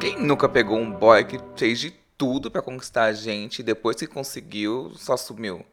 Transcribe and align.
Quem 0.00 0.16
nunca 0.16 0.48
pegou 0.48 0.78
um 0.78 0.92
boy 0.92 1.24
que 1.24 1.40
fez 1.56 1.80
de 1.80 1.90
tudo 2.16 2.52
pra 2.52 2.62
conquistar 2.62 3.04
a 3.04 3.12
gente 3.12 3.58
e 3.58 3.62
depois 3.64 3.96
que 3.96 4.06
conseguiu, 4.06 4.92
só 4.94 5.16
sumiu? 5.16 5.66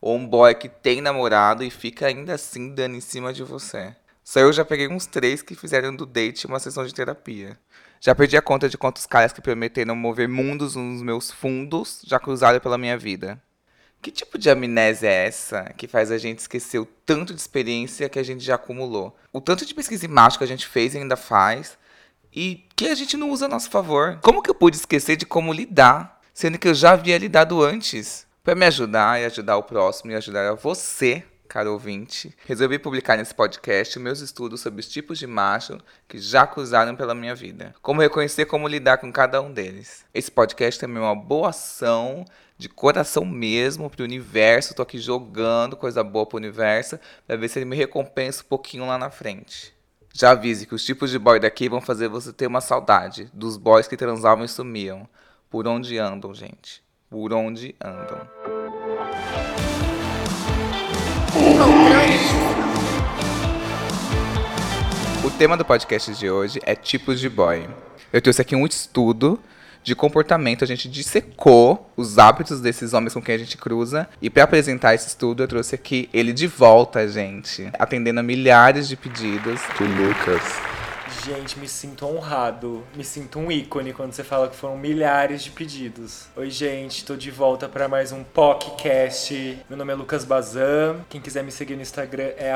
Ou 0.00 0.16
um 0.16 0.24
boy 0.24 0.54
que 0.54 0.68
tem 0.68 1.00
namorado 1.00 1.64
e 1.64 1.70
fica 1.70 2.06
ainda 2.06 2.34
assim 2.34 2.72
dando 2.72 2.94
em 2.94 3.00
cima 3.00 3.32
de 3.32 3.42
você? 3.42 3.92
Só 4.22 4.38
eu 4.38 4.52
já 4.52 4.64
peguei 4.64 4.86
uns 4.86 5.04
três 5.06 5.42
que 5.42 5.56
fizeram 5.56 5.94
do 5.96 6.06
date 6.06 6.46
uma 6.46 6.60
sessão 6.60 6.86
de 6.86 6.94
terapia. 6.94 7.58
Já 8.00 8.14
perdi 8.14 8.36
a 8.36 8.42
conta 8.42 8.68
de 8.68 8.78
quantos 8.78 9.04
caras 9.04 9.32
que 9.32 9.40
prometeram 9.40 9.96
mover 9.96 10.28
mundos 10.28 10.76
nos 10.76 11.02
meus 11.02 11.32
fundos 11.32 12.02
já 12.04 12.20
cruzaram 12.20 12.60
pela 12.60 12.78
minha 12.78 12.96
vida. 12.96 13.42
Que 14.00 14.12
tipo 14.12 14.38
de 14.38 14.48
amnésia 14.48 15.08
é 15.08 15.26
essa 15.26 15.72
que 15.76 15.88
faz 15.88 16.12
a 16.12 16.18
gente 16.18 16.38
esquecer 16.38 16.78
o 16.78 16.86
tanto 16.86 17.34
de 17.34 17.40
experiência 17.40 18.08
que 18.08 18.18
a 18.18 18.22
gente 18.22 18.44
já 18.44 18.54
acumulou? 18.54 19.16
O 19.32 19.40
tanto 19.40 19.66
de 19.66 19.74
pesquisa 19.74 20.04
e 20.04 20.08
macho 20.08 20.38
que 20.38 20.44
a 20.44 20.48
gente 20.48 20.68
fez 20.68 20.94
e 20.94 20.98
ainda 20.98 21.16
faz 21.16 21.78
e 22.34 22.64
que 22.74 22.88
a 22.88 22.94
gente 22.94 23.16
não 23.16 23.30
usa 23.30 23.46
a 23.46 23.48
nosso 23.48 23.70
favor. 23.70 24.18
Como 24.22 24.42
que 24.42 24.50
eu 24.50 24.54
pude 24.54 24.76
esquecer 24.76 25.16
de 25.16 25.26
como 25.26 25.52
lidar, 25.52 26.20
sendo 26.32 26.58
que 26.58 26.68
eu 26.68 26.74
já 26.74 26.92
havia 26.92 27.18
lidado 27.18 27.62
antes? 27.62 28.26
Para 28.42 28.54
me 28.54 28.66
ajudar 28.66 29.20
e 29.20 29.24
ajudar 29.24 29.56
o 29.56 29.62
próximo 29.62 30.10
e 30.10 30.16
ajudar 30.16 30.48
a 30.48 30.54
você, 30.54 31.22
caro 31.46 31.72
ouvinte, 31.72 32.34
resolvi 32.46 32.78
publicar 32.78 33.16
nesse 33.16 33.34
podcast 33.34 33.98
meus 33.98 34.20
estudos 34.20 34.60
sobre 34.62 34.80
os 34.80 34.88
tipos 34.88 35.18
de 35.18 35.26
macho 35.26 35.78
que 36.08 36.18
já 36.18 36.46
cruzaram 36.46 36.96
pela 36.96 37.14
minha 37.14 37.34
vida. 37.34 37.74
Como 37.82 38.00
reconhecer 38.00 38.46
como 38.46 38.66
lidar 38.66 38.98
com 38.98 39.12
cada 39.12 39.40
um 39.40 39.52
deles. 39.52 40.04
Esse 40.12 40.30
podcast 40.30 40.80
também 40.80 41.02
é 41.02 41.06
uma 41.06 41.14
boa 41.14 41.50
ação 41.50 42.24
de 42.56 42.68
coração 42.68 43.24
mesmo 43.24 43.90
pro 43.90 44.02
universo. 44.02 44.74
Tô 44.74 44.82
aqui 44.82 44.98
jogando 44.98 45.76
coisa 45.76 46.02
boa 46.02 46.24
pro 46.24 46.38
universo 46.38 46.98
para 47.26 47.36
ver 47.36 47.48
se 47.48 47.58
ele 47.58 47.66
me 47.66 47.76
recompensa 47.76 48.42
um 48.42 48.48
pouquinho 48.48 48.86
lá 48.86 48.96
na 48.96 49.10
frente. 49.10 49.74
Já 50.14 50.32
avise 50.32 50.66
que 50.66 50.74
os 50.74 50.84
tipos 50.84 51.10
de 51.10 51.18
boy 51.18 51.40
daqui 51.40 51.70
vão 51.70 51.80
fazer 51.80 52.06
você 52.06 52.34
ter 52.34 52.46
uma 52.46 52.60
saudade 52.60 53.30
dos 53.32 53.56
boys 53.56 53.88
que 53.88 53.96
transavam 53.96 54.44
e 54.44 54.48
sumiam. 54.48 55.08
Por 55.48 55.66
onde 55.66 55.96
andam, 55.96 56.34
gente? 56.34 56.82
Por 57.08 57.32
onde 57.32 57.74
andam? 57.82 58.20
O 65.24 65.30
tema 65.30 65.56
do 65.56 65.64
podcast 65.64 66.14
de 66.14 66.30
hoje 66.30 66.60
é 66.64 66.74
tipos 66.74 67.18
de 67.18 67.30
boy. 67.30 67.66
Eu 68.12 68.20
trouxe 68.20 68.42
aqui 68.42 68.54
um 68.54 68.66
estudo 68.66 69.40
de 69.82 69.94
comportamento, 69.94 70.64
a 70.64 70.66
gente 70.66 70.88
dissecou 70.88 71.90
os 71.96 72.18
hábitos 72.18 72.60
desses 72.60 72.92
homens 72.92 73.14
com 73.14 73.22
quem 73.22 73.34
a 73.34 73.38
gente 73.38 73.56
cruza. 73.56 74.08
E 74.20 74.30
para 74.30 74.44
apresentar 74.44 74.94
esse 74.94 75.08
estudo, 75.08 75.42
eu 75.42 75.48
trouxe 75.48 75.74
aqui 75.74 76.08
ele 76.12 76.32
de 76.32 76.46
volta, 76.46 77.06
gente, 77.08 77.68
atendendo 77.78 78.20
a 78.20 78.22
milhares 78.22 78.88
de 78.88 78.96
pedidos. 78.96 79.60
Do 79.78 79.84
Lucas. 79.84 80.81
Gente, 81.24 81.56
me 81.56 81.68
sinto 81.68 82.04
honrado. 82.04 82.82
Me 82.96 83.04
sinto 83.04 83.38
um 83.38 83.50
ícone 83.52 83.92
quando 83.92 84.12
você 84.12 84.24
fala 84.24 84.48
que 84.48 84.56
foram 84.56 84.76
milhares 84.76 85.44
de 85.44 85.50
pedidos. 85.50 86.24
Oi, 86.34 86.50
gente, 86.50 87.04
tô 87.04 87.14
de 87.14 87.30
volta 87.30 87.68
para 87.68 87.86
mais 87.86 88.10
um 88.10 88.24
podcast. 88.24 89.56
Meu 89.68 89.78
nome 89.78 89.92
é 89.92 89.94
Lucas 89.94 90.24
Bazan. 90.24 90.96
Quem 91.08 91.20
quiser 91.20 91.44
me 91.44 91.52
seguir 91.52 91.76
no 91.76 91.82
Instagram 91.82 92.30
é 92.36 92.52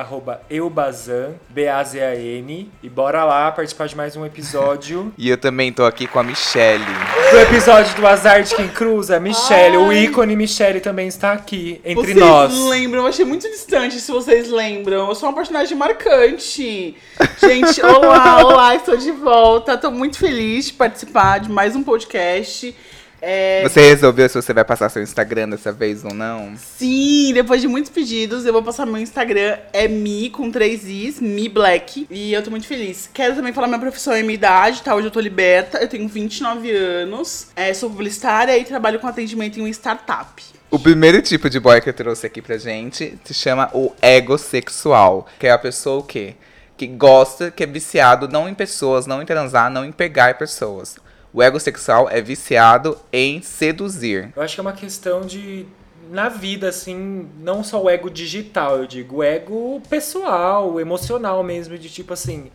eubazan, 0.51 1.35
B-A-Z-A-N. 1.51 2.69
E 2.83 2.89
bora 2.89 3.23
lá 3.25 3.53
participar 3.53 3.87
de 3.87 3.97
mais 3.97 4.17
um 4.17 4.27
episódio. 4.27 5.13
E 5.19 5.31
eu 5.31 5.39
também 5.39 5.73
tô 5.73 5.85
aqui 5.85 6.07
com 6.07 6.19
a 6.19 6.23
Michelle. 6.23 6.85
do 7.31 7.39
episódio 7.39 7.95
do 7.97 8.07
Azar 8.07 8.43
de 8.43 8.55
Quem 8.55 8.69
Cruza, 8.69 9.19
Michelle. 9.21 9.77
O 9.77 9.93
ícone 9.93 10.37
Michelle 10.37 10.81
também 10.81 11.09
está 11.09 11.33
aqui 11.33 11.81
entre 11.85 12.15
vocês 12.15 12.17
nós. 12.17 12.53
não 12.55 12.69
lembram? 12.69 13.03
Eu 13.03 13.09
achei 13.09 13.25
muito 13.25 13.49
distante, 13.49 13.99
se 14.01 14.11
vocês 14.13 14.51
lembram. 14.51 15.09
Eu 15.09 15.15
sou 15.15 15.29
uma 15.29 15.35
personagem 15.35 15.77
marcante. 15.77 16.97
Gente, 17.41 17.83
olá, 17.83 18.45
olá, 18.45 18.56
estou 18.57 18.97
de 18.97 19.11
volta. 19.11 19.77
Tô 19.77 19.91
muito 19.91 20.17
feliz 20.19 20.67
de 20.67 20.73
participar 20.73 21.41
de 21.41 21.51
mais 21.51 21.77
um 21.77 21.83
podcast. 21.83 22.75
É, 23.21 23.63
Você 23.63 23.81
resolveu 23.81 24.27
se 24.29 24.35
você 24.41 24.55
vai 24.55 24.65
passar 24.65 24.89
seu 24.89 25.03
Instagram 25.03 25.51
dessa 25.51 25.73
vez 25.73 26.05
ou 26.05 26.15
não? 26.15 26.55
Sim, 26.57 27.33
depois 27.35 27.61
de 27.61 27.69
muitos 27.69 27.91
pedidos, 27.91 28.47
eu 28.47 28.53
vou 28.53 28.63
passar 28.63 28.87
meu 28.87 28.99
Instagram, 28.99 29.59
é 29.75 29.87
Mi 29.89 30.31
com 30.31 30.51
três 30.51 30.85
Is, 30.85 31.21
Mi 31.21 31.51
Black. 31.51 32.07
E 32.11 32.33
eu 32.33 32.43
tô 32.43 32.51
muito 32.51 32.67
feliz. 32.67 33.11
Quero 33.13 33.35
também 33.35 33.53
falar 33.53 33.67
minha 33.67 33.79
profissão 33.79 34.17
e 34.17 34.23
minha 34.23 34.35
idade, 34.35 34.83
tá? 34.83 34.95
Hoje 34.95 35.09
eu 35.09 35.11
tô 35.11 35.21
liberta, 35.21 35.79
eu 35.79 35.89
tenho 35.89 36.09
29 36.09 36.71
anos, 36.71 37.49
é, 37.55 37.75
sou 37.75 37.91
publicitária 37.91 38.57
e 38.57 38.65
trabalho 38.65 38.99
com 38.99 39.07
atendimento 39.07 39.59
em 39.59 39.63
uma 39.63 39.71
startup. 39.71 40.43
O 40.71 40.79
primeiro 40.79 41.21
tipo 41.21 41.51
de 41.51 41.61
boy 41.61 41.81
que 41.81 41.91
eu 41.91 41.95
trouxe 41.95 42.27
aqui 42.27 42.41
pra 42.41 42.57
gente 42.57 43.19
se 43.23 43.35
chama 43.35 43.71
o 43.75 43.93
egossexual, 44.01 45.27
que 45.39 45.47
é 45.47 45.51
a 45.51 45.59
pessoa 45.59 46.01
o 46.01 46.03
quê? 46.03 46.35
Que 46.77 46.87
gosta, 46.87 47.51
que 47.51 47.63
é 47.63 47.67
viciado 47.67 48.29
não 48.29 48.49
em 48.49 48.55
pessoas, 48.55 49.07
não 49.07 49.23
em 49.23 49.27
transar, 49.27 49.71
não 49.71 49.85
em 49.85 49.93
pegar 49.93 50.37
pessoas. 50.37 50.97
O 51.33 51.43
egossexual 51.43 52.09
é 52.11 52.21
viciado 52.21 52.99
em 53.13 53.43
seduzir. 53.43 54.33
Eu 54.35 54.43
acho 54.43 54.55
que 54.55 54.61
é 54.61 54.63
uma 54.63 54.73
questão 54.73 55.21
de. 55.23 55.67
Na 56.11 56.29
vida, 56.29 56.69
assim, 56.69 57.29
não 57.41 57.65
só 57.65 57.83
o 57.83 57.91
ego 57.91 58.09
digital, 58.09 58.77
eu 58.77 58.87
digo, 58.87 59.17
o 59.17 59.23
ego 59.25 59.83
pessoal, 59.91 60.79
emocional 60.79 61.43
mesmo, 61.43 61.77
de 61.77 61.89
tipo 61.89 62.13
assim. 62.13 62.51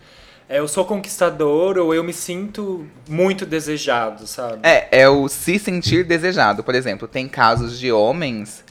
é, 0.47 0.59
Eu 0.59 0.69
sou 0.69 0.85
conquistador 0.85 1.77
ou 1.77 1.93
eu 1.93 2.01
me 2.01 2.13
sinto 2.13 2.87
muito 3.09 3.45
desejado, 3.45 4.25
sabe? 4.25 4.59
É, 4.63 5.01
é 5.01 5.09
o 5.09 5.27
se 5.27 5.59
sentir 5.59 6.05
desejado. 6.05 6.63
Por 6.63 6.73
exemplo, 6.75 7.07
tem 7.09 7.27
casos 7.27 7.77
de 7.77 7.91
homens 7.91 8.63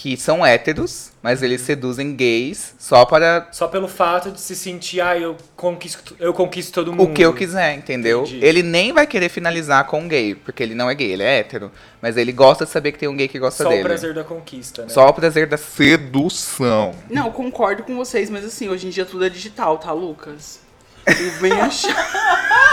que 0.00 0.16
são 0.16 0.46
héteros, 0.46 1.12
mas 1.22 1.42
eles 1.42 1.60
seduzem 1.60 2.16
gays 2.16 2.74
só 2.78 3.04
para 3.04 3.48
Só 3.52 3.68
pelo 3.68 3.86
fato 3.86 4.30
de 4.30 4.40
se 4.40 4.56
sentir, 4.56 5.02
ah, 5.02 5.14
eu 5.18 5.36
conquisto, 5.54 6.16
eu 6.18 6.32
conquisto 6.32 6.72
todo 6.72 6.90
mundo. 6.90 7.10
o 7.10 7.12
que 7.12 7.20
eu 7.20 7.34
quiser, 7.34 7.74
entendeu? 7.74 8.22
Entendi. 8.22 8.42
Ele 8.42 8.62
nem 8.62 8.94
vai 8.94 9.06
querer 9.06 9.28
finalizar 9.28 9.86
com 9.86 10.00
um 10.00 10.08
gay, 10.08 10.34
porque 10.34 10.62
ele 10.62 10.74
não 10.74 10.88
é 10.88 10.94
gay, 10.94 11.12
ele 11.12 11.22
é 11.22 11.40
hétero. 11.40 11.70
Mas 12.00 12.16
ele 12.16 12.32
gosta 12.32 12.64
de 12.64 12.70
saber 12.70 12.92
que 12.92 12.98
tem 12.98 13.10
um 13.10 13.14
gay 13.14 13.28
que 13.28 13.38
gosta 13.38 13.62
Só 13.62 13.68
dele. 13.68 13.82
o 13.82 13.84
prazer 13.84 14.14
da 14.14 14.24
conquista, 14.24 14.84
né? 14.84 14.88
Só 14.88 15.06
o 15.06 15.12
prazer 15.12 15.46
da 15.46 15.58
sedução. 15.58 16.94
Não, 17.10 17.26
eu 17.26 17.32
concordo 17.32 17.82
com 17.82 17.94
vocês, 17.94 18.30
mas 18.30 18.42
assim, 18.42 18.70
hoje 18.70 18.86
em 18.86 18.90
dia 18.90 19.04
tudo 19.04 19.26
é 19.26 19.28
digital, 19.28 19.76
tá, 19.76 19.92
Lucas? 19.92 20.60
Eu 21.06 21.30
venho 21.32 21.60
achar. 21.60 21.94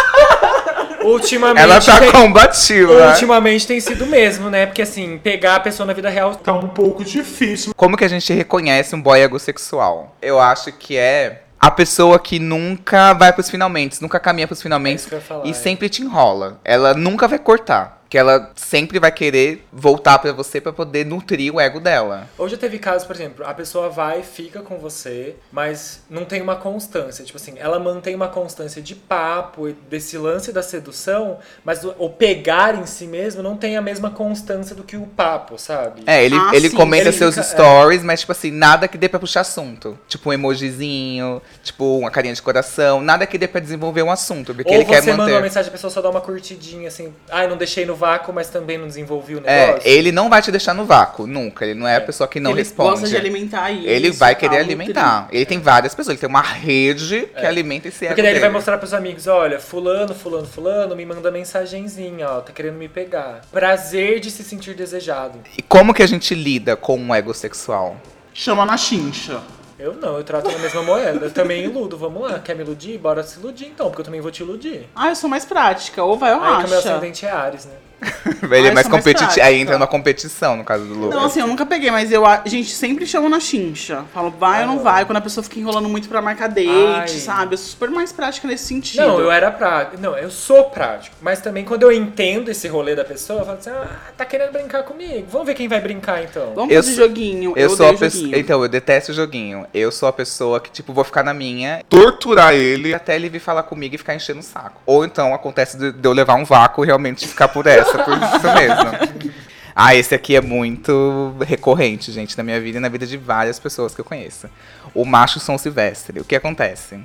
Ultimamente, 1.08 1.64
Ela 1.64 1.80
tá 1.80 2.00
tem, 2.00 2.12
combativa. 2.12 3.08
ultimamente 3.10 3.66
tem 3.66 3.80
sido 3.80 4.06
mesmo, 4.06 4.50
né? 4.50 4.66
Porque 4.66 4.82
assim, 4.82 5.18
pegar 5.18 5.56
a 5.56 5.60
pessoa 5.60 5.88
na 5.88 5.94
vida 5.94 6.10
real 6.10 6.36
Tá 6.36 6.54
um 6.54 6.68
pouco 6.68 7.04
difícil. 7.04 7.74
Como 7.76 7.98
que 7.98 8.04
a 8.04 8.08
gente 8.08 8.32
reconhece 8.34 8.96
um 8.96 9.02
boy 9.02 9.20
egossexual? 9.22 10.16
Eu 10.22 10.40
acho 10.40 10.72
que 10.72 10.98
é 10.98 11.44
a 11.60 11.72
pessoa 11.72 12.20
que 12.20 12.40
nunca 12.40 13.14
vai 13.14 13.34
pros 13.34 13.50
finalmente, 13.50 14.02
nunca 14.02 14.20
caminha 14.20 14.48
pros 14.48 14.60
É 14.60 14.64
finalmente 14.64 15.04
falar, 15.22 15.46
e 15.46 15.50
é. 15.50 15.54
sempre 15.54 15.90
te 15.90 16.04
enrola. 16.04 16.60
Ela 16.64 16.94
nunca 16.94 17.28
vai 17.28 17.40
cortar. 17.40 17.97
Que 18.10 18.18
ela 18.18 18.52
sempre 18.56 19.00
vai 19.00 19.12
querer 19.12 19.66
voltar 19.72 20.18
pra 20.20 20.32
você 20.32 20.62
pra 20.62 20.72
poder 20.72 21.06
nutrir 21.06 21.54
o 21.54 21.60
ego 21.60 21.80
dela. 21.80 22.28
Ou 22.38 22.48
já 22.48 22.56
teve 22.58 22.80
casos, 22.80 23.06
por 23.06 23.16
exemplo, 23.16 23.46
a 23.46 23.54
pessoa 23.54 23.90
vai, 23.90 24.24
fica 24.24 24.62
com 24.62 24.78
você, 24.78 25.36
mas 25.52 26.02
não 26.10 26.24
tem 26.26 26.42
uma 26.42 26.56
constância. 26.56 27.26
Tipo 27.26 27.38
assim, 27.38 27.56
ela 27.58 27.80
mantém 27.80 28.16
uma 28.16 28.28
constância 28.30 28.82
de 28.82 28.96
papo, 28.96 29.68
e 29.68 29.74
desse 29.90 30.18
lance 30.18 30.52
da 30.52 30.64
sedução, 30.64 31.40
mas 31.66 31.84
o, 31.84 32.10
pegar 32.10 32.76
em 32.76 32.86
si 32.86 33.06
mesmo 33.08 33.44
não 33.44 33.58
tem 33.58 33.76
a 33.78 33.82
mesma 33.82 34.10
constância 34.10 34.76
do 34.76 34.84
que 34.84 34.96
o 34.96 35.06
papo, 35.06 35.58
sabe? 35.58 36.04
É, 36.06 36.24
ele, 36.24 36.36
Ah, 36.36 36.52
ele 36.54 36.70
sim, 36.70 36.76
comenta 36.76 37.10
ele 37.10 37.18
seus 37.18 37.36
fica- 37.36 37.46
stories, 37.48 38.04
mas, 38.04 38.22
tipo 38.22 38.32
assim, 38.32 38.52
nada 38.52 38.88
que 38.88 38.98
dê 38.98 39.10
pra 39.10 39.20
puxar 39.20 39.42
assunto. 39.42 39.98
Tipo 40.08 40.30
um 40.30 40.34
emojizinho, 40.34 41.42
tipo 41.64 41.98
uma 41.98 42.10
carinha 42.12 42.34
de 42.34 42.42
coração, 42.42 43.02
nada 43.02 43.26
que 43.26 43.38
dê 43.38 43.48
pra 43.48 43.60
desenvolver 43.60 44.04
um 44.04 44.12
assunto, 44.12 44.54
porque 44.54 44.70
Ou 44.70 44.76
ele 44.76 44.86
quer 44.86 45.02
você 45.04 45.12
manda 45.12 45.24
uma 45.24 45.30
manter. 45.32 45.42
mensagem, 45.44 45.70
a 45.70 45.72
pessoa 45.72 45.92
só 45.92 46.02
dá 46.02 46.10
uma 46.10 46.22
curtidinha, 46.22 46.88
assim, 46.88 47.14
ai, 47.30 47.48
não 47.48 47.58
deixei 47.58 47.86
no 47.86 47.97
vácuo, 47.98 48.34
mas 48.34 48.50
também 48.50 48.78
não 48.78 48.88
desenvolvi 48.88 49.36
o 49.36 49.42
É, 49.44 49.68
negócio. 49.68 49.90
ele 49.90 50.12
não 50.14 50.30
vai 50.30 50.42
te 50.42 50.52
deixar 50.52 50.74
no 50.74 50.86
vácuo, 50.86 51.28
nunca. 51.28 51.66
Ele 51.66 51.74
não 51.78 51.86
é 51.88 51.98
a 51.98 52.02
pessoa 52.02 52.28
que 52.28 52.40
não 52.40 52.52
ele 52.52 52.60
responde. 52.62 52.92
gosta 52.92 53.08
de 53.10 53.18
alimentar 53.18 53.72
isso. 53.72 53.88
Ele 53.88 54.12
vai 54.12 54.36
querer 54.36 54.58
alimentar. 54.60 55.28
Ele 55.32 55.46
tem 55.46 55.60
várias 55.60 55.94
pessoas, 55.94 56.14
ele 56.14 56.20
tem 56.22 56.30
uma 56.30 56.42
rede 56.42 57.28
que 57.38 57.46
alimenta 57.46 57.90
esse 57.90 58.06
ego 58.06 58.06
É. 58.06 58.16
Porque 58.16 58.22
daí 58.22 58.32
ele 58.32 58.40
vai 58.40 58.50
mostrar 58.50 58.78
pros 58.78 58.94
amigos, 58.94 59.28
olha, 59.28 59.60
fulano, 59.60 60.14
fulano, 60.14 60.48
fulano, 60.48 60.96
me 60.96 61.06
manda 61.06 61.30
mensagenzinha, 61.32 62.30
ó, 62.30 62.40
tá 62.42 62.54
querendo 62.54 62.76
me 62.76 62.88
pegar. 62.88 63.42
Prazer 63.52 64.20
de 64.20 64.30
se 64.32 64.44
sentir 64.44 64.76
desejado. 64.76 65.40
E 65.58 65.62
como 65.62 65.94
que 65.94 66.04
a 66.04 66.08
gente 66.08 66.36
lida 66.36 66.76
com 66.76 66.98
um 66.98 67.14
ego 67.14 67.34
sexual? 67.34 67.98
Chama 68.34 68.66
na 68.66 68.78
chincha. 68.78 69.42
Eu 69.80 69.94
não, 69.94 70.18
eu 70.18 70.24
trato 70.24 70.52
na 70.52 70.58
mesma 70.58 70.82
moeda. 70.82 71.26
Eu 71.28 71.32
também 71.32 71.64
iludo, 71.64 71.98
vamos 71.98 72.24
lá. 72.24 72.40
Quer 72.40 72.56
me 72.56 72.64
iludir? 72.64 72.98
Bora 72.98 73.22
se 73.22 73.40
iludir 73.40 73.68
então, 73.68 73.88
porque 73.88 74.02
eu 74.02 74.06
também 74.06 74.20
vou 74.22 74.32
te 74.32 74.42
iludir. 74.42 74.88
Ah, 74.96 75.10
eu 75.10 75.16
sou 75.16 75.30
mais 75.30 75.46
prática. 75.46 76.04
Ou 76.04 76.18
vai 76.18 76.34
ou 76.34 76.42
Aí 76.42 76.58
que 76.62 76.66
o 76.66 76.70
meu 76.70 76.78
racha. 76.78 76.92
ascendente 76.96 77.26
é 77.26 77.30
Ares, 77.32 77.66
né? 77.66 77.74
Ele 78.52 78.68
Ah, 78.68 78.72
é 78.72 78.74
mais 78.74 78.74
sou 78.74 78.74
mais 78.74 78.88
competitivo. 78.88 79.26
prática. 79.28 79.46
Aí 79.46 79.60
entra 79.60 79.78
numa 79.78 79.88
competição, 79.88 80.56
no 80.56 80.64
caso 80.64 80.86
do 80.86 80.94
Lucas. 80.94 81.16
Não, 81.16 81.26
assim, 81.26 81.40
eu 81.40 81.48
nunca 81.48 81.66
peguei, 81.66 81.90
mas 81.92 82.12
eu, 82.12 82.26
a 82.26 82.42
gente 82.46 82.70
sempre 82.74 83.06
chama 83.06 83.28
na 83.30 83.40
chincha. 83.40 84.04
Falo, 84.14 84.30
vai 84.32 84.62
ou 84.62 84.68
não 84.68 84.80
vai, 84.80 85.06
quando 85.06 85.18
a 85.18 85.22
pessoa 85.22 85.44
fica 85.44 85.60
enrolando 85.60 85.90
muito 85.90 86.08
pra 86.08 86.22
marcar 86.22 86.48
date, 86.48 86.68
Ai. 86.70 87.08
sabe? 87.08 87.54
Eu 87.56 87.58
sou 87.58 87.68
super 87.70 87.90
mais 87.90 88.12
prática 88.12 88.48
nesse 88.48 88.66
sentido. 88.66 89.02
Não, 89.06 89.20
eu 89.20 89.32
era 89.32 89.50
prático. 89.52 90.02
Não, 90.02 90.18
eu 90.18 90.30
sou 90.30 90.66
prático. 90.66 91.16
Mas 91.22 91.42
também 91.42 91.66
quando 91.66 91.84
eu 91.84 91.92
entendo 91.92 92.50
esse 92.50 92.68
rolê 92.68 92.96
da 92.96 93.04
pessoa, 93.06 93.40
eu 93.42 93.46
falo 93.46 93.58
assim, 93.58 93.70
ah, 93.70 93.88
tá 94.16 94.26
querendo 94.26 94.52
brincar 94.52 94.84
comigo. 94.84 95.26
Vamos 95.32 95.48
ver 95.48 95.54
quem 95.56 95.68
vai 95.68 95.80
brincar 95.82 96.24
então. 96.24 96.54
Vamos 96.56 96.74
Eu 96.74 96.84
fazer 96.84 96.96
sou- 96.96 97.08
joguinho. 97.08 97.54
Eu, 97.56 97.64
Eu, 97.64 97.70
sou 97.76 97.90
a 97.90 97.94
pessoa. 97.94 98.38
Então, 98.38 98.62
eu 98.62 98.70
detesto 98.70 99.12
joguinho. 99.14 99.66
Eu 99.74 99.92
sou 99.92 100.08
a 100.08 100.14
pessoa 100.14 100.60
que, 100.60 100.70
tipo, 100.72 100.94
vou 100.94 101.04
ficar 101.04 101.24
na 101.24 101.34
minha 101.34 101.82
Torturar 101.90 102.54
ele. 102.54 102.94
até 102.94 103.16
ele 103.16 103.30
vir 103.30 103.40
falar 103.40 103.64
comigo 103.64 103.96
e 103.96 103.98
ficar 103.98 104.16
enchendo 104.16 104.40
o 104.40 104.44
saco. 104.44 104.82
Ou 104.86 105.04
então 105.06 105.34
acontece 105.34 105.78
de, 105.78 105.92
de 105.92 106.08
eu 106.08 106.14
levar 106.14 106.36
um 106.36 106.46
vácuo 106.46 106.84
e 106.84 106.88
realmente 106.88 107.28
ficar 107.28 107.48
por 107.48 107.66
essa, 107.68 107.87
por 107.92 108.14
isso 108.14 108.54
mesmo. 108.56 109.34
Ah, 109.76 109.94
esse 109.96 110.16
aqui 110.16 110.36
é 110.36 110.42
muito 110.42 111.36
recorrente, 111.46 112.12
gente, 112.12 112.36
na 112.38 112.44
minha 112.44 112.60
vida 112.60 112.78
e 112.80 112.82
na 112.82 112.90
vida 112.90 113.06
de 113.06 113.16
várias 113.16 113.60
pessoas 113.60 113.94
que 113.94 114.02
eu 114.02 114.06
conheço. 114.06 114.50
O 114.94 115.06
macho 115.06 115.40
São 115.40 115.58
Silvestre. 115.58 116.20
O 116.20 116.24
que 116.26 116.36
acontece? 116.36 117.00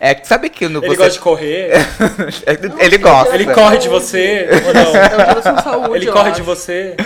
É, 0.00 0.14
que- 0.14 0.26
sabe 0.26 0.50
que 0.50 0.66
no 0.68 0.80
Ele 0.80 0.88
você... 0.88 0.96
gosta 0.96 1.12
de 1.12 1.18
correr, 1.20 1.70
ele 2.80 2.98
gosta. 2.98 3.34
ele 3.34 3.46
corre 3.54 3.78
de 3.78 3.88
você 3.88 4.48
ou 4.66 4.74
não? 4.74 5.62
Saúde, 5.62 5.96
Ele 6.04 6.12
corre 6.12 6.30
acho. 6.30 6.40
de 6.40 6.42
você. 6.42 6.96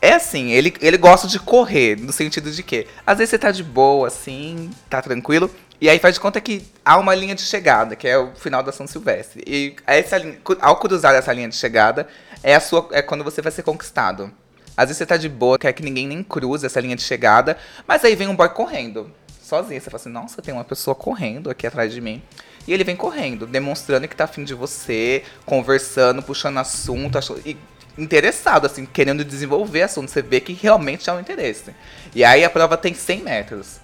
É 0.00 0.14
assim, 0.14 0.50
ele, 0.50 0.74
ele 0.80 0.98
gosta 0.98 1.28
de 1.28 1.38
correr, 1.38 1.96
no 2.00 2.12
sentido 2.12 2.50
de 2.50 2.60
que, 2.64 2.88
às 3.06 3.18
vezes 3.18 3.30
você 3.30 3.38
tá 3.38 3.52
de 3.52 3.62
boa, 3.62 4.08
assim, 4.08 4.68
tá 4.90 5.00
tranquilo, 5.00 5.48
e 5.82 5.88
aí 5.88 5.98
faz 5.98 6.14
de 6.14 6.20
conta 6.20 6.40
que 6.40 6.64
há 6.84 6.96
uma 6.96 7.12
linha 7.12 7.34
de 7.34 7.42
chegada, 7.42 7.96
que 7.96 8.06
é 8.06 8.16
o 8.16 8.32
final 8.36 8.62
da 8.62 8.70
São 8.70 8.86
Silvestre. 8.86 9.42
E 9.44 9.74
essa 9.84 10.16
linha, 10.16 10.38
ao 10.60 10.76
cruzar 10.76 11.12
essa 11.12 11.32
linha 11.32 11.48
de 11.48 11.56
chegada, 11.56 12.06
é, 12.40 12.54
a 12.54 12.60
sua, 12.60 12.88
é 12.92 13.02
quando 13.02 13.24
você 13.24 13.42
vai 13.42 13.50
ser 13.50 13.64
conquistado. 13.64 14.32
Às 14.76 14.86
vezes 14.86 14.98
você 14.98 15.06
tá 15.06 15.16
de 15.16 15.28
boa, 15.28 15.58
quer 15.58 15.72
que 15.72 15.82
ninguém 15.82 16.06
nem 16.06 16.22
cruze 16.22 16.64
essa 16.64 16.78
linha 16.78 16.94
de 16.94 17.02
chegada, 17.02 17.58
mas 17.84 18.04
aí 18.04 18.14
vem 18.14 18.28
um 18.28 18.36
boy 18.36 18.48
correndo, 18.50 19.10
sozinho. 19.42 19.80
Você 19.80 19.90
fala 19.90 20.00
assim, 20.00 20.08
nossa, 20.08 20.40
tem 20.40 20.54
uma 20.54 20.62
pessoa 20.62 20.94
correndo 20.94 21.50
aqui 21.50 21.66
atrás 21.66 21.92
de 21.92 22.00
mim. 22.00 22.22
E 22.64 22.72
ele 22.72 22.84
vem 22.84 22.94
correndo, 22.94 23.44
demonstrando 23.44 24.06
que 24.06 24.14
tá 24.14 24.22
afim 24.22 24.44
de 24.44 24.54
você, 24.54 25.24
conversando, 25.44 26.22
puxando 26.22 26.58
assunto, 26.58 27.18
e 27.44 27.56
interessado, 27.98 28.66
assim, 28.66 28.86
querendo 28.86 29.24
desenvolver 29.24 29.82
assunto. 29.82 30.12
Você 30.12 30.22
vê 30.22 30.38
que 30.38 30.52
realmente 30.52 31.10
há 31.10 31.14
um 31.14 31.18
interesse. 31.18 31.74
E 32.14 32.22
aí 32.22 32.44
a 32.44 32.50
prova 32.50 32.76
tem 32.76 32.94
100 32.94 33.22
metros. 33.22 33.82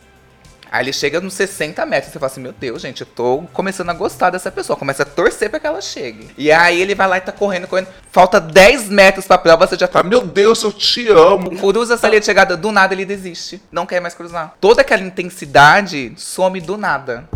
Aí 0.71 0.85
ele 0.85 0.93
chega 0.93 1.21
nos 1.21 1.35
60 1.35 1.85
metros, 1.87 2.13
você 2.13 2.19
fala 2.19 2.31
assim, 2.31 2.41
meu 2.41 2.53
Deus, 2.53 2.83
gente, 2.83 3.01
eu 3.01 3.07
tô 3.07 3.43
começando 3.53 3.91
a 3.91 3.95
gostar 3.95 4.31
dessa 4.31 4.51
pessoa. 4.51 4.77
Começa 4.77 5.03
a 5.03 5.07
torcer 5.07 5.51
pra 5.51 5.61
que 5.61 5.67
ela 5.67 5.81
chegue. 5.81 6.31
E 6.37 6.51
aí 6.51 6.81
ele 6.81 6.95
vai 6.95 7.09
lá 7.09 7.19
e 7.19 7.21
tá 7.21 7.33
correndo, 7.33 7.67
correndo. 7.67 7.89
Falta 8.11 8.41
10 8.41 8.89
metros 8.89 9.27
pra 9.27 9.39
prova, 9.39 9.67
você 9.67 9.77
já 9.77 9.89
tá 9.89 10.01
Ah, 10.01 10.03
meu 10.03 10.21
Deus, 10.21 10.63
eu 10.63 10.73
te 10.73 11.09
amo. 11.09 11.57
Cruza 11.59 11.95
essa 11.95 12.09
linha 12.09 12.21
de 12.21 12.27
chegada, 12.27 12.57
do 12.57 12.71
nada 12.71 12.95
ele 12.95 13.05
desiste. 13.05 13.61
Não 13.73 13.85
quer 13.85 14.01
mais 14.01 14.15
cruzar. 14.15 14.55
Toda 14.61 14.83
aquela 14.83 15.03
intensidade 15.03 16.13
some 16.17 16.61
do 16.61 16.77
nada. 16.77 17.29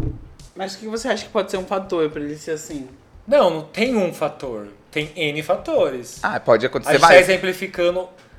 Mas 0.55 0.75
o 0.75 0.79
que 0.79 0.87
você 0.87 1.09
acha 1.09 1.25
que 1.25 1.31
pode 1.31 1.51
ser 1.51 1.57
um 1.57 1.65
fator 1.65 2.09
pra 2.11 2.21
ele 2.23 2.37
ser 2.37 2.53
assim? 2.53 2.89
Não, 3.27 3.51
não 3.51 3.63
tem 3.63 3.97
um 3.97 4.13
fator. 4.13 4.69
Tem 4.91 5.11
N 5.17 5.43
fatores. 5.43 6.19
Ah, 6.23 6.39
pode 6.39 6.67
A 6.67 6.69
acontecer 6.69 6.93
gente 6.93 7.01
tá 7.01 7.09
mais. 7.09 7.27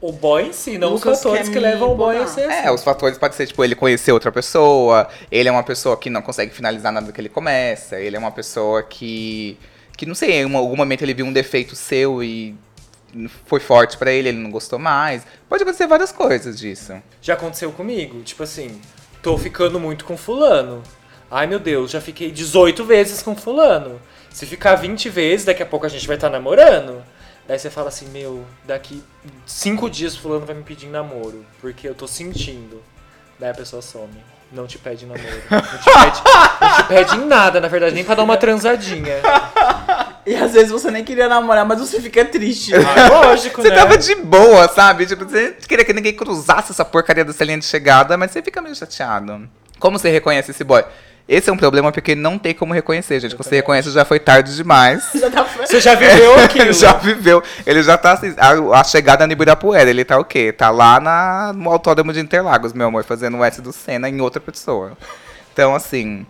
O 0.04 0.12
boy 0.12 0.48
em 0.48 0.52
si, 0.52 0.78
não 0.78 0.90
Lucas 0.90 1.18
os 1.18 1.24
fatores 1.24 1.48
que 1.48 1.56
me 1.56 1.62
levam 1.62 1.94
o 1.94 1.96
boy 1.96 2.18
a 2.18 2.28
ser 2.28 2.44
assim. 2.44 2.68
É, 2.68 2.70
os 2.70 2.84
fatores 2.84 3.18
podem 3.18 3.38
ser, 3.38 3.48
tipo, 3.48 3.64
ele 3.64 3.74
conhecer 3.74 4.12
outra 4.12 4.34
pessoa, 4.34 5.08
ele 5.32 5.48
é 5.48 5.52
uma 5.52 5.64
pessoa 5.64 5.96
que 5.96 6.10
não 6.10 6.22
consegue 6.22 6.54
finalizar 6.54 6.92
nada 6.92 7.10
que 7.10 7.22
ele 7.22 7.30
começa, 7.30 7.98
ele 7.98 8.18
é 8.18 8.20
uma 8.20 8.32
pessoa 8.32 8.84
que. 8.84 9.58
que 9.96 10.06
não 10.06 10.14
sei, 10.14 10.42
em 10.42 10.56
algum 10.56 10.76
momento 10.76 11.04
ele 11.04 11.14
viu 11.14 11.26
um 11.26 11.32
defeito 11.32 11.74
seu 11.74 12.22
e 12.22 12.54
foi 13.46 13.62
forte 13.62 13.96
pra 13.96 14.12
ele, 14.12 14.28
ele 14.28 14.40
não 14.40 14.52
gostou 14.52 14.78
mais. 14.78 15.26
Pode 15.48 15.64
acontecer 15.64 15.88
várias 15.88 16.12
coisas 16.12 16.60
disso. 16.60 17.02
Já 17.22 17.36
aconteceu 17.36 17.72
comigo, 17.72 18.24
tipo 18.24 18.44
assim, 18.44 18.82
tô 19.22 19.38
ficando 19.38 19.80
muito 19.80 20.04
com 20.04 20.18
fulano. 20.18 20.84
Ai 21.32 21.48
meu 21.48 21.60
Deus, 21.60 21.90
já 21.90 22.02
fiquei 22.02 22.30
18 22.30 22.84
vezes 22.84 23.24
com 23.24 23.38
fulano. 23.38 24.02
Se 24.30 24.46
ficar 24.46 24.76
20 24.76 25.08
vezes, 25.08 25.46
daqui 25.46 25.64
a 25.64 25.66
pouco 25.66 25.86
a 25.86 25.90
gente 25.90 26.06
vai 26.08 26.18
estar 26.18 26.30
namorando. 26.30 27.02
Daí 27.48 27.60
você 27.60 27.70
fala 27.70 27.90
assim, 27.90 28.08
meu, 28.10 28.46
daqui 28.64 29.04
5 29.46 29.90
dias 29.90 30.16
fulano 30.16 30.46
vai 30.46 30.56
me 30.56 30.64
pedir 30.64 30.88
em 30.88 30.92
namoro, 30.92 31.46
porque 31.60 31.88
eu 31.88 31.94
tô 31.94 32.08
sentindo. 32.08 32.82
Daí 33.40 33.50
a 33.50 33.54
pessoa 33.54 33.82
some. 33.82 34.14
Não 34.52 34.68
te 34.68 34.78
pede 34.78 35.06
namoro. 35.06 35.24
Não 35.50 35.62
te 35.62 35.84
pede, 35.84 36.22
não 36.62 36.76
te 36.78 36.84
pede 36.88 37.16
em 37.16 37.26
nada, 37.26 37.60
na 37.60 37.68
verdade, 37.68 37.96
nem 37.96 38.04
pra 38.04 38.16
dar 38.16 38.24
uma 38.24 38.38
transadinha. 38.38 39.16
E 40.26 40.36
às 40.36 40.54
vezes 40.54 40.72
você 40.72 40.90
nem 40.90 41.04
queria 41.04 41.28
namorar, 41.28 41.66
mas 41.66 41.80
você 41.82 42.00
fica 42.00 42.24
triste. 42.24 42.72
Ah, 42.74 43.10
lógico, 43.10 43.62
Você 43.62 43.70
né? 43.70 43.76
tava 43.76 43.98
de 43.98 44.16
boa, 44.16 44.70
sabe? 44.70 45.06
Tipo, 45.06 45.26
você 45.26 45.52
queria 45.68 45.84
que 45.84 45.92
ninguém 45.92 46.14
cruzasse 46.16 46.72
essa 46.72 46.86
porcaria 46.86 47.26
dessa 47.26 47.44
linha 47.44 47.58
de 47.60 47.66
chegada, 47.66 48.16
mas 48.16 48.32
você 48.32 48.42
fica 48.42 48.62
meio 48.62 48.74
chateado. 48.74 49.50
Como 49.80 50.00
você 50.00 50.10
reconhece 50.10 50.52
esse 50.52 50.64
boy? 50.64 50.82
Esse 51.28 51.50
é 51.50 51.54
um 51.54 51.58
problema 51.58 51.90
porque 51.92 52.16
não 52.16 52.38
tem 52.38 52.54
como 52.54 52.74
reconhecer, 52.74 53.20
gente. 53.20 53.34
Quando 53.36 53.48
você 53.48 53.56
reconhece, 53.56 53.90
já 53.92 54.04
foi 54.04 54.20
tarde 54.20 54.56
demais. 54.56 55.10
Já 55.16 55.30
tá- 55.32 55.44
Você 55.44 55.80
já 55.80 55.96
viveu 55.96 56.38
aquilo? 56.44 56.74
já 56.74 56.94
viveu. 56.94 57.42
Ele 57.66 57.82
já 57.82 57.98
tá 57.98 58.12
assim. 58.12 58.36
A, 58.38 58.80
a 58.80 58.84
chegada 58.84 59.26
no 59.26 59.32
Ibirapuera, 59.32 59.90
ele 59.90 60.04
tá 60.04 60.20
o 60.20 60.26
quê? 60.26 60.52
Tá 60.52 60.70
lá 60.70 61.00
na, 61.00 61.54
no 61.54 61.70
Autódromo 61.70 62.12
de 62.12 62.20
Interlagos, 62.20 62.74
meu 62.74 62.88
amor, 62.88 63.06
fazendo 63.06 63.38
o 63.38 63.44
S 63.44 63.62
do 63.62 63.72
Senna 63.72 64.10
em 64.10 64.20
outra 64.20 64.42
pessoa. 64.42 64.98
Então, 65.54 65.74
assim. 65.74 66.26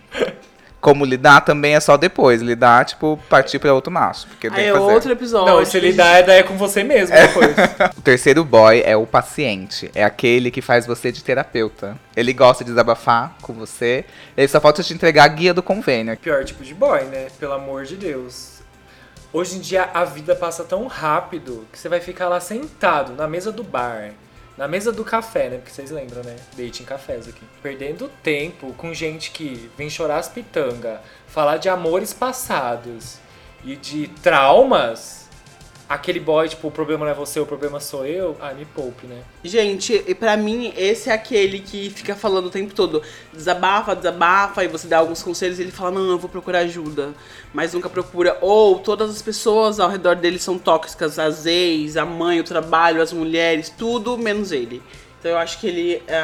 Como 0.83 1.06
lidar 1.06 1.39
também 1.39 1.75
é 1.75 1.80
só 1.80 1.95
depois. 1.95 2.41
Lidar, 2.41 2.83
tipo, 2.83 3.18
partir 3.30 3.57
pra 3.57 3.74
outro 3.74 3.89
macho. 3.89 4.27
Porque 4.27 4.50
tem 4.50 4.57
Aí 4.57 4.63
que 4.65 4.69
é 4.69 4.74
fazer. 4.74 4.94
outro 4.94 5.12
episódio. 5.13 5.53
Não, 5.53 5.65
se 5.65 5.80
lidar 5.80 6.19
é 6.19 6.24
daí 6.24 6.39
é 6.39 6.44
com 6.44 6.57
você 6.57 6.83
mesmo 6.83 7.15
depois. 7.15 7.56
O 7.97 8.01
terceiro 8.01 8.44
boy 8.44 8.81
é 8.85 8.97
o 8.97 9.07
paciente. 9.07 9.89
É 9.95 10.03
aquele 10.03 10.51
que 10.51 10.62
faz 10.62 10.85
você 10.85 11.09
de 11.09 11.24
terapeuta. 11.24 11.97
Ele 12.18 12.33
gosta 12.33 12.65
de 12.65 12.71
desabafar 12.71 13.33
com 13.41 13.53
você. 13.53 14.03
Ele 14.35 14.47
só 14.50 14.59
falta 14.59 14.83
te 14.83 14.94
entregar 14.94 15.24
a 15.24 15.27
guia 15.30 15.53
do 15.53 15.63
convênio. 15.63 16.18
pior 16.18 16.44
tipo 16.44 16.65
de 16.65 16.74
boy, 16.74 17.06
né? 17.06 17.27
Pelo 17.39 17.53
amor 17.53 17.86
de 17.86 17.95
Deus. 17.95 18.62
Hoje 19.31 19.56
em 19.56 19.62
dia 19.62 19.89
a 19.94 20.03
vida 20.03 20.36
passa 20.36 20.65
tão 20.65 20.86
rápido 20.88 21.65
que 21.71 21.79
você 21.79 21.88
vai 21.88 22.01
ficar 22.01 22.27
lá 22.27 22.41
sentado 22.41 23.13
na 23.13 23.25
mesa 23.25 23.53
do 23.53 23.63
bar, 23.63 24.12
na 24.57 24.67
mesa 24.67 24.91
do 24.91 25.03
café, 25.03 25.50
né? 25.50 25.57
Porque 25.57 25.71
vocês 25.71 25.91
lembram, 25.91 26.23
né? 26.23 26.35
Date 26.55 26.83
em 26.83 26.85
cafés 26.85 27.27
aqui. 27.27 27.44
Perdendo 27.61 28.09
tempo 28.21 28.73
com 28.73 28.94
gente 28.94 29.31
que 29.31 29.69
vem 29.77 29.89
chorar 29.89 30.17
as 30.17 30.29
pitangas, 30.29 31.00
falar 31.27 31.57
de 31.57 31.69
amores 31.69 32.13
passados 32.13 33.17
e 33.63 33.75
de 33.75 34.07
traumas. 34.21 35.22
Aquele 35.93 36.19
boy, 36.19 36.49
tipo, 36.49 36.67
o 36.67 36.71
problema 36.71 37.05
não 37.05 37.11
é 37.11 37.15
você, 37.15 37.39
o 37.39 37.45
problema 37.45 37.79
sou 37.79 38.03
eu. 38.03 38.35
Ai, 38.41 38.55
me 38.55 38.65
poupe, 38.65 39.05
né? 39.05 39.21
Gente, 39.43 40.03
e 40.07 40.15
pra 40.15 40.35
mim, 40.35 40.73
esse 40.75 41.07
é 41.07 41.13
aquele 41.13 41.59
que 41.59 41.91
fica 41.91 42.15
falando 42.15 42.47
o 42.47 42.49
tempo 42.49 42.73
todo. 42.73 43.03
Desabafa, 43.31 43.95
desabafa, 43.95 44.63
e 44.63 44.67
você 44.67 44.87
dá 44.87 44.97
alguns 44.97 45.21
conselhos 45.21 45.59
e 45.59 45.61
ele 45.61 45.71
fala, 45.71 45.91
não, 45.91 46.09
eu 46.09 46.17
vou 46.17 46.27
procurar 46.27 46.59
ajuda. 46.59 47.13
Mas 47.53 47.75
nunca 47.75 47.89
procura. 47.89 48.35
Ou 48.41 48.79
todas 48.79 49.11
as 49.11 49.21
pessoas 49.21 49.79
ao 49.79 49.87
redor 49.87 50.15
dele 50.15 50.39
são 50.39 50.57
tóxicas, 50.57 51.19
as 51.19 51.45
ex, 51.45 51.95
a 51.95 52.05
mãe, 52.05 52.39
o 52.39 52.43
trabalho, 52.43 52.99
as 52.99 53.13
mulheres, 53.13 53.69
tudo 53.69 54.17
menos 54.17 54.51
ele. 54.51 54.81
Então 55.19 55.29
eu 55.29 55.37
acho 55.37 55.59
que 55.59 55.67
ele 55.67 56.01
é, 56.07 56.23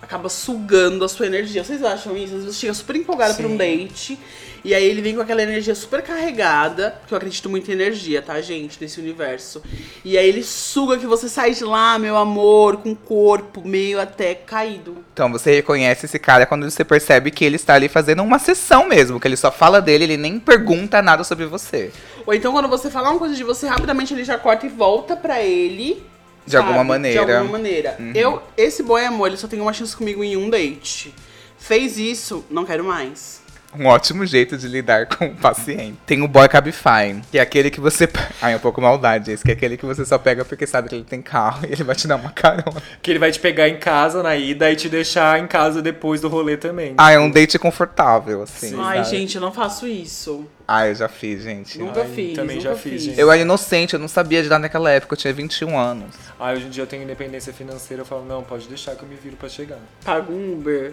acaba 0.00 0.30
sugando 0.30 1.04
a 1.04 1.08
sua 1.08 1.26
energia. 1.26 1.62
Vocês 1.62 1.84
acham 1.84 2.16
isso? 2.16 2.34
Às 2.34 2.44
vezes 2.44 2.58
chega 2.58 2.72
super 2.72 2.96
empolgado 2.96 3.34
pra 3.34 3.46
um 3.46 3.58
date. 3.58 4.18
E 4.64 4.74
aí 4.74 4.84
ele 4.84 5.02
vem 5.02 5.14
com 5.16 5.20
aquela 5.20 5.42
energia 5.42 5.74
super 5.74 6.02
carregada, 6.02 6.94
porque 7.00 7.12
eu 7.12 7.16
acredito 7.16 7.50
muito 7.50 7.68
em 7.68 7.74
energia, 7.74 8.22
tá, 8.22 8.40
gente, 8.40 8.78
nesse 8.80 9.00
universo. 9.00 9.60
E 10.04 10.16
aí 10.16 10.28
ele 10.28 10.44
suga 10.44 10.96
que 10.96 11.06
você 11.06 11.28
sai 11.28 11.52
de 11.52 11.64
lá, 11.64 11.98
meu 11.98 12.16
amor, 12.16 12.76
com 12.76 12.92
o 12.92 12.96
corpo 12.96 13.66
meio 13.66 14.00
até 14.00 14.34
caído. 14.34 14.98
Então 15.12 15.32
você 15.32 15.56
reconhece 15.56 16.06
esse 16.06 16.18
cara 16.18 16.46
quando 16.46 16.70
você 16.70 16.84
percebe 16.84 17.32
que 17.32 17.44
ele 17.44 17.56
está 17.56 17.74
ali 17.74 17.88
fazendo 17.88 18.22
uma 18.22 18.38
sessão 18.38 18.88
mesmo. 18.88 19.18
Que 19.18 19.26
ele 19.26 19.36
só 19.36 19.50
fala 19.50 19.82
dele, 19.82 20.04
ele 20.04 20.16
nem 20.16 20.38
pergunta 20.38 21.02
nada 21.02 21.24
sobre 21.24 21.46
você. 21.46 21.90
Ou 22.24 22.32
então 22.32 22.52
quando 22.52 22.68
você 22.68 22.88
fala 22.88 23.10
uma 23.10 23.18
coisa 23.18 23.34
de 23.34 23.42
você, 23.42 23.66
rapidamente 23.66 24.14
ele 24.14 24.24
já 24.24 24.38
corta 24.38 24.64
e 24.64 24.68
volta 24.68 25.16
pra 25.16 25.42
ele. 25.42 26.04
De 26.46 26.56
alguma 26.56 26.84
maneira. 26.84 27.24
De 27.24 27.32
alguma 27.32 27.52
maneira. 27.52 27.96
Uhum. 27.98 28.12
Eu, 28.14 28.42
esse 28.56 28.82
boy 28.82 29.04
amor, 29.04 29.28
ele 29.28 29.36
só 29.36 29.48
tem 29.48 29.60
uma 29.60 29.72
chance 29.72 29.96
comigo 29.96 30.22
em 30.22 30.36
um 30.36 30.48
date. 30.48 31.12
Fez 31.58 31.98
isso, 31.98 32.44
não 32.50 32.64
quero 32.64 32.84
mais. 32.84 33.41
Um 33.78 33.86
ótimo 33.86 34.26
jeito 34.26 34.56
de 34.56 34.68
lidar 34.68 35.06
com 35.16 35.26
o 35.26 35.34
paciente. 35.34 35.96
Tem 36.06 36.22
o 36.22 36.28
boy 36.28 36.48
Cabify, 36.48 37.20
que 37.30 37.38
é 37.38 37.40
aquele 37.40 37.70
que 37.70 37.80
você. 37.80 38.08
Ai, 38.40 38.52
é 38.52 38.56
um 38.56 38.60
pouco 38.60 38.80
maldade 38.80 39.30
esse, 39.32 39.42
que 39.42 39.50
é 39.50 39.54
aquele 39.54 39.76
que 39.76 39.86
você 39.86 40.04
só 40.04 40.18
pega 40.18 40.44
porque 40.44 40.66
sabe 40.66 40.88
que 40.88 40.94
ele 40.94 41.04
tem 41.04 41.22
carro 41.22 41.64
e 41.68 41.72
ele 41.72 41.84
vai 41.84 41.94
te 41.94 42.06
dar 42.06 42.16
uma 42.16 42.30
carona. 42.30 42.82
Que 43.00 43.10
ele 43.10 43.18
vai 43.18 43.32
te 43.32 43.40
pegar 43.40 43.68
em 43.68 43.78
casa 43.78 44.22
na 44.22 44.36
ida 44.36 44.70
e 44.70 44.76
te 44.76 44.88
deixar 44.88 45.38
em 45.38 45.46
casa 45.46 45.80
depois 45.80 46.20
do 46.20 46.28
rolê 46.28 46.56
também. 46.56 46.94
Ah, 46.98 47.12
é 47.12 47.18
um 47.18 47.30
date 47.30 47.58
confortável, 47.58 48.42
assim. 48.42 48.70
Sim. 48.70 48.80
Ai, 48.80 49.04
sabe? 49.04 49.16
gente, 49.16 49.36
eu 49.36 49.40
não 49.40 49.52
faço 49.52 49.86
isso. 49.86 50.46
Ah, 50.66 50.86
eu 50.86 50.94
já 50.94 51.08
fiz, 51.08 51.42
gente. 51.42 51.78
Nunca 51.78 52.02
Ai, 52.02 52.08
fiz. 52.08 52.34
também 52.34 52.56
nunca 52.56 52.70
já 52.70 52.76
fiz, 52.76 53.02
gente. 53.02 53.18
Eu 53.18 53.30
era 53.30 53.42
inocente, 53.42 53.94
eu 53.94 54.00
não 54.00 54.08
sabia 54.08 54.42
de 54.42 54.48
nada 54.48 54.60
naquela 54.60 54.90
época, 54.90 55.14
eu 55.14 55.18
tinha 55.18 55.32
21 55.32 55.78
anos. 55.78 56.14
Ah, 56.38 56.52
hoje 56.52 56.66
em 56.66 56.70
dia 56.70 56.82
eu 56.82 56.86
tenho 56.86 57.02
independência 57.02 57.52
financeira, 57.52 58.02
eu 58.02 58.06
falo, 58.06 58.24
não, 58.24 58.42
pode 58.42 58.68
deixar 58.68 58.94
que 58.94 59.02
eu 59.02 59.08
me 59.08 59.16
viro 59.16 59.36
pra 59.36 59.48
chegar. 59.48 59.78
Pago 60.04 60.32
um 60.32 60.54
Uber. 60.54 60.92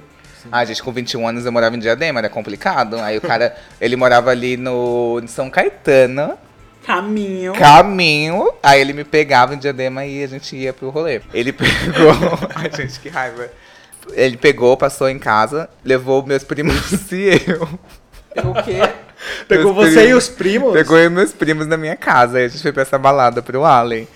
Ah, 0.51 0.63
gente, 0.65 0.81
com 0.81 0.91
21 0.91 1.27
anos 1.27 1.45
eu 1.45 1.51
morava 1.51 1.75
em 1.75 1.79
Diadema, 1.79 2.19
era 2.19 2.29
complicado. 2.29 2.97
Aí 2.99 3.17
o 3.17 3.21
cara, 3.21 3.55
ele 3.79 3.95
morava 3.95 4.29
ali 4.31 4.57
no 4.57 5.19
em 5.23 5.27
São 5.27 5.49
Caetano. 5.49 6.37
Caminho. 6.85 7.53
caminho. 7.53 8.51
Aí 8.63 8.81
ele 8.81 8.93
me 8.93 9.03
pegava 9.03 9.53
em 9.53 9.57
diadema 9.59 10.05
e 10.05 10.23
a 10.23 10.27
gente 10.27 10.55
ia 10.55 10.73
pro 10.73 10.89
rolê. 10.89 11.21
Ele 11.33 11.51
pegou. 11.53 11.69
Ai, 12.55 12.71
gente, 12.75 12.99
que 12.99 13.09
raiva. 13.09 13.47
Ele 14.13 14.37
pegou, 14.37 14.75
passou 14.75 15.07
em 15.09 15.19
casa, 15.19 15.69
levou 15.83 16.25
meus 16.25 16.43
primos 16.43 17.11
e 17.11 17.29
eu. 17.47 17.67
Pegou 18.33 18.51
o 18.51 18.63
quê? 18.63 18.79
Pegou 19.47 19.73
Meus 19.73 19.87
você 19.93 19.99
e 19.99 20.03
primos- 20.05 20.23
os 20.23 20.29
primos? 20.29 20.73
Pegou 20.73 20.97
eu 20.97 21.05
e 21.05 21.09
meus 21.09 21.31
primos 21.33 21.67
na 21.67 21.77
minha 21.77 21.95
casa. 21.95 22.37
Aí 22.39 22.45
a 22.45 22.47
gente 22.47 22.61
foi 22.61 22.71
pra 22.71 22.81
essa 22.83 22.97
balada 22.97 23.41
pro 23.41 23.65
Allen. 23.65 24.07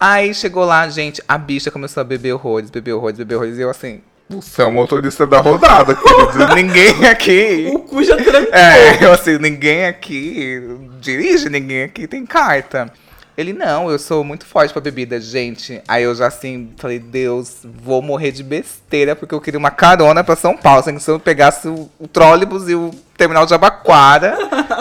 Aí 0.00 0.34
chegou 0.34 0.64
lá, 0.64 0.88
gente, 0.88 1.22
a 1.28 1.38
bicha 1.38 1.70
começou 1.70 2.00
a 2.00 2.04
beber 2.04 2.32
horrores, 2.32 2.70
beber 2.70 2.92
horrores, 2.94 3.18
beber 3.18 3.36
horrores. 3.36 3.58
E 3.58 3.60
eu 3.60 3.70
assim, 3.70 4.00
Você 4.28 4.60
é 4.60 4.64
o 4.64 4.72
motorista 4.72 5.26
da 5.26 5.40
rodada, 5.40 5.94
querido. 5.94 6.48
ninguém 6.54 7.06
aqui. 7.06 7.70
O 7.72 7.78
cu 7.78 8.02
já 8.02 8.16
trancou. 8.16 8.52
É, 8.52 9.04
eu 9.04 9.12
assim, 9.12 9.38
ninguém 9.38 9.86
aqui 9.86 10.60
dirige, 11.00 11.48
ninguém 11.48 11.84
aqui 11.84 12.08
tem 12.08 12.26
carta. 12.26 12.92
Ele, 13.36 13.52
não, 13.52 13.90
eu 13.90 13.98
sou 13.98 14.24
muito 14.24 14.46
forte 14.46 14.72
pra 14.72 14.80
bebida, 14.80 15.20
gente. 15.20 15.82
Aí 15.86 16.02
eu 16.02 16.14
já 16.14 16.26
assim, 16.26 16.72
falei, 16.78 16.98
Deus, 16.98 17.58
vou 17.62 18.00
morrer 18.00 18.32
de 18.32 18.42
besteira, 18.42 19.14
porque 19.14 19.34
eu 19.34 19.40
queria 19.40 19.58
uma 19.58 19.70
carona 19.70 20.24
pra 20.24 20.34
São 20.34 20.56
Paulo. 20.56 20.80
Assim, 20.80 20.98
se 20.98 21.10
eu 21.10 21.20
pegasse 21.20 21.68
o, 21.68 21.88
o 21.98 22.08
trólebus 22.08 22.66
e 22.68 22.74
o 22.74 22.90
terminal 23.16 23.44
de 23.44 23.52
Abaquara, 23.52 24.38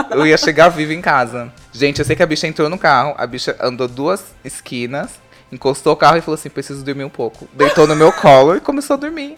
eu 0.09 0.25
ia 0.25 0.37
chegar 0.37 0.69
vivo 0.69 0.93
em 0.93 1.01
casa. 1.01 1.51
Gente, 1.73 1.99
eu 1.99 2.05
sei 2.05 2.15
que 2.15 2.23
a 2.23 2.25
bicha 2.25 2.47
entrou 2.47 2.69
no 2.69 2.77
carro, 2.77 3.13
a 3.17 3.27
bicha 3.27 3.57
andou 3.59 3.89
duas 3.89 4.23
esquinas, 4.43 5.11
encostou 5.55 5.93
o 5.93 5.95
carro 5.95 6.17
e 6.17 6.21
falou 6.21 6.35
assim, 6.35 6.49
preciso 6.49 6.83
dormir 6.83 7.03
um 7.03 7.09
pouco. 7.09 7.47
Deitou 7.53 7.87
no 7.87 7.95
meu 7.95 8.11
colo 8.11 8.55
e 8.55 8.59
começou 8.59 8.93
a 8.95 8.97
dormir. 8.97 9.37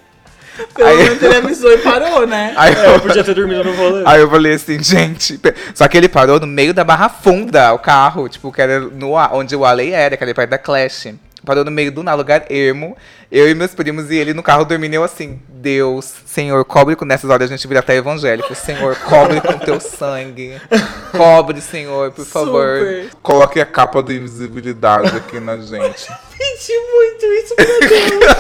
Pelo 0.74 0.88
Aí- 0.90 0.98
menos 0.98 1.22
ele 1.22 1.36
avisou 1.36 1.72
e 1.72 1.78
parou, 1.78 2.26
né? 2.26 2.54
Aí 2.58 2.74
É, 2.74 2.96
eu 2.96 3.00
podia 3.00 3.24
ter 3.24 3.36
dormido 3.36 3.64
no 3.64 3.76
rolê. 3.76 4.04
Aí 4.06 4.20
eu 4.22 4.30
falei 4.30 4.54
assim, 4.56 4.82
gente. 4.82 5.40
Só 5.76 5.88
que 5.88 5.96
ele 5.96 6.10
parou 6.10 6.40
no 6.40 6.48
meio 6.48 6.74
da 6.74 6.84
Barra 6.84 7.10
Funda, 7.10 7.72
o 7.74 7.80
carro, 7.80 8.28
tipo, 8.28 8.52
que 8.52 8.60
era 8.62 8.80
no, 8.80 9.12
onde 9.34 9.56
o 9.56 9.64
Alley 9.64 9.92
era, 9.92 10.18
que 10.18 10.24
era 10.24 10.34
perto 10.34 10.50
da 10.50 10.58
Clash. 10.58 11.10
Parou 11.48 11.63
no 11.63 11.72
meio 11.72 11.94
do 11.94 12.04
nada, 12.04 12.18
lugar 12.18 12.46
ermo. 12.50 12.98
Eu 13.32 13.50
e 13.50 13.56
meus 13.56 13.74
primos 13.74 14.12
e 14.12 14.18
ele 14.18 14.34
no 14.34 14.44
carro 14.44 14.66
dormindo. 14.66 14.96
Eu 14.96 15.04
assim, 15.04 15.39
Deus, 15.48 16.13
Senhor, 16.25 16.66
cobre 16.66 16.94
com. 16.94 17.06
Nessas 17.06 17.30
horas 17.30 17.50
a 17.50 17.56
gente 17.56 17.66
vira 17.66 17.80
até 17.80 17.96
evangélico. 17.96 18.54
Senhor, 18.54 18.98
cobre 18.98 19.39
com 19.39 19.58
teu 19.58 19.80
sangue. 19.80 20.62
Cobre, 21.10 21.62
Senhor, 21.62 22.12
por 22.12 22.25
favor. 22.25 22.80
Super. 22.80 23.10
Coloque 23.22 23.62
a 23.62 23.66
capa 23.66 24.04
de 24.04 24.18
invisibilidade 24.18 25.16
aqui 25.16 25.39
na 25.39 25.56
gente. 25.56 26.08
Pedi 26.38 26.74
muito 26.94 27.25
isso, 27.25 27.56
meu 27.58 27.80
Deus. 27.80 28.36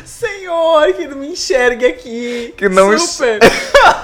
Senhor, 0.06 0.94
que 0.94 1.06
não 1.06 1.18
me 1.18 1.28
enxergue 1.32 1.84
aqui. 1.84 2.54
Que 2.56 2.66
não 2.70 2.98
Super. 2.98 3.40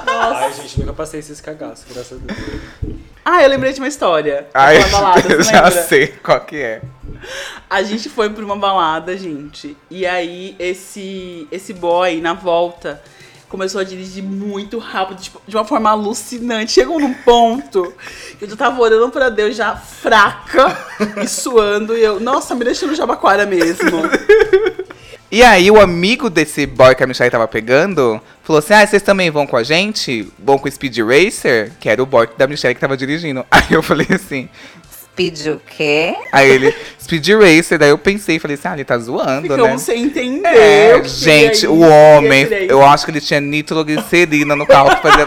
Nossa. 0.05 0.45
Ai, 0.45 0.53
gente, 0.53 0.81
nunca 0.81 0.93
passei 0.93 1.21
esses 1.21 1.41
cagaços, 1.41 1.87
graças 1.91 2.19
a 2.19 2.33
Deus. 2.33 3.06
Ah, 3.29 3.43
eu 3.43 3.49
lembrei 3.49 3.73
de 3.73 3.81
uma 3.81 3.89
história. 3.89 4.47
Balada, 4.89 5.21
eu 5.35 5.43
você 5.43 5.51
já 5.51 5.69
sei 5.69 6.07
qual 6.23 6.41
que 6.43 6.63
é. 6.63 6.81
A 7.69 7.83
gente 7.83 8.09
foi 8.09 8.31
pra 8.31 8.45
uma 8.45 8.55
balada, 8.55 9.17
gente. 9.17 9.77
E 9.91 10.07
aí, 10.07 10.55
esse, 10.61 11.49
esse 11.51 11.73
boy, 11.73 12.21
na 12.21 12.35
volta, 12.35 13.03
começou 13.49 13.81
a 13.81 13.85
dirigir 13.85 14.23
muito 14.23 14.79
rápido, 14.79 15.21
tipo, 15.21 15.43
de 15.45 15.57
uma 15.57 15.65
forma 15.65 15.91
alucinante. 15.91 16.71
Chegou 16.71 17.01
num 17.01 17.15
ponto 17.15 17.93
que 18.39 18.45
eu 18.45 18.49
já 18.49 18.55
tava 18.55 18.81
orando 18.81 19.11
pra 19.11 19.29
Deus, 19.29 19.57
já 19.57 19.75
fraca 19.75 20.79
e 21.21 21.27
suando. 21.27 21.97
E 21.97 22.05
eu, 22.05 22.21
nossa, 22.21 22.55
me 22.55 22.65
deixa 22.65 22.87
no 22.87 22.95
Jabaquara 22.95 23.45
mesmo. 23.45 24.03
E 25.37 25.43
aí, 25.43 25.71
o 25.71 25.79
amigo 25.79 26.31
desse 26.31 26.65
boy 26.65 26.95
que 26.95 27.05
a 27.05 27.07
Michelle 27.07 27.31
tava 27.31 27.47
pegando 27.47 28.19
falou 28.43 28.59
assim: 28.59 28.73
Ah, 28.73 28.87
vocês 28.87 29.03
também 29.03 29.31
vão 29.31 29.47
com 29.47 29.55
a 29.55 29.63
gente? 29.63 30.27
Vão 30.39 30.59
com 30.59 30.67
o 30.67 30.73
Speed 30.73 30.97
Racer? 31.01 31.73
Que 31.79 31.91
era 31.91 32.03
o 32.03 32.07
boy 32.07 32.27
da 32.39 32.47
Michelle 32.47 32.75
que 32.75 32.81
tava 32.81 32.97
dirigindo. 32.97 33.45
Aí 33.53 33.67
eu 33.71 33.83
falei 33.83 34.07
assim. 34.13 34.49
Speed 35.17 35.47
o 35.47 35.61
quê? 35.67 36.15
Aí 36.31 36.51
ele, 36.51 36.75
Speed 37.01 37.27
Racer. 37.29 37.79
Daí 37.79 37.89
eu 37.89 37.97
pensei, 37.97 38.39
falei 38.39 38.55
assim: 38.57 38.69
Ah, 38.69 38.75
ele 38.75 38.85
tá 38.85 38.99
zoando, 38.99 39.43
Ficamos 39.43 39.71
né? 39.71 39.79
sem 39.79 40.03
entender. 40.05 40.49
É, 40.49 41.01
o 41.01 41.05
gente, 41.09 41.67
o 41.67 41.81
homem, 41.81 42.47
eu 42.69 42.85
acho 42.85 43.07
que 43.07 43.11
ele 43.13 43.21
tinha 43.21 43.41
nitroglicerina 43.41 44.55
no 44.55 44.67
carro 44.67 44.95
que 44.95 45.03
fazia. 45.03 45.27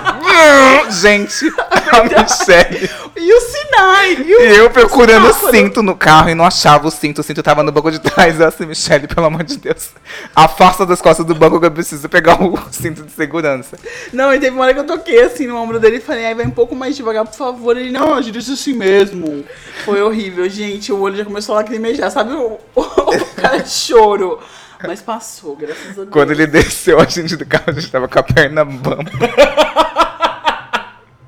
gente, 0.92 1.52
a 1.92 2.04
Michelle. 2.04 2.90
E 3.22 3.34
os 3.34 3.44
sinais, 3.44 4.18
viu? 4.26 4.40
E 4.40 4.56
eu 4.56 4.70
procurando 4.70 5.28
o 5.28 5.52
cinto 5.52 5.84
no 5.84 5.94
carro 5.94 6.30
e 6.30 6.36
não 6.36 6.46
achava 6.46 6.88
o 6.88 6.92
cinto. 6.92 7.20
O 7.20 7.24
cinto 7.24 7.44
tava 7.44 7.62
no 7.62 7.72
banco 7.72 7.92
de 7.92 8.00
trás. 8.00 8.40
Eu 8.40 8.48
assim, 8.48 8.66
Michelle, 8.66 9.08
pelo 9.08 9.28
amor 9.28 9.44
de 9.44 9.58
Deus. 9.58 9.90
Afasta 10.34 10.86
das 10.86 11.02
costas 11.02 11.26
do 11.26 11.36
banco 11.36 11.60
que 11.60 11.66
eu 11.66 11.72
preciso 11.72 12.08
pegar 12.08 12.42
o 12.42 12.58
cinto 12.72 13.04
de 13.04 13.12
segurança. 13.12 13.78
Não, 14.14 14.34
e 14.34 14.40
teve 14.40 14.56
uma 14.56 14.64
hora 14.64 14.74
que 14.74 14.80
eu 14.80 14.86
toquei 14.86 15.22
assim 15.22 15.48
no 15.48 15.58
ombro 15.58 15.80
dele 15.82 15.98
e 15.98 16.00
falei, 16.00 16.28
ai, 16.28 16.34
vai 16.34 16.46
um 16.46 16.52
pouco 16.52 16.74
mais 16.76 16.96
devagar, 16.96 17.26
por 17.26 17.36
favor. 17.36 17.76
Ele, 17.76 17.92
não, 17.92 18.16
eu 18.16 18.22
disse 18.22 18.54
assim 18.54 18.74
mesmo. 18.74 19.44
Foi 19.86 20.02
horrível, 20.02 20.48
gente. 20.50 20.92
O 20.92 21.00
olho 21.00 21.16
já 21.16 21.26
começou 21.26 21.56
a 21.56 21.60
lacrimejar, 21.60 22.12
sabe 22.12 22.34
o, 22.34 22.60
o 22.76 23.26
cara 23.36 23.58
de 23.58 23.70
choro. 23.70 24.40
Mas 24.88 25.02
passou, 25.02 25.56
graças 25.56 25.92
a 25.92 25.94
Deus. 25.94 26.10
Quando 26.10 26.32
ele 26.32 26.48
desceu, 26.48 27.00
a 27.00 27.06
gente 27.06 27.36
do 27.36 27.46
carro, 27.46 27.66
a 27.68 27.72
gente 27.74 27.92
tava 27.92 28.08
com 28.08 28.20
a 28.20 28.24
perna 28.24 28.64
bamba. 28.64 29.12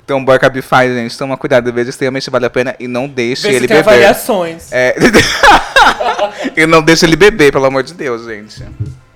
Então, 0.04 0.24
boy 0.24 0.38
Cabify, 0.38 0.88
gente, 0.92 1.16
toma 1.16 1.36
cuidado, 1.36 1.72
veja 1.72 1.92
se 1.92 2.00
realmente 2.00 2.28
vale 2.28 2.46
a 2.46 2.50
pena 2.50 2.74
e 2.78 2.88
não 2.88 3.08
deixe 3.08 3.42
Vê 3.42 3.50
se 3.50 3.56
ele 3.56 3.68
tem 3.68 3.76
beber. 3.76 3.88
avaliações. 3.88 4.72
É. 4.72 4.96
e 6.56 6.66
não 6.66 6.82
deixe 6.82 7.06
ele 7.06 7.16
beber, 7.16 7.52
pelo 7.52 7.64
amor 7.64 7.82
de 7.82 7.94
Deus, 7.94 8.24
gente. 8.24 8.64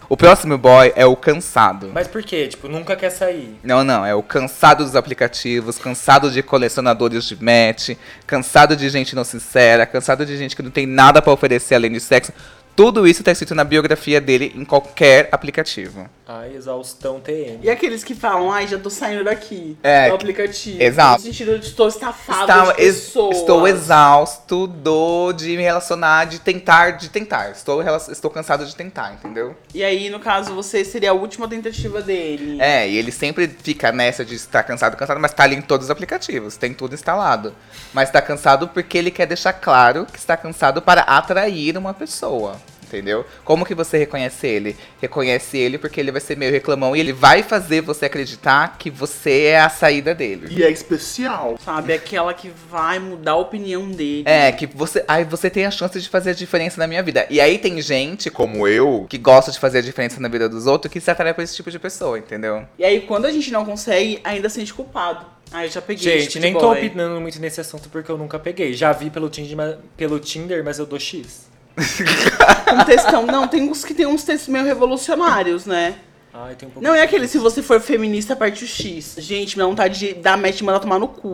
O 0.08 0.16
próximo 0.16 0.56
boy 0.56 0.92
é 0.94 1.04
o 1.04 1.16
cansado. 1.16 1.90
Mas 1.92 2.06
por 2.06 2.22
quê? 2.22 2.46
Tipo, 2.46 2.68
nunca 2.68 2.94
quer 2.94 3.10
sair. 3.10 3.58
Não, 3.62 3.82
não, 3.82 4.06
é 4.06 4.14
o 4.14 4.22
cansado 4.22 4.84
dos 4.84 4.94
aplicativos, 4.94 5.78
cansado 5.78 6.30
de 6.30 6.42
colecionadores 6.42 7.24
de 7.24 7.42
match, 7.42 7.96
cansado 8.24 8.76
de 8.76 8.88
gente 8.88 9.16
não 9.16 9.24
sincera, 9.24 9.84
cansado 9.84 10.24
de 10.24 10.36
gente 10.36 10.54
que 10.54 10.62
não 10.62 10.70
tem 10.70 10.86
nada 10.86 11.20
pra 11.20 11.32
oferecer 11.32 11.74
além 11.74 11.90
de 11.90 12.00
sexo. 12.00 12.32
Tudo 12.76 13.06
isso 13.08 13.24
tá 13.24 13.32
escrito 13.32 13.54
na 13.54 13.64
biografia 13.64 14.20
dele 14.20 14.52
em 14.54 14.62
qualquer 14.64 15.30
aplicativo. 15.32 16.08
Ai, 16.28 16.54
exaustão 16.56 17.20
TM. 17.20 17.60
E 17.62 17.70
aqueles 17.70 18.02
que 18.04 18.12
falam, 18.14 18.50
ai, 18.52 18.66
já 18.66 18.76
tô 18.78 18.90
saindo 18.90 19.24
daqui 19.24 19.78
É, 19.82 20.08
do 20.08 20.14
aplicativo. 20.16 20.82
exato. 20.82 21.20
No 21.20 21.24
sentido 21.26 21.58
de 21.58 21.66
estou 21.68 21.88
estafado 21.88 22.40
Está- 22.42 22.72
de 22.74 22.82
ex- 22.82 22.96
pessoas. 23.06 23.36
estou 23.38 23.66
exausto 23.66 24.66
do, 24.66 25.32
de 25.32 25.56
me 25.56 25.62
relacionar, 25.62 26.24
de 26.26 26.40
tentar, 26.40 26.90
de 26.98 27.08
tentar. 27.08 27.50
Estou, 27.52 27.80
estou 28.10 28.30
cansado 28.30 28.66
de 28.66 28.74
tentar, 28.76 29.14
entendeu? 29.14 29.56
E 29.72 29.82
aí, 29.84 30.10
no 30.10 30.18
caso, 30.20 30.52
você 30.54 30.84
seria 30.84 31.10
a 31.12 31.14
última 31.14 31.48
tentativa 31.48 32.02
dele. 32.02 32.60
É, 32.60 32.86
e 32.88 32.96
ele 32.98 33.12
sempre 33.12 33.48
fica 33.62 33.90
nessa 33.92 34.24
de 34.24 34.34
estar 34.34 34.64
cansado, 34.64 34.96
cansado, 34.96 35.20
mas 35.20 35.32
tá 35.32 35.44
ali 35.44 35.54
em 35.56 35.62
todos 35.62 35.86
os 35.86 35.90
aplicativos, 35.90 36.56
tem 36.56 36.74
tudo 36.74 36.94
instalado. 36.94 37.54
Mas 37.94 38.10
tá 38.10 38.20
cansado 38.20 38.68
porque 38.68 38.98
ele 38.98 39.10
quer 39.12 39.26
deixar 39.26 39.52
claro 39.54 40.04
que 40.04 40.18
está 40.18 40.36
cansado 40.36 40.82
para 40.82 41.02
atrair 41.02 41.78
uma 41.78 41.94
pessoa. 41.94 42.56
Entendeu? 42.86 43.24
Como 43.44 43.64
que 43.64 43.74
você 43.74 43.98
reconhece 43.98 44.46
ele? 44.46 44.76
Reconhece 45.00 45.58
ele 45.58 45.76
porque 45.76 45.98
ele 46.00 46.12
vai 46.12 46.20
ser 46.20 46.36
meio 46.36 46.52
reclamão 46.52 46.94
e 46.94 47.00
ele 47.00 47.12
vai 47.12 47.42
fazer 47.42 47.80
você 47.80 48.06
acreditar 48.06 48.76
que 48.78 48.90
você 48.90 49.44
é 49.44 49.60
a 49.60 49.68
saída 49.68 50.14
dele. 50.14 50.46
E 50.50 50.62
é 50.62 50.70
especial. 50.70 51.58
Sabe? 51.64 51.92
Aquela 51.92 52.32
que 52.32 52.50
vai 52.70 52.98
mudar 52.98 53.32
a 53.32 53.36
opinião 53.36 53.90
dele. 53.90 54.22
É, 54.26 54.52
que 54.52 54.66
você. 54.66 55.04
Aí 55.08 55.24
você 55.24 55.50
tem 55.50 55.66
a 55.66 55.70
chance 55.70 56.00
de 56.00 56.08
fazer 56.08 56.30
a 56.30 56.34
diferença 56.34 56.78
na 56.78 56.86
minha 56.86 57.02
vida. 57.02 57.26
E 57.28 57.40
aí 57.40 57.58
tem 57.58 57.80
gente 57.80 58.30
Como 58.30 58.66
eu. 58.68 59.06
que 59.08 59.18
gosta 59.18 59.50
de 59.50 59.58
fazer 59.58 59.78
a 59.78 59.82
diferença 59.82 60.20
na 60.20 60.28
vida 60.28 60.48
dos 60.48 60.66
outros 60.66 60.92
que 60.92 61.00
se 61.00 61.10
atrai 61.10 61.34
por 61.34 61.42
esse 61.42 61.56
tipo 61.56 61.70
de 61.70 61.78
pessoa, 61.78 62.18
entendeu? 62.18 62.64
E 62.78 62.84
aí, 62.84 63.00
quando 63.00 63.26
a 63.26 63.32
gente 63.32 63.50
não 63.50 63.64
consegue, 63.64 64.20
ainda 64.22 64.48
sente 64.48 64.72
culpado. 64.72 65.26
Ah, 65.52 65.64
eu 65.64 65.70
já 65.70 65.80
peguei 65.80 66.14
esse 66.14 66.20
Gente, 66.24 66.32
tipo 66.32 66.42
nem 66.42 66.52
tô 66.52 66.72
opinando 66.72 67.20
muito 67.20 67.40
nesse 67.40 67.60
assunto 67.60 67.88
porque 67.88 68.10
eu 68.10 68.18
nunca 68.18 68.38
peguei. 68.38 68.72
Já 68.74 68.92
vi 68.92 69.10
pelo 69.10 69.28
Tinder, 69.28 69.56
mas, 69.56 69.76
pelo 69.96 70.18
Tinder, 70.18 70.64
mas 70.64 70.78
eu 70.78 70.86
dou 70.86 70.98
X. 70.98 71.46
Um 71.76 72.84
textão. 72.84 73.26
Não, 73.26 73.46
tem 73.46 73.68
uns 73.68 73.84
que 73.84 73.94
tem 73.94 74.06
uns 74.06 74.24
textos 74.24 74.48
meio 74.48 74.64
revolucionários, 74.64 75.66
né? 75.66 75.96
Ai, 76.32 76.54
tem 76.54 76.68
um 76.68 76.72
pouco 76.72 76.86
Não 76.86 76.94
é 76.94 77.02
aquele 77.02 77.26
se 77.28 77.38
você 77.38 77.62
for 77.62 77.80
feminista, 77.80 78.36
parte 78.36 78.64
o 78.64 78.66
X. 78.66 79.16
Gente, 79.18 79.56
minha 79.56 79.66
vontade 79.66 79.98
de 79.98 80.14
dar 80.14 80.36
match 80.36 80.60
e 80.60 80.64
mandar 80.64 80.80
tomar 80.80 80.98
no 80.98 81.08
cu. 81.08 81.32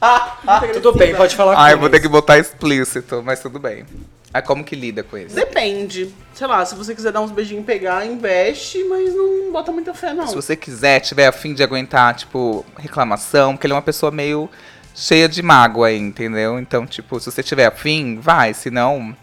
Ai. 0.00 0.72
Tudo 0.74 0.92
bem, 0.92 1.14
pode 1.14 1.34
falar 1.34 1.52
Ah, 1.54 1.66
com 1.66 1.70
eu 1.70 1.78
vou 1.78 1.88
ter 1.90 2.00
que 2.00 2.08
botar 2.08 2.38
explícito, 2.38 3.22
mas 3.24 3.40
tudo 3.40 3.58
bem. 3.58 3.84
Aí 4.34 4.40
como 4.42 4.64
que 4.64 4.74
lida 4.74 5.02
com 5.02 5.16
isso? 5.18 5.34
Depende. 5.34 6.12
Sei 6.34 6.46
lá, 6.46 6.64
se 6.64 6.74
você 6.74 6.94
quiser 6.94 7.12
dar 7.12 7.20
uns 7.20 7.30
beijinhos 7.30 7.62
e 7.62 7.66
pegar, 7.66 8.06
investe, 8.06 8.82
mas 8.84 9.14
não 9.14 9.52
bota 9.52 9.70
muita 9.70 9.92
fé, 9.92 10.14
não. 10.14 10.26
Se 10.26 10.34
você 10.34 10.56
quiser, 10.56 11.00
tiver 11.00 11.26
afim 11.26 11.52
de 11.52 11.62
aguentar, 11.62 12.14
tipo, 12.14 12.64
reclamação, 12.78 13.52
porque 13.52 13.66
ele 13.66 13.74
é 13.74 13.76
uma 13.76 13.82
pessoa 13.82 14.10
meio 14.10 14.48
cheia 14.94 15.28
de 15.28 15.42
mágoa 15.42 15.88
aí, 15.88 15.98
entendeu? 15.98 16.58
Então, 16.58 16.86
tipo, 16.86 17.18
se 17.18 17.30
você 17.30 17.42
tiver 17.42 17.66
afim, 17.66 18.18
vai, 18.20 18.54
se 18.54 18.70
não, 18.70 19.14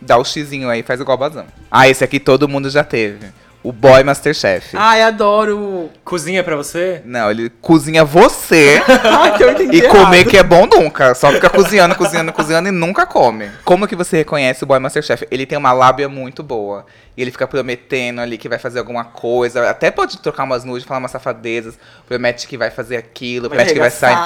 dá 0.00 0.16
o 0.16 0.24
xizinho 0.24 0.68
aí, 0.68 0.82
faz 0.82 1.00
igual 1.00 1.16
o 1.16 1.20
bazão. 1.20 1.46
Ah, 1.70 1.88
esse 1.88 2.02
aqui 2.04 2.18
todo 2.20 2.48
mundo 2.48 2.68
já 2.68 2.84
teve. 2.84 3.26
O 3.64 3.70
boy 3.70 4.02
Masterchef. 4.02 4.76
Ai, 4.76 5.02
adoro. 5.02 5.88
Cozinha 6.04 6.42
pra 6.42 6.56
você? 6.56 7.00
Não, 7.04 7.30
ele 7.30 7.48
cozinha 7.60 8.04
você 8.04 8.82
Ai, 9.04 9.36
que 9.36 9.44
eu 9.44 9.52
entendi 9.52 9.76
e 9.76 9.82
comer 9.82 10.16
errado. 10.16 10.30
que 10.30 10.36
é 10.36 10.42
bom 10.42 10.66
nunca. 10.66 11.14
Só 11.14 11.30
fica 11.30 11.48
cozinhando, 11.48 11.94
cozinhando, 11.94 12.32
cozinhando 12.32 12.68
e 12.68 12.72
nunca 12.72 13.06
come. 13.06 13.48
Como 13.64 13.86
que 13.86 13.94
você 13.94 14.16
reconhece 14.16 14.64
o 14.64 14.66
boy 14.66 14.80
Masterchef? 14.80 15.28
Ele 15.30 15.46
tem 15.46 15.56
uma 15.56 15.72
lábia 15.72 16.08
muito 16.08 16.42
boa. 16.42 16.84
E 17.14 17.20
ele 17.20 17.30
fica 17.30 17.46
prometendo 17.46 18.20
ali 18.20 18.38
que 18.38 18.48
vai 18.48 18.58
fazer 18.58 18.78
alguma 18.78 19.04
coisa. 19.04 19.68
Até 19.68 19.90
pode 19.90 20.18
trocar 20.18 20.44
umas 20.44 20.64
nudes, 20.64 20.86
falar 20.86 20.98
umas 20.98 21.10
safadezas. 21.10 21.78
Promete 22.08 22.48
que 22.48 22.56
vai 22.56 22.70
fazer 22.70 22.96
aquilo, 22.96 23.50
promete 23.50 23.74
que 23.74 23.78
vai 23.78 23.90
sair. 23.90 24.16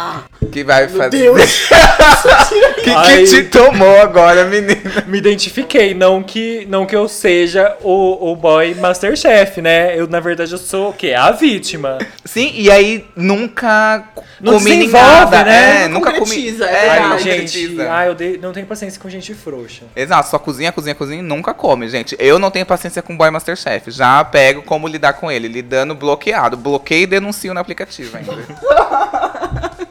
Que 0.52 0.62
vai 0.62 0.86
Meu 0.86 0.96
fazer. 0.96 1.10
Deus. 1.10 1.68
que, 2.84 2.94
que 2.94 3.24
te 3.24 3.44
tomou 3.44 4.00
agora, 4.00 4.44
menina? 4.44 5.04
Me 5.08 5.18
identifiquei, 5.18 5.94
não 5.94 6.22
que, 6.22 6.64
não 6.70 6.86
que 6.86 6.94
eu 6.94 7.08
seja 7.08 7.76
o, 7.82 8.30
o 8.30 8.36
boy 8.36 8.74
Masterchef, 8.76 9.60
né? 9.60 9.98
Eu, 9.98 10.06
na 10.06 10.20
verdade, 10.20 10.52
eu 10.52 10.58
sou 10.58 10.90
o 10.90 10.92
quê? 10.92 11.12
A 11.12 11.32
vítima. 11.32 11.98
Sim, 12.24 12.52
e 12.54 12.70
aí 12.70 13.04
nunca 13.16 14.04
Não 14.40 14.58
desenvolve, 14.58 14.94
nada, 14.94 15.44
né? 15.44 15.84
É, 15.84 15.88
nunca 15.88 16.12
comi. 16.12 16.56
É 16.60 16.96
É, 16.96 17.00
não 17.00 17.12
Ai, 17.14 17.18
gente, 17.18 17.80
ai, 17.80 18.08
eu 18.08 18.14
dei- 18.14 18.38
não 18.38 18.52
tenho 18.52 18.66
paciência 18.66 19.00
com 19.00 19.10
gente 19.10 19.34
frouxa. 19.34 19.84
Exato, 19.96 20.28
só 20.28 20.38
cozinha, 20.38 20.70
cozinha, 20.70 20.94
cozinha 20.94 21.18
e 21.18 21.22
nunca 21.22 21.52
come, 21.52 21.88
gente. 21.88 22.14
Eu 22.20 22.38
não 22.38 22.48
tenho 22.50 22.64
paciência 22.64 22.75
com 23.02 23.16
boy 23.16 23.30
Masterchef. 23.30 23.90
Já 23.90 24.24
pego 24.24 24.62
como 24.62 24.88
lidar 24.88 25.14
com 25.14 25.30
ele, 25.30 25.48
lidando 25.48 25.94
bloqueado. 25.94 26.56
Bloqueio 26.56 27.04
e 27.04 27.06
denuncio 27.06 27.54
no 27.54 27.60
aplicativo 27.60 28.16
ainda. 28.16 28.32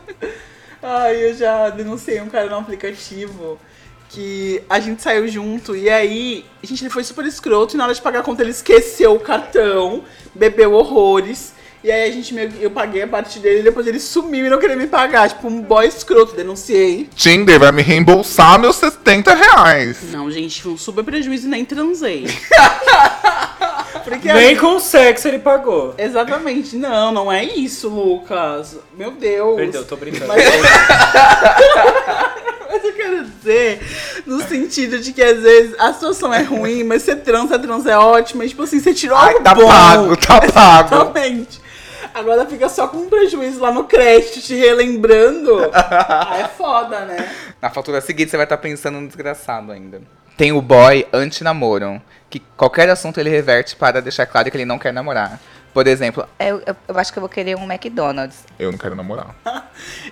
Ai, 0.82 1.16
eu 1.30 1.34
já 1.36 1.70
denunciei 1.70 2.22
um 2.22 2.30
cara 2.30 2.48
no 2.48 2.58
aplicativo 2.58 3.60
que 4.08 4.62
a 4.70 4.80
gente 4.80 5.02
saiu 5.02 5.28
junto 5.28 5.76
e 5.76 5.90
aí, 5.90 6.46
gente, 6.62 6.84
ele 6.84 6.92
foi 6.92 7.04
super 7.04 7.26
escroto 7.26 7.76
e 7.76 7.78
na 7.78 7.86
hora 7.86 7.94
de 7.94 8.02
pagar 8.02 8.20
a 8.20 8.24
conta 8.24 8.44
ele 8.44 8.52
esqueceu 8.52 9.16
o 9.16 9.20
cartão, 9.20 10.04
bebeu 10.34 10.74
horrores. 10.74 11.55
E 11.86 11.92
aí 11.92 12.10
a 12.10 12.12
gente 12.12 12.34
meio 12.34 12.50
que- 12.50 12.64
eu 12.64 12.72
paguei 12.72 13.04
a 13.04 13.08
parte 13.08 13.38
dele 13.38 13.60
e 13.60 13.64
depois 13.64 13.86
ele 13.86 14.00
sumiu 14.00 14.48
e 14.48 14.50
não 14.50 14.58
queria 14.58 14.76
me 14.76 14.88
pagar. 14.88 15.30
Tipo, 15.30 15.48
um 15.48 15.62
boy 15.62 15.86
escroto, 15.86 16.36
denunciei. 16.36 17.08
Tinder 17.16 17.60
vai 17.60 17.72
me 17.72 17.84
reembolsar 17.84 18.58
meus 18.58 18.78
70 18.78 19.36
reais. 19.36 19.98
Não, 20.12 20.32
gente, 20.32 20.64
foi 20.64 20.72
um 20.72 20.78
super 20.80 21.04
prejuízo 21.04 21.46
e 21.46 21.50
nem 21.52 21.64
transei. 21.64 22.26
Porque 24.04 24.34
Nem 24.34 24.48
aí- 24.50 24.56
com 24.56 24.80
sexo 24.80 25.28
ele 25.28 25.38
pagou. 25.38 25.94
Exatamente, 25.96 26.76
não, 26.76 27.12
não 27.12 27.32
é 27.32 27.44
isso, 27.44 27.88
Lucas. 27.88 28.78
Meu 28.98 29.12
Deus. 29.12 29.56
Perdeu, 29.56 29.86
tô 29.86 29.96
brincando. 29.96 30.26
Mas, 30.28 30.44
mas 32.72 32.84
eu 32.84 32.94
quero 32.94 33.24
dizer, 33.26 33.80
no 34.26 34.42
sentido 34.48 35.00
de 35.00 35.12
que 35.14 35.22
às 35.24 35.42
vezes 35.42 35.76
a 35.80 35.94
situação 35.94 36.34
é 36.34 36.42
ruim, 36.42 36.84
mas 36.84 37.04
você 37.04 37.16
transa, 37.16 37.56
a 37.56 37.60
transa 37.60 37.92
é 37.92 37.98
ótima, 37.98 38.46
e 38.46 38.50
tipo 38.50 38.64
assim, 38.64 38.80
você 38.80 38.94
tirou 38.94 39.18
Ai, 39.18 39.34
algo 39.34 39.44
tá 39.44 39.56
bom. 39.56 39.68
pago, 39.68 40.18
tá 40.18 40.42
pago. 40.52 40.90
Totalmente. 40.90 41.62
Agora 42.16 42.46
fica 42.46 42.70
só 42.70 42.88
com 42.88 43.00
um 43.00 43.10
prejuízo 43.10 43.60
lá 43.60 43.74
no 43.74 43.84
crédito, 43.84 44.40
te 44.40 44.56
relembrando. 44.56 45.52
ah, 45.76 46.38
é 46.40 46.48
foda, 46.48 47.04
né? 47.04 47.30
Na 47.62 47.70
fatura 47.70 48.00
seguinte 48.00 48.32
você 48.32 48.38
vai 48.38 48.46
estar 48.46 48.56
pensando 48.56 49.02
no 49.02 49.08
desgraçado 49.08 49.70
ainda. 49.74 50.02
Tem 50.38 50.54
o 50.54 50.62
boy 50.62 51.06
anti-namoro, 51.12 52.02
que 52.30 52.40
qualquer 52.56 52.88
assunto 52.90 53.20
ele 53.20 53.30
reverte 53.30 53.76
para 53.76 54.02
deixar 54.02 54.26
claro 54.26 54.50
que 54.50 54.56
ele 54.56 54.64
não 54.64 54.80
quer 54.80 54.94
namorar. 54.94 55.42
Por 55.74 55.88
exemplo, 55.88 56.26
Eu, 56.40 56.64
eu, 56.66 56.76
eu 56.88 56.98
acho 56.98 57.12
que 57.12 57.20
eu 57.20 57.22
vou 57.22 57.30
querer 57.30 57.58
um 57.58 57.70
McDonald's. 57.70 58.46
Eu 58.58 58.72
não 58.72 58.78
quero 58.78 58.96
namorar. 58.96 59.36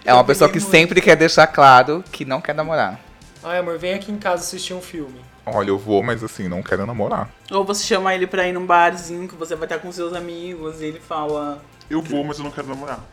é 0.03 0.13
uma 0.13 0.25
pessoa 0.25 0.49
que 0.49 0.59
muito. 0.59 0.71
sempre 0.71 0.99
quer 0.99 1.15
deixar 1.15 1.47
claro 1.47 2.03
que 2.11 2.25
não 2.25 2.41
quer 2.41 2.53
namorar. 2.53 2.99
Ai, 3.41 3.59
amor, 3.59 3.77
vem 3.77 3.93
aqui 3.93 4.11
em 4.11 4.17
casa 4.17 4.43
assistir 4.43 4.73
um 4.73 4.81
filme. 4.81 5.21
Olha, 5.45 5.69
eu 5.69 5.77
vou, 5.77 6.03
mas 6.03 6.21
assim, 6.21 6.49
não 6.49 6.61
quero 6.61 6.85
namorar. 6.85 7.29
Ou 7.49 7.63
você 7.63 7.85
chama 7.85 8.13
ele 8.13 8.27
pra 8.27 8.45
ir 8.47 8.51
num 8.51 8.65
barzinho 8.65 9.27
que 9.27 9.35
você 9.35 9.55
vai 9.55 9.65
estar 9.65 9.79
com 9.79 9.89
seus 9.89 10.13
amigos 10.13 10.81
e 10.81 10.85
ele 10.85 10.99
fala. 10.99 11.61
Eu 11.89 12.01
vou, 12.01 12.23
mas 12.23 12.37
eu 12.37 12.43
não 12.43 12.51
quero 12.51 12.67
namorar. 12.67 13.03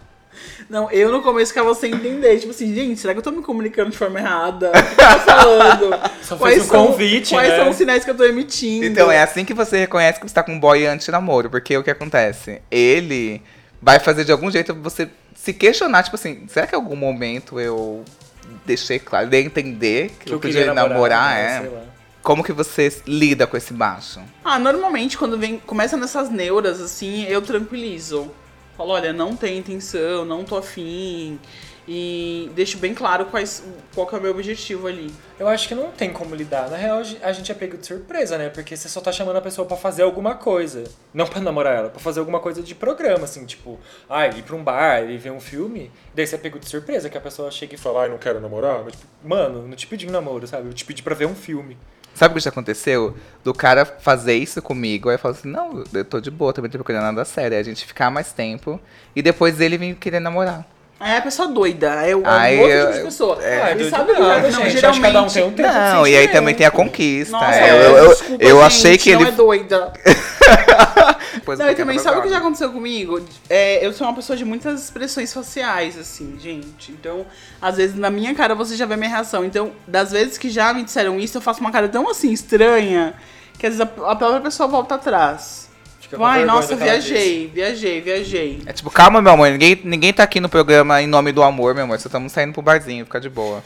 Não, 0.69 0.91
eu 0.91 1.11
no 1.11 1.23
começo 1.23 1.53
ficava 1.53 1.75
sem 1.75 1.93
entender. 1.93 2.39
Tipo 2.39 2.51
assim, 2.51 2.75
gente, 2.75 3.01
será 3.01 3.13
que 3.13 3.19
eu 3.19 3.23
tô 3.23 3.31
me 3.31 3.43
comunicando 3.43 3.91
de 3.91 3.99
forma 3.99 4.21
errada? 4.21 4.71
O 4.71 4.73
que 4.73 4.79
eu 4.79 5.11
tô 5.11 5.19
falando? 5.21 5.91
Só 6.23 6.39
fez 6.39 6.65
um 6.65 6.69
convite, 6.69 7.35
Quais 7.35 7.49
né? 7.49 7.57
são 7.57 7.71
os 7.71 7.77
sinais 7.77 8.05
que 8.05 8.11
eu 8.11 8.17
tô 8.17 8.25
emitindo? 8.25 8.85
Então 8.85 9.11
é 9.11 9.23
assim 9.23 9.45
que 9.45 9.53
você 9.53 9.79
reconhece 9.79 10.21
que 10.21 10.29
você 10.29 10.35
tá 10.35 10.43
com 10.43 10.53
um 10.53 10.61
boy 10.61 10.87
anti-namoro, 10.87 11.51
porque 11.51 11.77
o 11.77 11.83
que 11.83 11.91
acontece? 11.91 12.63
Ele 12.71 13.43
vai 13.83 13.99
fazer 13.99 14.25
de 14.25 14.33
algum 14.33 14.51
jeito 14.51 14.75
você 14.75 15.09
se 15.35 15.53
questionar, 15.53 16.03
tipo 16.03 16.17
assim, 16.17 16.47
será 16.49 16.67
que 16.67 16.75
em 16.75 16.79
algum 16.79 16.97
momento 16.97 17.59
eu 17.59 18.05
deixei 18.67 18.99
claro, 18.99 19.29
dei 19.29 19.43
a 19.43 19.47
entender 19.47 20.13
que, 20.21 20.33
eu, 20.33 20.39
podia 20.39 20.73
namorar, 20.73 21.35
né? 21.35 21.57
é? 21.57 21.61
Sei 21.61 21.71
lá. 21.71 21.83
Como 22.23 22.45
que 22.45 22.53
você 22.53 22.93
lida 23.07 23.47
com 23.47 23.57
esse 23.57 23.73
baixo? 23.73 24.21
Ah, 24.45 24.59
normalmente 24.59 25.17
quando 25.17 25.39
vem, 25.39 25.59
começa 25.59 25.97
nessas 25.97 26.29
neuras, 26.29 26.79
assim, 26.81 27.25
eu 27.25 27.41
tranquilizo. 27.41 28.31
Falo, 28.81 28.93
olha, 28.93 29.13
não 29.13 29.37
tem 29.37 29.59
intenção, 29.59 30.25
não 30.25 30.43
tô 30.43 30.57
afim. 30.57 31.39
E 31.87 32.51
deixo 32.55 32.79
bem 32.79 32.95
claro 32.95 33.27
quais, 33.27 33.63
qual 33.95 34.07
que 34.07 34.15
é 34.15 34.19
o 34.19 34.23
meu 34.23 34.31
objetivo 34.31 34.87
ali. 34.87 35.13
Eu 35.39 35.47
acho 35.49 35.69
que 35.69 35.75
não 35.75 35.91
tem 35.91 36.11
como 36.11 36.35
lidar. 36.35 36.71
Na 36.71 36.79
real, 36.79 37.03
a 37.21 37.33
gente 37.33 37.53
é 37.53 37.55
pego 37.55 37.77
de 37.77 37.87
surpresa, 37.87 38.39
né? 38.39 38.49
Porque 38.49 38.75
você 38.75 38.89
só 38.89 39.03
tá 39.03 39.13
chamando 39.13 39.37
a 39.37 39.43
pessoa 39.43 39.69
pra 39.69 39.77
fazer 39.77 40.03
alguma 40.03 40.35
coisa. 40.35 40.85
Não 41.13 41.27
pra 41.27 41.43
namorar 41.43 41.77
ela, 41.77 41.91
pra 41.91 42.01
fazer 42.01 42.21
alguma 42.21 42.41
coisa 42.41 42.63
de 42.63 42.75
programa, 42.75 43.25
assim, 43.25 43.45
tipo, 43.45 43.79
ah, 44.09 44.27
ir 44.29 44.43
pra 44.45 44.57
um 44.57 44.65
bar 44.65 45.11
e 45.11 45.19
ver 45.19 45.31
um 45.31 45.41
filme. 45.41 45.91
Daí 46.15 46.27
você 46.27 46.37
é 46.37 46.39
pego 46.39 46.59
de 46.59 46.67
surpresa 46.67 47.11
que 47.11 47.19
a 47.19 47.21
pessoa 47.21 47.51
chega 47.51 47.75
e 47.75 47.79
fala, 47.79 48.05
ai, 48.05 48.09
não 48.09 48.17
quero 48.17 48.41
namorar. 48.41 48.83
Mas, 48.83 48.95
tipo, 48.95 49.07
mano, 49.23 49.69
não 49.69 49.77
te 49.77 49.87
pedi 49.87 50.09
um 50.09 50.11
namoro, 50.11 50.47
sabe? 50.47 50.69
Eu 50.69 50.73
te 50.73 50.87
pedi 50.87 51.03
pra 51.03 51.15
ver 51.15 51.27
um 51.27 51.35
filme. 51.35 51.77
Sabe 52.15 52.33
o 52.33 52.37
que 52.37 52.43
já 52.45 52.51
aconteceu? 52.51 53.15
Do 53.43 53.55
cara 53.55 53.87
fazer 53.87 54.35
isso 54.35 54.61
comigo, 54.61 55.09
aí 55.09 55.15
eu 55.15 55.19
falo 55.19 55.35
assim, 55.35 55.49
não, 55.49 55.83
eu 55.95 56.05
tô 56.05 56.21
de 56.21 56.31
boa, 56.31 56.53
também 56.53 56.69
não 56.69 56.73
tô 56.73 56.79
procurando 56.79 57.03
nada 57.05 57.25
sério. 57.25 57.55
Aí 57.57 57.61
a 57.61 57.65
gente 57.65 57.87
ficar 57.87 58.11
mais 58.11 58.33
tempo 58.33 58.79
e 59.17 59.23
depois 59.23 59.59
ele 59.61 59.79
vir 59.79 59.95
querer 59.95 60.21
namorar. 60.21 60.67
Aí 60.99 61.15
é 61.15 61.17
a 61.17 61.23
pessoa 61.23 61.49
doida, 61.49 61.87
é 62.07 62.15
o, 62.15 62.23
é 62.23 62.29
um 62.29 62.31
Aí 62.31 62.59
outro 62.59 62.73
eu- 62.77 62.87
tipo 62.89 62.99
de 62.99 63.05
pessoa. 63.05 63.39
é. 63.43 63.71
Ele 63.71 63.79
doido 63.79 63.91
sabe 63.91 64.13
nada, 64.13 64.27
nada, 64.29 64.51
não, 64.51 64.65
gente. 64.69 64.85
Acho 64.85 65.01
que 65.01 65.07
cada 65.07 65.23
um 65.23 65.27
tem 65.29 65.45
um 65.45 65.53
tempo 65.53 65.69
Não, 65.73 66.07
e 66.07 66.15
aí 66.15 66.29
também 66.29 66.55
tem 66.55 66.67
a 66.67 66.71
conquista. 66.71 67.33
Nossa, 67.33 67.55
é, 67.55 67.69
é, 67.71 67.87
eu 67.87 67.97
eu, 67.97 68.09
desculpa, 68.11 68.45
eu 68.45 68.57
gente, 68.57 68.67
achei 68.67 68.99
que 68.99 69.13
não 69.15 69.21
ele. 69.23 69.29
é 69.31 69.33
doida. 69.33 69.93
Depois 71.35 71.59
Não, 71.59 71.71
e 71.71 71.75
também 71.75 71.99
sabe 71.99 72.19
o 72.19 72.23
que 72.23 72.29
já 72.29 72.39
aconteceu 72.39 72.73
comigo? 72.73 73.21
É, 73.49 73.85
eu 73.85 73.93
sou 73.93 74.07
uma 74.07 74.15
pessoa 74.15 74.37
de 74.37 74.45
muitas 74.45 74.85
expressões 74.85 75.33
faciais, 75.33 75.99
assim, 75.99 76.37
gente. 76.39 76.93
Então, 76.93 77.27
às 77.61 77.77
vezes 77.77 77.97
na 77.97 78.11
minha 78.11 78.35
cara 78.35 78.55
você 78.55 78.77
já 78.77 78.87
vê 78.87 78.95
a 78.95 78.97
minha 78.97 79.11
reação. 79.11 79.45
Então, 79.45 79.73
das 79.87 80.11
vezes 80.13 80.37
que 80.37 80.51
já 80.51 80.73
me 80.73 80.85
disseram 80.85 81.19
isso, 81.19 81.39
eu 81.39 81.43
faço 81.43 81.61
uma 81.61 81.71
cara 81.71 81.89
tão 81.89 82.09
assim 82.09 82.33
estranha 82.33 83.15
que 83.59 83.67
às 83.67 83.77
vezes 83.77 83.81
a, 83.81 84.11
a 84.11 84.17
própria 84.17 84.41
pessoa 84.41 84.69
volta 84.69 84.95
atrás. 84.95 85.71
Com 86.17 86.25
Ai, 86.25 86.45
nossa, 86.45 86.75
viajei, 86.75 87.47
viajei, 87.47 88.01
viajei. 88.01 88.63
É 88.67 88.73
tipo, 88.73 88.91
calma, 88.91 89.23
meu 89.23 89.33
amor, 89.33 89.49
ninguém, 89.51 89.81
ninguém 89.85 90.13
tá 90.13 90.25
aqui 90.25 90.41
no 90.41 90.49
programa 90.49 91.01
em 91.01 91.07
nome 91.07 91.31
do 91.31 91.41
amor, 91.41 91.73
meu 91.73 91.85
amor. 91.85 92.01
Só 92.01 92.09
estamos 92.09 92.33
saindo 92.33 92.53
pro 92.53 92.63
barzinho, 92.63 93.05
fica 93.05 93.21
de 93.21 93.29
boa. 93.29 93.63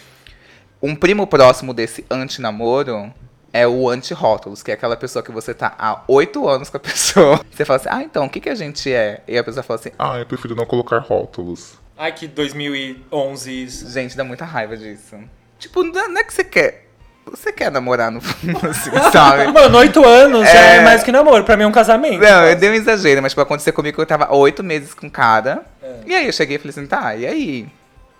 Um 0.82 0.94
primo 0.94 1.26
próximo 1.26 1.72
desse 1.72 2.04
anti-namoro 2.10 3.10
é 3.54 3.66
o 3.68 3.88
anti-rótulos, 3.88 4.62
que 4.64 4.72
é 4.72 4.74
aquela 4.74 4.96
pessoa 4.96 5.22
que 5.22 5.30
você 5.30 5.54
tá 5.54 5.72
há 5.78 6.02
oito 6.08 6.48
anos 6.48 6.68
com 6.68 6.76
a 6.76 6.80
pessoa. 6.80 7.40
Você 7.50 7.64
fala 7.64 7.76
assim, 7.78 7.88
ah, 7.90 8.02
então, 8.02 8.24
o 8.26 8.28
que, 8.28 8.40
que 8.40 8.48
a 8.50 8.54
gente 8.56 8.92
é? 8.92 9.22
E 9.28 9.38
a 9.38 9.44
pessoa 9.44 9.62
fala 9.62 9.78
assim, 9.78 9.90
Ah, 9.98 10.18
eu 10.18 10.26
prefiro 10.26 10.56
não 10.56 10.66
colocar 10.66 10.98
rótulos. 10.98 11.74
Ai, 11.96 12.10
que 12.12 12.26
2011 12.26 13.62
isso. 13.64 13.88
gente, 13.90 14.16
dá 14.16 14.24
muita 14.24 14.44
raiva 14.44 14.76
disso. 14.76 15.16
Tipo, 15.58 15.84
não 15.84 16.08
não 16.08 16.20
é 16.20 16.24
que 16.24 16.34
você 16.34 16.42
quer. 16.42 16.82
Você 17.26 17.52
quer 17.52 17.70
namorar 17.70 18.10
no 18.10 18.20
fundo, 18.20 18.58
assim, 18.68 18.90
sabe? 19.12 19.50
Mano, 19.52 19.78
oito 19.78 20.04
anos 20.04 20.42
já 20.46 20.60
É. 20.72 20.76
é 20.76 20.80
mais 20.82 21.02
que 21.04 21.10
namoro. 21.12 21.44
Pra 21.44 21.56
mim 21.56 21.62
é 21.62 21.66
um 21.66 21.72
casamento. 21.72 22.20
Não, 22.20 22.44
eu 22.46 22.56
dei 22.56 22.68
um 22.68 22.74
exagero, 22.74 23.22
mas 23.22 23.32
tipo, 23.32 23.40
aconteceu 23.40 23.72
comigo 23.72 23.94
que 23.94 24.00
eu 24.02 24.06
tava 24.06 24.34
oito 24.34 24.62
meses 24.62 24.92
com 24.92 25.06
o 25.06 25.10
cara. 25.10 25.64
É. 25.82 26.00
E 26.06 26.14
aí 26.14 26.26
eu 26.26 26.32
cheguei 26.32 26.56
e 26.56 26.58
falei 26.58 26.70
assim, 26.70 26.86
tá, 26.86 27.14
e 27.16 27.24
aí? 27.26 27.68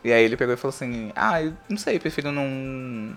E 0.03 0.13
aí 0.13 0.23
ele 0.25 0.37
pegou 0.37 0.55
e 0.55 0.57
falou 0.57 0.73
assim, 0.75 1.11
ah, 1.17 1.43
eu 1.43 1.53
não 1.69 1.77
sei, 1.77 1.97
eu 1.97 2.01
prefiro 2.01 2.31
não. 2.33 3.15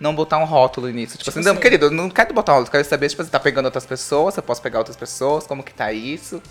Não 0.00 0.14
botar 0.14 0.38
um 0.38 0.44
rótulo 0.44 0.88
nisso. 0.88 1.12
Tipo, 1.12 1.24
Tipo 1.24 1.38
assim, 1.38 1.44
não, 1.46 1.52
assim- 1.52 1.60
querido, 1.60 1.86
eu 1.86 1.90
não 1.90 2.10
quero 2.10 2.34
botar 2.34 2.52
um 2.52 2.56
rótulo, 2.56 2.68
eu 2.68 2.72
quero 2.72 2.84
saber, 2.88 3.08
tipo, 3.08 3.22
você 3.22 3.30
tá 3.30 3.38
pegando 3.40 3.66
outras 3.66 3.86
pessoas, 3.86 4.34
você 4.34 4.42
posso 4.42 4.60
pegar 4.60 4.78
outras 4.78 4.96
pessoas, 4.96 5.46
como 5.46 5.62
que 5.62 5.72
tá 5.72 5.92
isso. 5.92 6.42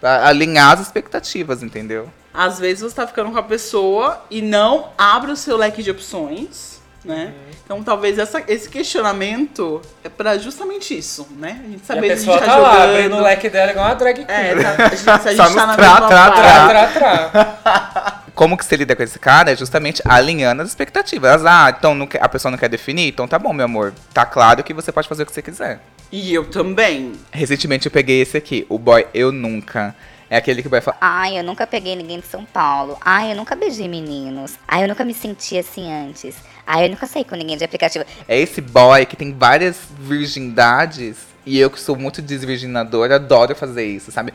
Pra 0.00 0.26
alinhar 0.28 0.72
as 0.72 0.80
expectativas, 0.80 1.62
entendeu? 1.62 2.10
Às 2.32 2.58
vezes 2.58 2.82
você 2.82 2.94
tá 2.96 3.06
ficando 3.06 3.30
com 3.30 3.38
a 3.38 3.42
pessoa 3.42 4.22
e 4.30 4.42
não 4.42 4.90
abre 4.98 5.30
o 5.32 5.36
seu 5.36 5.56
leque 5.56 5.82
de 5.82 5.90
opções, 5.90 6.80
né? 7.04 7.32
Uhum. 7.34 7.54
Então 7.64 7.82
talvez 7.82 8.18
essa, 8.18 8.42
esse 8.48 8.68
questionamento 8.68 9.80
é 10.02 10.08
pra 10.08 10.36
justamente 10.36 10.96
isso, 10.96 11.26
né? 11.38 11.60
A 11.64 11.68
gente 11.70 11.80
E 11.80 11.82
a 11.82 11.86
saber 11.86 12.06
se 12.18 12.28
a 12.28 12.32
pessoa 12.32 12.36
gente 12.38 12.46
tá 12.46 12.52
tá 12.52 12.58
lá, 12.58 12.72
jogando. 12.72 12.90
abrindo 12.90 13.16
o 13.16 13.20
leque 13.22 13.48
dela 13.48 13.70
igual 13.70 13.86
uma 13.86 13.94
drag 13.94 14.14
queen. 14.24 14.26
É, 14.28 14.54
tá, 14.62 14.70
a 14.84 14.88
gente, 14.88 14.98
se 15.00 15.10
a 15.10 15.16
gente 15.18 15.36
Só 15.36 15.44
tá 15.44 15.50
no 15.50 15.56
na 15.66 15.76
tra, 15.76 15.90
mesma 15.92 16.06
tra. 16.08 16.30
Trá, 16.30 16.68
trá, 16.68 16.86
trá. 16.88 18.20
Como 18.34 18.56
que 18.56 18.64
você 18.64 18.76
lida 18.76 18.96
com 18.96 19.02
esse 19.02 19.18
cara 19.18 19.52
é 19.52 19.56
justamente 19.56 20.02
alinhando 20.04 20.62
as 20.62 20.68
expectativas. 20.68 21.44
Ah, 21.46 21.72
então 21.76 21.94
não 21.94 22.06
quer- 22.06 22.22
a 22.22 22.28
pessoa 22.28 22.50
não 22.50 22.58
quer 22.58 22.68
definir? 22.68 23.08
Então 23.08 23.28
tá 23.28 23.38
bom, 23.38 23.52
meu 23.52 23.64
amor. 23.66 23.94
Tá 24.12 24.26
claro 24.26 24.62
que 24.64 24.74
você 24.74 24.90
pode 24.90 25.06
fazer 25.08 25.22
o 25.22 25.26
que 25.26 25.32
você 25.32 25.42
quiser. 25.42 25.80
E 26.10 26.32
eu 26.34 26.44
também. 26.50 27.12
Recentemente 27.32 27.86
eu 27.86 27.92
peguei 27.92 28.20
esse 28.20 28.36
aqui, 28.36 28.66
o 28.68 28.78
boy 28.78 29.06
Eu 29.14 29.30
Nunca. 29.30 29.94
É 30.30 30.36
aquele 30.38 30.62
que 30.62 30.68
vai 30.68 30.80
falar. 30.80 30.96
Ai, 31.00 31.38
eu 31.38 31.44
nunca 31.44 31.64
peguei 31.66 31.94
ninguém 31.94 32.18
de 32.18 32.26
São 32.26 32.44
Paulo. 32.44 32.96
Ai, 33.00 33.30
eu 33.30 33.36
nunca 33.36 33.54
beijei 33.54 33.86
meninos. 33.86 34.54
Ai, 34.66 34.82
eu 34.82 34.88
nunca 34.88 35.04
me 35.04 35.14
senti 35.14 35.56
assim 35.58 35.92
antes. 35.92 36.34
Ai, 36.66 36.86
eu 36.86 36.90
nunca 36.90 37.06
saí 37.06 37.24
com 37.24 37.36
ninguém 37.36 37.56
de 37.56 37.62
aplicativo. 37.64 38.04
É 38.26 38.36
esse 38.40 38.60
boy 38.60 39.04
que 39.06 39.14
tem 39.16 39.32
várias 39.32 39.76
virgindades. 39.98 41.16
E 41.46 41.58
eu 41.58 41.70
que 41.70 41.78
sou 41.78 41.94
muito 41.94 42.22
desvirginador, 42.22 43.12
adoro 43.12 43.54
fazer 43.54 43.84
isso, 43.84 44.10
sabe? 44.10 44.32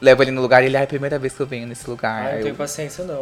Levo 0.00 0.22
ele 0.22 0.30
no 0.30 0.40
lugar 0.40 0.62
e 0.62 0.66
ele, 0.66 0.76
ah, 0.76 0.80
é 0.80 0.84
a 0.84 0.86
primeira 0.86 1.18
vez 1.18 1.34
que 1.34 1.40
eu 1.40 1.46
venho 1.46 1.66
nesse 1.66 1.88
lugar. 1.88 2.22
Ai, 2.22 2.26
Aí 2.26 2.30
não 2.32 2.38
eu- 2.38 2.44
tenho 2.44 2.54
paciência 2.56 3.04
não. 3.04 3.20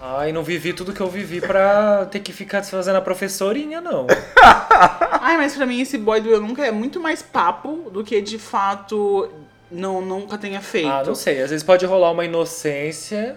Ai, 0.00 0.32
não 0.32 0.42
vivi 0.42 0.72
tudo 0.72 0.92
que 0.92 1.00
eu 1.00 1.08
vivi 1.08 1.40
pra 1.40 2.06
ter 2.10 2.20
que 2.20 2.32
ficar 2.32 2.62
fazendo 2.64 2.96
a 2.96 3.00
professorinha, 3.00 3.80
não. 3.80 4.06
Ai, 5.20 5.36
mas 5.36 5.54
pra 5.54 5.66
mim 5.66 5.80
esse 5.80 5.98
boy 5.98 6.20
do 6.20 6.30
eu 6.30 6.40
nunca 6.40 6.64
é 6.66 6.70
muito 6.70 6.98
mais 7.00 7.22
papo 7.22 7.90
do 7.92 8.02
que 8.02 8.20
de 8.20 8.38
fato 8.38 9.28
não, 9.70 10.00
nunca 10.00 10.38
tenha 10.38 10.60
feito. 10.60 10.88
Ah, 10.88 11.02
não 11.06 11.14
sei. 11.14 11.42
Às 11.42 11.50
vezes 11.50 11.62
pode 11.62 11.84
rolar 11.84 12.10
uma 12.10 12.24
inocência 12.24 13.36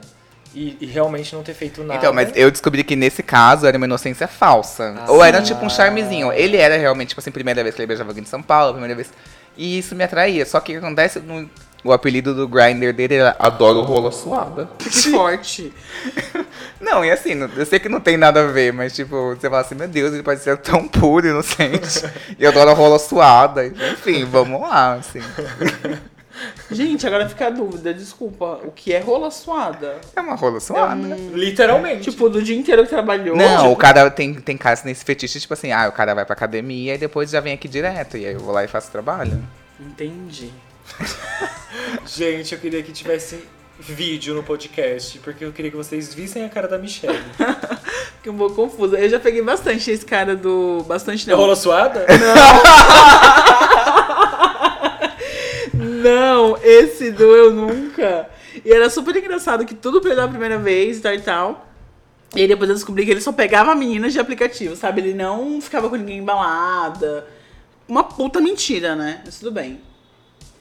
e, 0.55 0.77
e 0.79 0.85
realmente 0.85 1.35
não 1.35 1.43
ter 1.43 1.53
feito 1.53 1.83
nada. 1.83 1.99
Então, 1.99 2.13
mas 2.13 2.31
eu 2.35 2.49
descobri 2.49 2.83
que 2.83 2.95
nesse 2.95 3.21
caso 3.21 3.67
era 3.67 3.77
uma 3.77 3.85
inocência 3.85 4.27
falsa. 4.27 4.95
Ah, 5.05 5.11
Ou 5.11 5.23
era 5.23 5.41
tipo 5.41 5.63
um 5.65 5.69
charmezinho. 5.69 6.31
Ele 6.31 6.57
era 6.57 6.77
realmente, 6.77 7.09
tipo 7.09 7.19
assim, 7.21 7.31
primeira 7.31 7.61
vez 7.63 7.75
que 7.75 7.81
ele 7.81 7.87
beijava 7.87 8.09
alguém 8.09 8.23
de 8.23 8.29
São 8.29 8.41
Paulo, 8.41 8.71
primeira 8.73 8.95
vez. 8.95 9.09
E 9.57 9.77
isso 9.77 9.95
me 9.95 10.03
atraía. 10.03 10.45
Só 10.45 10.59
que 10.59 10.71
o 10.77 10.79
que 10.79 10.85
acontece 10.85 11.19
no. 11.19 11.49
O 11.83 11.91
apelido 11.91 12.35
do 12.35 12.47
grinder 12.47 12.93
dele 12.93 13.15
era 13.15 13.35
Adoro 13.39 13.81
Rola 13.81 14.11
Suada. 14.11 14.69
Que 14.77 14.89
forte. 14.89 15.73
Não, 16.79 17.03
e 17.03 17.09
assim, 17.09 17.33
eu 17.55 17.65
sei 17.65 17.79
que 17.79 17.89
não 17.89 17.99
tem 17.99 18.17
nada 18.17 18.41
a 18.41 18.47
ver, 18.47 18.73
mas 18.73 18.93
tipo, 18.93 19.35
você 19.35 19.49
fala 19.49 19.61
assim, 19.61 19.75
meu 19.75 19.87
Deus, 19.87 20.13
ele 20.13 20.23
pode 20.23 20.41
ser 20.41 20.57
tão 20.57 20.87
puro, 20.87 21.27
inocente. 21.27 22.03
e 22.37 22.45
adora 22.45 22.73
rola 22.73 22.97
suada. 22.97 23.65
Enfim, 23.65 24.25
vamos 24.25 24.61
lá, 24.61 24.93
assim. 24.93 25.21
Gente, 26.71 27.05
agora 27.05 27.27
fica 27.27 27.47
a 27.47 27.49
dúvida, 27.49 27.93
desculpa. 27.93 28.59
O 28.63 28.71
que 28.71 28.93
é 28.93 28.99
rola 28.99 29.29
suada? 29.31 29.99
É 30.15 30.21
uma 30.21 30.35
rola 30.35 30.59
suada. 30.59 31.15
Literalmente. 31.33 32.09
Tipo, 32.11 32.29
do 32.29 32.41
dia 32.41 32.55
inteiro 32.55 32.83
que 32.83 32.89
trabalhou? 32.89 33.35
Não, 33.35 33.57
tipo, 33.57 33.69
o 33.71 33.75
cara 33.75 34.09
tem, 34.09 34.33
tem 34.33 34.57
casos 34.57 34.85
nesse 34.85 35.03
fetiche, 35.05 35.39
tipo 35.39 35.53
assim, 35.53 35.71
ah, 35.71 35.87
o 35.87 35.91
cara 35.91 36.13
vai 36.13 36.25
pra 36.25 36.33
academia 36.33 36.95
e 36.95 36.97
depois 36.97 37.29
já 37.29 37.39
vem 37.39 37.53
aqui 37.53 37.67
direto. 37.67 38.17
E 38.17 38.25
aí 38.25 38.33
eu 38.33 38.39
vou 38.39 38.53
lá 38.53 38.63
e 38.63 38.67
faço 38.67 38.91
trabalho. 38.91 39.41
Entendi. 39.79 40.51
Gente, 42.05 42.53
eu 42.53 42.59
queria 42.59 42.81
que 42.83 42.91
tivesse 42.91 43.39
vídeo 43.79 44.33
no 44.35 44.43
podcast, 44.43 45.17
porque 45.19 45.43
eu 45.43 45.51
queria 45.51 45.71
que 45.71 45.77
vocês 45.77 46.13
vissem 46.13 46.45
a 46.45 46.49
cara 46.49 46.67
da 46.67 46.77
Michelle. 46.77 47.17
Fiquei 48.17 48.31
um 48.31 48.37
pouco 48.37 48.55
confusa. 48.55 48.99
Eu 48.99 49.09
já 49.09 49.19
peguei 49.19 49.41
bastante 49.41 49.89
esse 49.89 50.05
cara 50.05 50.35
do. 50.35 50.83
Bastante 50.87 51.27
É 51.27 51.31
não. 51.31 51.39
rola 51.39 51.55
suada? 51.55 52.05
Não, 52.07 53.70
esse 56.63 57.11
do 57.11 57.23
eu 57.23 57.51
nunca. 57.51 58.29
E 58.65 58.71
era 58.71 58.89
super 58.89 59.15
engraçado 59.15 59.65
que 59.65 59.73
tudo 59.73 60.01
perdeu 60.01 60.25
a 60.25 60.27
primeira 60.27 60.57
vez 60.57 60.97
e 60.97 61.01
tal 61.01 61.13
e 61.13 61.21
tal. 61.21 61.67
E 62.35 62.47
depois 62.47 62.69
eu 62.69 62.75
descobri 62.75 63.05
que 63.05 63.11
ele 63.11 63.21
só 63.21 63.31
pegava 63.31 63.75
meninas 63.75 64.13
de 64.13 64.19
aplicativo, 64.19 64.75
sabe? 64.75 65.01
Ele 65.01 65.13
não 65.13 65.59
ficava 65.61 65.89
com 65.89 65.95
ninguém 65.95 66.19
em 66.19 66.23
balada. 66.23 67.27
Uma 67.87 68.03
puta 68.03 68.39
mentira, 68.39 68.95
né? 68.95 69.21
Mas 69.25 69.39
tudo 69.39 69.51
bem. 69.51 69.81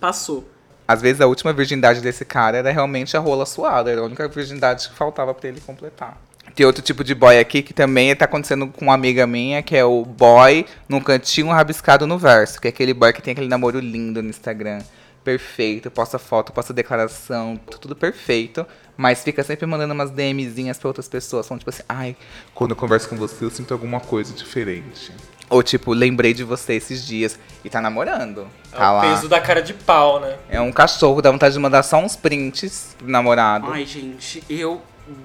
Passou. 0.01 0.49
Às 0.89 1.01
vezes 1.01 1.21
a 1.21 1.27
última 1.27 1.53
virgindade 1.53 2.01
desse 2.01 2.25
cara 2.25 2.59
era 2.59 2.73
realmente 2.73 3.17
a 3.17 3.21
rola 3.21 3.47
suada. 3.47 3.91
Era 3.91 4.01
a 4.01 4.05
única 4.05 4.27
virgindade 4.27 4.89
que 4.89 4.95
faltava 4.97 5.33
pra 5.33 5.49
ele 5.49 5.61
completar. 5.61 6.21
Tem 6.57 6.67
outro 6.67 6.83
tipo 6.83 7.05
de 7.05 7.15
boy 7.15 7.39
aqui 7.39 7.63
que 7.63 7.73
também 7.73 8.15
tá 8.17 8.25
acontecendo 8.25 8.67
com 8.67 8.87
uma 8.87 8.95
amiga 8.95 9.25
minha, 9.25 9.63
que 9.63 9.77
é 9.77 9.85
o 9.85 10.05
boy 10.05 10.67
num 10.89 11.01
cantinho 11.01 11.49
rabiscado 11.49 12.05
no 12.09 12.19
verso. 12.19 12.61
Que 12.61 12.67
é 12.67 12.71
aquele 12.71 12.93
boy 12.93 13.13
que 13.13 13.23
tem 13.23 13.31
aquele 13.31 13.47
namoro 13.47 13.79
lindo 13.79 14.21
no 14.21 14.29
Instagram. 14.29 14.81
Perfeito, 15.31 15.91
posta 15.91 16.19
foto, 16.19 16.53
posta 16.53 16.73
declaração, 16.73 17.57
tudo 17.81 17.95
perfeito. 17.95 18.67
Mas 18.97 19.23
fica 19.23 19.43
sempre 19.45 19.65
mandando 19.65 19.95
umas 19.95 20.11
DMzinhas 20.11 20.79
pra 20.79 20.89
outras 20.89 21.07
pessoas, 21.09 21.47
falando 21.47 21.61
tipo 21.61 21.71
assim, 21.71 21.83
ai. 21.89 22.17
Quando 22.55 22.73
eu 22.73 22.77
converso 22.77 23.09
com 23.09 23.17
você, 23.17 23.45
eu 23.45 23.51
sinto 23.51 23.73
alguma 23.73 24.01
coisa 24.01 24.35
diferente. 24.35 25.13
Ou 25.49 25.63
tipo, 25.63 25.93
lembrei 25.93 26.35
de 26.35 26.45
você 26.45 26.75
esses 26.75 27.07
dias. 27.07 27.39
E 27.65 27.71
tá 27.71 27.81
namorando. 27.81 28.47
É 28.73 28.77
Tá 28.77 28.93
o 28.93 28.97
lá. 28.97 29.01
peso 29.03 29.29
da 29.29 29.41
cara 29.41 29.63
de 29.63 29.73
pau, 29.73 30.21
né? 30.21 30.37
É 30.49 30.61
um 30.61 30.71
cachorro, 30.73 31.23
dá 31.23 31.31
vontade 31.31 31.55
de 31.55 31.61
mandar 31.61 31.83
só 31.83 31.97
uns 31.99 32.15
prints 32.17 32.95
pro 32.99 33.09
namorado. 33.09 33.67
Ai, 33.71 33.85
gente, 33.87 34.43
eu. 34.51 34.83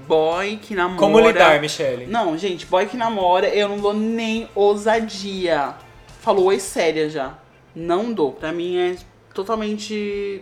Boy 0.07 0.57
que 0.61 0.73
namora. 0.73 0.97
Como 0.99 1.19
lidar, 1.19 1.59
Michelle? 1.61 2.07
Não, 2.07 2.35
gente, 2.37 2.65
boy 2.65 2.85
que 2.87 2.97
namora, 2.97 3.47
eu 3.49 3.67
não 3.69 3.77
dou 3.79 3.93
nem 3.93 4.49
ousadia. 4.55 5.73
Falou 6.21 6.45
oi 6.45 6.59
séria 6.59 7.07
já. 7.09 7.33
Não 7.75 8.11
dou. 8.13 8.31
Pra 8.31 8.51
mim 8.51 8.77
é 8.77 8.95
totalmente 9.35 10.41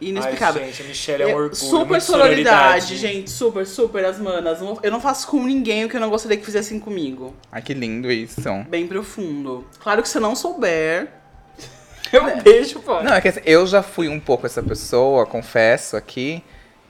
inexplicável. 0.00 0.62
Ai, 0.62 0.68
gente, 0.68 0.82
a 0.82 0.86
Michelle 0.86 1.22
é 1.22 1.26
um 1.26 1.30
Eu- 1.30 1.36
orgulho. 1.36 1.56
super 1.56 1.86
muito 1.86 2.02
sororidade, 2.04 2.96
gente. 2.96 3.30
Super, 3.30 3.66
super, 3.66 4.04
as 4.04 4.18
manas. 4.18 4.58
Eu 4.82 4.90
não 4.92 5.00
faço 5.00 5.26
com 5.26 5.42
ninguém 5.42 5.84
o 5.84 5.88
que 5.88 5.96
eu 5.96 6.00
não 6.00 6.10
gostaria 6.10 6.36
que 6.36 6.44
fizessem 6.44 6.78
comigo. 6.78 7.34
Ai, 7.50 7.62
que 7.62 7.72
lindo 7.74 8.10
isso. 8.12 8.42
Bem 8.68 8.86
profundo. 8.86 9.66
Claro 9.80 10.02
que 10.02 10.08
se 10.08 10.18
eu 10.18 10.22
não 10.22 10.36
souber, 10.36 11.08
eu 12.12 12.42
beijo 12.42 12.80
fora. 12.80 13.02
Não, 13.02 13.14
é 13.14 13.20
que 13.20 13.28
assim, 13.28 13.40
eu 13.44 13.66
já 13.66 13.82
fui 13.82 14.08
um 14.08 14.20
pouco 14.20 14.46
essa 14.46 14.62
pessoa, 14.62 15.24
confesso 15.26 15.96
aqui, 15.96 16.42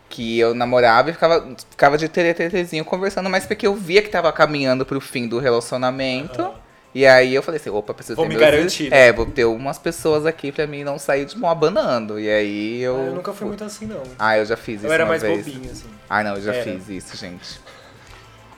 que 0.09 0.39
eu 0.39 0.55
namorava 0.55 1.11
e 1.11 1.13
ficava, 1.13 1.55
ficava 1.71 1.99
de 1.99 2.09
tereterezinho 2.09 2.85
conversando, 2.85 3.29
mas 3.31 3.47
porque 3.47 3.67
eu 3.67 3.75
via 3.75 4.03
que 4.03 4.09
tava 4.09 4.33
caminhando 4.33 4.85
pro 4.85 5.01
fim 5.01 5.29
do 5.29 5.39
relacionamento. 5.39 6.53
E 6.95 7.05
aí 7.05 7.35
eu 7.35 7.43
falei 7.43 7.61
assim, 7.61 7.71
opa, 7.71 7.93
preciso 7.93 8.15
Vou 8.17 8.25
ter 8.25 8.29
me 8.29 8.37
meus- 8.39 8.51
garantir, 8.53 8.89
né? 8.91 9.09
É, 9.09 9.13
vou 9.13 9.27
ter 9.27 9.45
umas 9.47 9.79
pessoas 9.79 10.25
aqui 10.25 10.53
pra 10.53 10.65
mim 10.67 10.85
não 10.85 10.97
sair 10.99 11.25
de 11.25 11.37
mão 11.37 11.51
abanando. 11.51 12.21
E 12.21 12.31
aí 12.31 12.81
eu. 12.81 12.97
Ah, 12.97 13.01
eu 13.07 13.15
nunca 13.17 13.33
fui 13.33 13.49
muito 13.49 13.65
assim, 13.65 13.87
não. 13.87 14.03
Ah, 14.19 14.39
eu 14.39 14.47
já 14.47 14.57
fiz 14.57 14.77
isso. 14.77 14.87
Eu 14.87 14.93
era 14.93 15.05
uma 15.05 15.09
mais 15.11 15.23
vez. 15.23 15.45
bobinho, 15.45 15.71
assim. 15.73 15.89
Ah, 16.09 16.23
não, 16.23 16.37
eu 16.37 16.43
já 16.43 16.55
Era. 16.55 16.63
fiz 16.63 16.89
isso, 16.89 17.17
gente. 17.17 17.61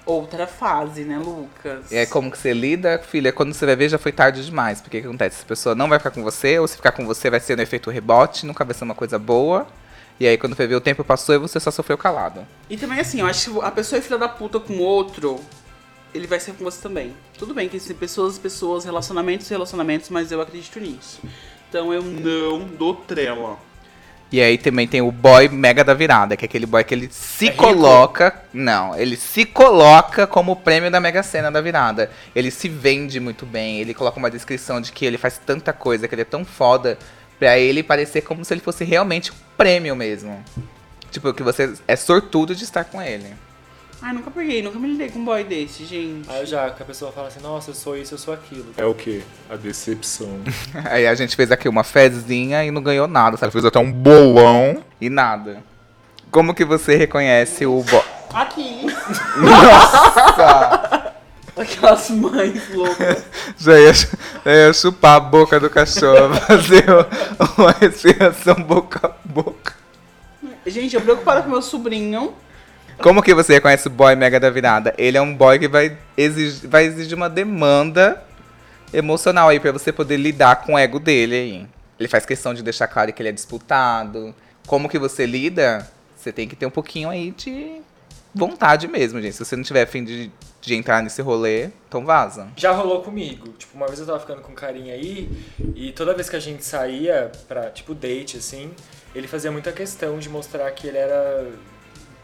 Outra 0.05 0.47
fase, 0.47 1.03
né, 1.03 1.19
Lucas? 1.19 1.91
E 1.91 1.97
aí, 1.99 2.07
como 2.07 2.31
que 2.31 2.39
você 2.39 2.53
lida, 2.53 2.97
filha? 2.99 3.33
Quando 3.33 3.53
você 3.53 3.67
vai 3.67 3.75
ver, 3.75 3.89
já 3.89 3.99
foi 3.99 4.13
tarde 4.13 4.45
demais. 4.45 4.81
Porque 4.81 4.99
o 4.99 5.01
que 5.01 5.07
acontece? 5.09 5.39
Essa 5.39 5.47
pessoa 5.47 5.75
não 5.75 5.89
vai 5.89 5.99
ficar 5.99 6.13
com 6.13 6.23
você, 6.23 6.59
ou 6.61 6.69
se 6.69 6.77
ficar 6.77 6.93
com 6.93 7.05
você, 7.05 7.29
vai 7.29 7.41
ser 7.41 7.57
no 7.57 7.63
efeito 7.63 7.91
rebote, 7.91 8.47
nunca 8.47 8.65
vai 8.65 8.73
ser 8.73 8.85
uma 8.85 8.95
coisa 8.95 9.19
boa. 9.19 9.67
E 10.21 10.27
aí, 10.27 10.39
quando 10.39 10.55
vai 10.55 10.67
ver, 10.67 10.77
o 10.77 10.81
tempo 10.81 11.03
passou 11.03 11.35
e 11.35 11.39
você 11.39 11.59
só 11.59 11.73
sofreu 11.73 11.99
calado. 11.99 12.47
E 12.71 12.77
também 12.77 13.01
assim, 13.01 13.19
eu 13.21 13.27
acho 13.27 13.51
que 13.51 13.61
a 13.65 13.71
pessoa 13.71 13.99
é 13.99 14.03
filha 14.03 14.17
da 14.19 14.29
puta 14.29 14.61
com 14.61 14.75
o 14.75 14.81
outro, 14.81 15.41
ele 16.15 16.27
vai 16.27 16.41
ser 16.41 16.53
com 16.53 16.65
você 16.65 16.81
também. 16.81 17.15
Tudo 17.39 17.53
bem 17.55 17.69
que 17.69 17.77
existem 17.77 17.97
pessoas, 17.97 18.39
pessoas, 18.39 18.85
relacionamentos, 18.85 19.49
relacionamentos, 19.49 20.09
mas 20.11 20.33
eu 20.33 20.41
acredito 20.41 20.81
nisso. 20.81 21.21
Então 21.69 21.93
eu 21.93 22.03
não 22.03 22.67
dou 22.67 22.95
trela. 22.95 23.59
E 24.33 24.41
aí 24.41 24.59
também 24.59 24.89
tem 24.89 25.01
o 25.01 25.13
boy 25.13 25.49
mega 25.49 25.85
da 25.85 25.95
virada, 25.95 26.37
que 26.37 26.45
é 26.45 26.47
aquele 26.47 26.67
boy 26.67 26.83
que 26.83 26.93
ele 26.93 27.09
se 27.13 27.47
É 27.47 27.51
rico? 27.51 27.63
coloca. 27.65 28.43
Não, 28.53 28.97
ele 28.99 29.17
se 29.17 29.45
coloca 29.45 30.27
como 30.27 30.53
o 30.53 30.57
prêmio 30.57 30.91
da 30.91 30.99
Mega 30.99 31.23
Sena 31.23 31.51
da 31.51 31.61
virada. 31.61 32.11
Ele 32.35 32.51
se 32.51 32.69
vende 32.69 33.21
muito 33.21 33.47
bem, 33.47 33.81
ele 33.81 33.95
coloca 33.95 34.19
uma 34.19 34.31
descrição 34.31 34.81
de 34.81 34.91
que 34.91 35.05
ele 35.07 35.17
faz 35.17 35.39
tanta 35.39 35.73
coisa, 35.73 36.09
que 36.09 36.15
ele 36.15 36.23
é 36.23 36.25
tão 36.27 36.45
foda, 36.45 36.99
pra 37.39 37.57
ele 37.57 37.85
parecer 37.85 38.23
como 38.23 38.45
se 38.45 38.53
ele 38.53 38.61
fosse 38.61 38.83
realmente 38.85 39.31
o 39.31 39.35
prêmio 39.57 39.95
mesmo. 39.95 40.43
Tipo, 41.11 41.33
que 41.33 41.43
você 41.45 41.75
é 41.87 41.95
sortudo 41.95 42.53
de 42.55 42.65
estar 42.65 42.85
com 42.85 43.01
ele. 43.01 43.33
Ai, 44.07 44.13
nunca 44.13 44.31
peguei, 44.31 44.63
nunca 44.63 44.79
me 44.79 44.87
lidei 44.87 45.11
com 45.11 45.19
um 45.19 45.25
boy 45.25 45.43
desse, 45.43 45.85
gente. 45.85 46.31
Aí 46.31 46.47
já 46.47 46.71
que 46.71 46.81
a 46.81 46.87
pessoa 46.87 47.11
fala 47.11 47.27
assim, 47.27 47.41
nossa, 47.41 47.71
eu 47.73 47.75
sou 47.75 47.97
isso, 47.97 48.15
eu 48.15 48.19
sou 48.19 48.33
aquilo. 48.33 48.67
É 48.77 48.85
o 48.85 48.95
quê? 48.95 49.23
A 49.51 49.57
decepção. 49.57 50.29
Aí 50.89 51.09
a 51.09 51.15
gente 51.17 51.35
fez 51.35 51.51
aqui 51.51 51.69
uma 51.69 51.83
fezinha 51.83 52.65
e 52.65 52.71
não 52.71 52.81
ganhou 52.81 53.09
nada, 53.09 53.37
sabe? 53.37 53.51
Fez 53.51 53.65
até 53.65 53.81
um 53.81 53.91
bolão. 53.91 54.85
E 55.01 55.11
nada. 55.11 55.61
Como 56.31 56.55
que 56.55 56.65
você 56.65 56.95
reconhece 56.95 57.67
o 57.67 57.83
boy? 57.83 58.03
Aqui! 58.33 58.87
Nossa! 59.43 61.13
Aquelas 61.59 62.09
mães 62.11 62.63
loucas. 62.73 63.25
Já 63.59 63.77
ia, 63.77 63.93
já 63.93 64.07
ia 64.55 64.73
chupar 64.73 65.17
a 65.17 65.21
boca 65.21 65.59
do 65.59 65.69
cachorro, 65.69 66.33
fazer 66.47 66.85
uma 67.59 67.73
respiração 67.73 68.55
boca 68.55 69.01
a 69.09 69.29
boca. 69.29 69.75
Gente, 70.65 70.95
eu 70.95 71.01
preocupada 71.01 71.43
com 71.43 71.51
meu 71.51 71.63
sobrinho. 71.63 72.35
Como 72.99 73.23
que 73.23 73.35
você 73.35 73.55
reconhece 73.55 73.87
o 73.89 73.91
boy 73.91 74.17
mega 74.17 74.41
da 74.41 74.51
virada? 74.51 74.95
Ele 74.97 75.17
é 75.17 75.23
um 75.23 75.35
boy 75.35 75.59
que 75.59 75.69
vai 75.69 75.97
exigir, 76.17 76.69
vai 76.69 76.85
exigir 76.85 77.15
uma 77.15 77.29
demanda 77.29 78.23
emocional 78.93 79.49
aí 79.49 79.61
pra 79.61 79.73
você 79.73 79.93
poder 79.93 80.17
lidar 80.17 80.63
com 80.63 80.75
o 80.75 80.79
ego 80.79 80.99
dele 80.99 81.35
aí. 81.35 81.67
Ele 81.99 82.09
faz 82.09 82.27
questão 82.27 82.55
de 82.55 82.63
deixar 82.63 82.87
claro 82.89 83.13
que 83.13 83.23
ele 83.23 83.29
é 83.29 83.33
disputado. 83.33 84.35
Como 84.67 84.89
que 84.89 84.99
você 84.99 85.27
lida? 85.27 85.89
Você 86.17 86.33
tem 86.33 86.49
que 86.49 86.57
ter 86.57 86.67
um 86.67 86.71
pouquinho 86.71 87.09
aí 87.09 87.31
de 87.31 87.81
vontade 88.35 88.89
mesmo, 88.89 89.21
gente. 89.21 89.35
Se 89.35 89.45
você 89.45 89.57
não 89.57 89.63
tiver 89.63 89.87
fim 89.87 90.05
de, 90.05 90.31
de 90.61 90.75
entrar 90.75 91.03
nesse 91.03 91.23
rolê, 91.23 91.71
então 91.89 92.05
vaza. 92.05 92.49
Já 92.57 92.73
rolou 92.73 93.03
comigo. 93.03 93.49
Tipo, 93.53 93.77
uma 93.77 93.87
vez 93.87 93.99
eu 94.01 94.07
tava 94.07 94.21
ficando 94.21 94.43
com 94.43 94.53
um 94.53 94.55
carinha 94.55 94.95
aí, 94.95 95.31
e 95.75 95.93
toda 95.93 96.15
vez 96.15 96.29
que 96.29 96.37
a 96.37 96.41
gente 96.41 96.65
saía 96.65 97.31
pra, 97.49 97.71
tipo, 97.71 97.95
date, 97.95 98.37
assim, 98.37 98.71
ele 99.15 99.27
fazia 99.27 99.51
muita 99.51 99.73
questão 99.73 100.19
de 100.19 100.29
mostrar 100.29 100.71
que 100.73 100.87
ele 100.87 100.99
era 100.99 101.47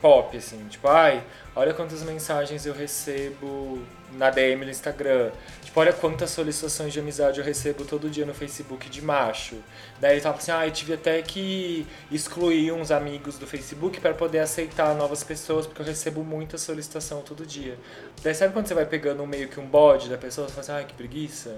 pop, 0.03 0.37
assim. 0.37 0.67
Tipo, 0.69 0.89
ai, 0.89 1.23
olha 1.55 1.73
quantas 1.73 2.03
mensagens 2.03 2.67
eu 2.67 2.75
recebo 2.75 3.81
na 4.13 4.29
DM 4.29 4.65
no 4.65 4.71
Instagram. 4.71 5.31
Tipo, 5.63 5.81
olha 5.81 5.93
quantas 5.93 6.31
solicitações 6.31 6.93
de 6.93 7.01
amizade 7.01 7.39
eu 7.39 7.45
recebo 7.45 7.85
todo 7.85 8.11
dia 8.11 8.27
no 8.27 8.35
Facebook 8.35 8.91
de 8.91 9.01
macho. 9.01 9.57
Daí 10.01 10.15
ele 10.15 10.21
tava 10.21 10.37
assim, 10.37 10.51
ai, 10.51 10.71
tive 10.71 10.95
até 10.95 11.23
que 11.23 11.87
excluir 12.11 12.73
uns 12.73 12.91
amigos 12.91 13.39
do 13.39 13.47
Facebook 13.47 14.01
pra 14.01 14.13
poder 14.13 14.41
aceitar 14.41 14.95
novas 14.95 15.23
pessoas, 15.23 15.67
porque 15.67 15.81
eu 15.81 15.87
recebo 15.87 16.23
muita 16.23 16.59
solicitação 16.59 17.23
todo 17.23 17.47
dia. 17.47 17.79
Daí 18.23 18.35
sabe 18.35 18.53
quando 18.53 18.67
você 18.67 18.75
vai 18.75 18.85
pegando 18.85 19.27
meio 19.27 19.49
que 19.49 19.59
um 19.59 19.67
bode 19.67 20.11
da 20.11 20.19
pessoa, 20.19 20.49
você 20.49 20.53
fala 20.53 20.63
assim, 20.63 20.73
ai, 20.73 20.85
que 20.85 20.95
preguiça. 20.95 21.57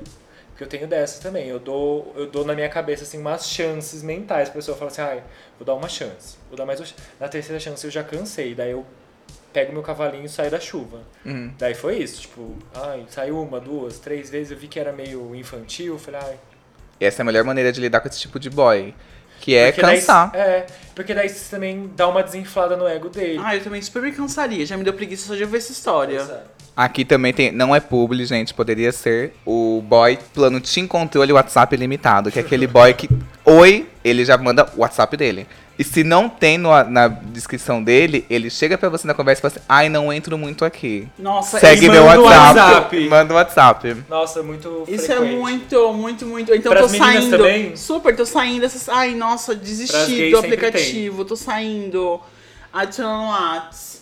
Porque 0.55 0.63
eu 0.63 0.69
tenho 0.69 0.87
dessa 0.87 1.21
também. 1.21 1.49
Eu 1.49 1.59
dou, 1.59 2.13
eu 2.17 2.27
dou 2.29 2.45
na 2.45 2.55
minha 2.55 2.69
cabeça 2.69 3.03
assim 3.03 3.19
umas 3.19 3.49
chances 3.49 4.05
mentais. 4.05 4.49
A 4.49 4.53
pessoa 4.53 4.77
fala 4.77 4.89
assim, 4.91 5.03
ai, 5.03 5.23
vou 5.59 5.67
dar 5.67 5.75
uma 5.75 5.89
chance. 5.89 6.37
Vou 6.49 6.57
dar 6.57 6.65
mais 6.65 6.79
uma 6.79 6.87
chance. 6.87 7.03
Na 7.19 7.27
terceira 7.29 7.59
chance 7.59 7.85
eu 7.85 7.91
já 7.91 8.05
cansei. 8.05 8.55
Daí 8.55 8.71
eu 8.71 8.87
pego 9.53 9.73
meu 9.73 9.83
cavalinho 9.83 10.25
e 10.25 10.29
saio 10.29 10.53
da 10.53 10.61
chuva. 10.61 11.01
Uhum. 11.27 11.53
Daí 11.59 11.75
foi 11.75 11.99
isso, 11.99 12.23
tipo, 12.23 12.57
ai, 12.75 13.05
saiu 13.09 13.41
uma, 13.41 13.61
duas, 13.61 13.99
três 14.01 14.29
vezes, 14.31 14.51
eu 14.51 14.59
vi 14.59 14.67
que 14.67 14.81
era 14.81 14.93
meio 14.93 15.33
infantil, 15.35 15.97
falei, 15.99 16.21
ai. 16.25 16.39
Essa 17.01 17.21
é 17.21 17.23
a 17.23 17.25
melhor 17.25 17.45
maneira 17.45 17.71
de 17.73 17.81
lidar 17.81 18.01
com 18.01 18.09
esse 18.09 18.19
tipo 18.21 18.39
de 18.41 18.51
boy. 18.51 18.95
Que 19.41 19.55
é 19.57 19.67
Porque 19.73 19.83
daí- 19.83 19.99
cansar. 19.99 20.35
é, 20.35 20.67
porque 20.95 21.13
daí 21.15 21.29
você 21.29 21.51
também 21.51 21.91
dá 21.95 22.09
uma 22.09 22.23
desinflada 22.23 22.77
no 22.77 22.87
ego 22.87 23.09
dele. 23.09 23.41
Ah, 23.45 23.55
eu 23.55 23.63
também 23.63 23.83
super 23.83 24.01
me 24.03 24.11
cansaria. 24.13 24.65
Já 24.65 24.77
me 24.77 24.85
deu 24.85 24.93
preguiça 24.95 25.27
só 25.27 25.35
de 25.35 25.45
ver 25.45 25.59
essa 25.59 25.73
história. 25.73 26.17
Exato. 26.17 26.51
Aqui 26.77 27.05
também 27.05 27.33
tem. 27.33 27.53
Não 27.53 27.75
é 27.75 27.79
publi, 27.79 28.25
gente. 28.27 28.53
Poderia 28.53 28.91
ser 28.91 29.33
o 29.47 29.81
boy 29.87 30.19
plano 30.35 30.61
Team 30.61 30.89
Controle 30.89 31.33
WhatsApp 31.33 31.77
limitado. 31.77 32.33
Que 32.33 32.39
é 32.41 32.43
aquele 32.43 32.67
boy 32.67 32.93
que. 32.95 33.09
Oi, 33.45 33.87
ele 34.05 34.25
já 34.25 34.37
manda 34.37 34.67
o 34.77 34.81
WhatsApp 34.81 35.17
dele. 35.17 35.47
E 35.77 35.83
se 35.83 36.05
não 36.05 36.29
tem 36.29 36.57
no- 36.57 36.85
na 36.85 37.09
descrição 37.09 37.83
dele, 37.83 38.25
ele 38.31 38.49
chega 38.49 38.79
pra 38.79 38.89
você 38.89 39.07
na 39.09 39.15
conversa 39.15 39.41
e 39.41 39.43
fala 39.43 39.55
assim: 39.57 39.65
Ai, 39.69 39.89
não 39.89 40.13
entro 40.13 40.37
muito 40.39 40.65
aqui. 40.65 41.09
Nossa, 41.19 41.59
Segue 41.61 41.87
ele 41.87 41.93
meu 41.93 42.05
WhatsApp. 42.07 42.59
WhatsApp. 42.61 43.09
Manda 43.09 43.33
o 43.35 43.37
WhatsApp. 43.37 43.97
Nossa, 44.09 44.43
muito 44.43 44.85
Isso 44.89 45.11
é 45.13 45.17
frequente. 45.17 45.37
muito, 45.37 45.93
muito, 45.93 46.27
muito. 46.27 46.55
Então 46.55 46.71
Pras 46.73 46.91
tô 46.93 46.99
saindo. 46.99 47.37
também? 47.39 47.77
Super, 47.77 48.15
tô 48.17 48.25
saindo 48.27 48.61
dessas. 48.63 48.89
Ai, 48.89 49.15
nossa, 49.15 49.55
desisti 49.55 50.31
do 50.31 50.39
aplicativo. 50.39 51.25
Tô 51.25 51.37
saindo. 51.37 52.21
Adicionando 52.73 53.29
Whats. 53.31 53.94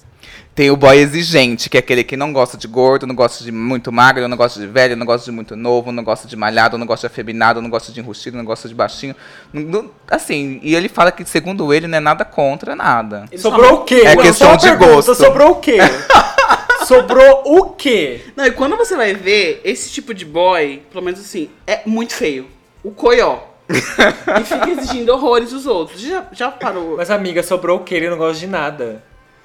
Tem 0.54 0.70
o 0.70 0.76
boy 0.76 0.98
exigente, 0.98 1.70
que 1.70 1.78
é 1.78 1.80
aquele 1.80 2.04
que 2.04 2.14
não 2.14 2.30
gosta 2.30 2.58
de 2.58 2.68
gordo, 2.68 3.06
não 3.06 3.14
gosta 3.14 3.42
de 3.42 3.50
muito 3.50 3.90
magro, 3.90 4.28
não 4.28 4.36
gosta 4.36 4.60
de 4.60 4.66
velho, 4.66 4.94
não 4.94 5.06
gosta 5.06 5.24
de 5.24 5.32
muito 5.34 5.56
novo, 5.56 5.90
não 5.90 6.04
gosta 6.04 6.28
de 6.28 6.36
malhado, 6.36 6.76
não 6.76 6.86
gosta 6.86 7.08
de 7.08 7.12
afeminado, 7.12 7.62
não 7.62 7.70
gosta 7.70 7.90
de 7.90 8.00
enrustido, 8.00 8.36
não 8.36 8.44
gosta 8.44 8.68
de 8.68 8.74
baixinho. 8.74 9.16
Não- 9.50 9.62
não- 9.62 9.90
assim, 10.10 10.60
e 10.62 10.74
ele 10.74 10.90
fala 10.90 11.10
que, 11.10 11.24
segundo 11.24 11.72
ele, 11.72 11.86
não 11.88 11.96
é 11.96 12.00
nada 12.00 12.22
contra 12.22 12.76
nada. 12.76 13.24
Ele 13.32 13.40
Sobrou 13.40 13.76
o 13.76 13.84
quê? 13.84 14.02
É 14.04 14.14
Só 14.14 14.20
questão 14.20 14.48
uma 14.48 14.56
de 14.58 14.68
pergunta, 14.68 14.92
gosto. 14.92 15.14
Sobrou 15.14 15.50
o 15.52 15.54
quê? 15.54 15.78
Sobrou 16.86 17.42
o 17.46 17.70
quê? 17.70 18.20
Não, 18.36 18.44
e 18.44 18.50
quando 18.50 18.76
você 18.76 18.94
vai 18.94 19.14
ver, 19.14 19.62
esse 19.64 19.90
tipo 19.90 20.12
de 20.12 20.26
boy, 20.26 20.82
pelo 20.92 21.02
menos 21.02 21.20
assim, 21.20 21.48
é 21.66 21.80
muito 21.86 22.14
feio. 22.14 22.46
O 22.84 22.90
coió. 22.90 23.38
e 23.72 24.44
fica 24.44 24.68
exigindo 24.68 25.10
horrores 25.14 25.50
dos 25.50 25.66
outros. 25.66 25.98
Já, 25.98 26.26
já 26.32 26.50
parou? 26.50 26.98
Mas 26.98 27.10
amiga, 27.10 27.42
sobrou 27.42 27.78
o 27.78 27.84
quê? 27.84 27.94
Ele 27.94 28.10
não 28.10 28.18
gosta 28.18 28.38
de 28.38 28.46
nada. 28.46 29.02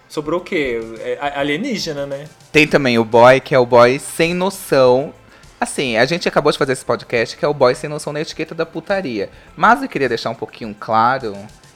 Sobrou 0.10 0.40
o 0.40 0.44
quê? 0.44 0.80
É 1.00 1.18
alienígena, 1.36 2.06
né? 2.06 2.28
Tem 2.52 2.68
também 2.68 2.98
o 2.98 3.04
boy, 3.04 3.40
que 3.40 3.54
é 3.54 3.60
o 3.60 3.66
boy 3.66 4.00
sem 4.00 4.34
noção. 4.34 5.14
Assim, 5.60 5.98
a 5.98 6.06
gente 6.06 6.28
acabou 6.28 6.52
de 6.52 6.58
fazer 6.58 6.74
esse 6.74 6.86
podcast, 6.86 7.36
que 7.36 7.44
é 7.44 7.48
o 7.48 7.54
boy 7.54 7.74
sem 7.76 7.90
noção 7.90 8.14
na 8.14 8.22
etiqueta 8.22 8.56
da 8.56 8.66
putaria. 8.66 9.30
Mas 9.56 9.82
eu 9.82 9.90
queria 9.90 10.08
deixar 10.08 10.30
um 10.30 10.36
pouquinho 10.36 10.76
claro 10.80 11.36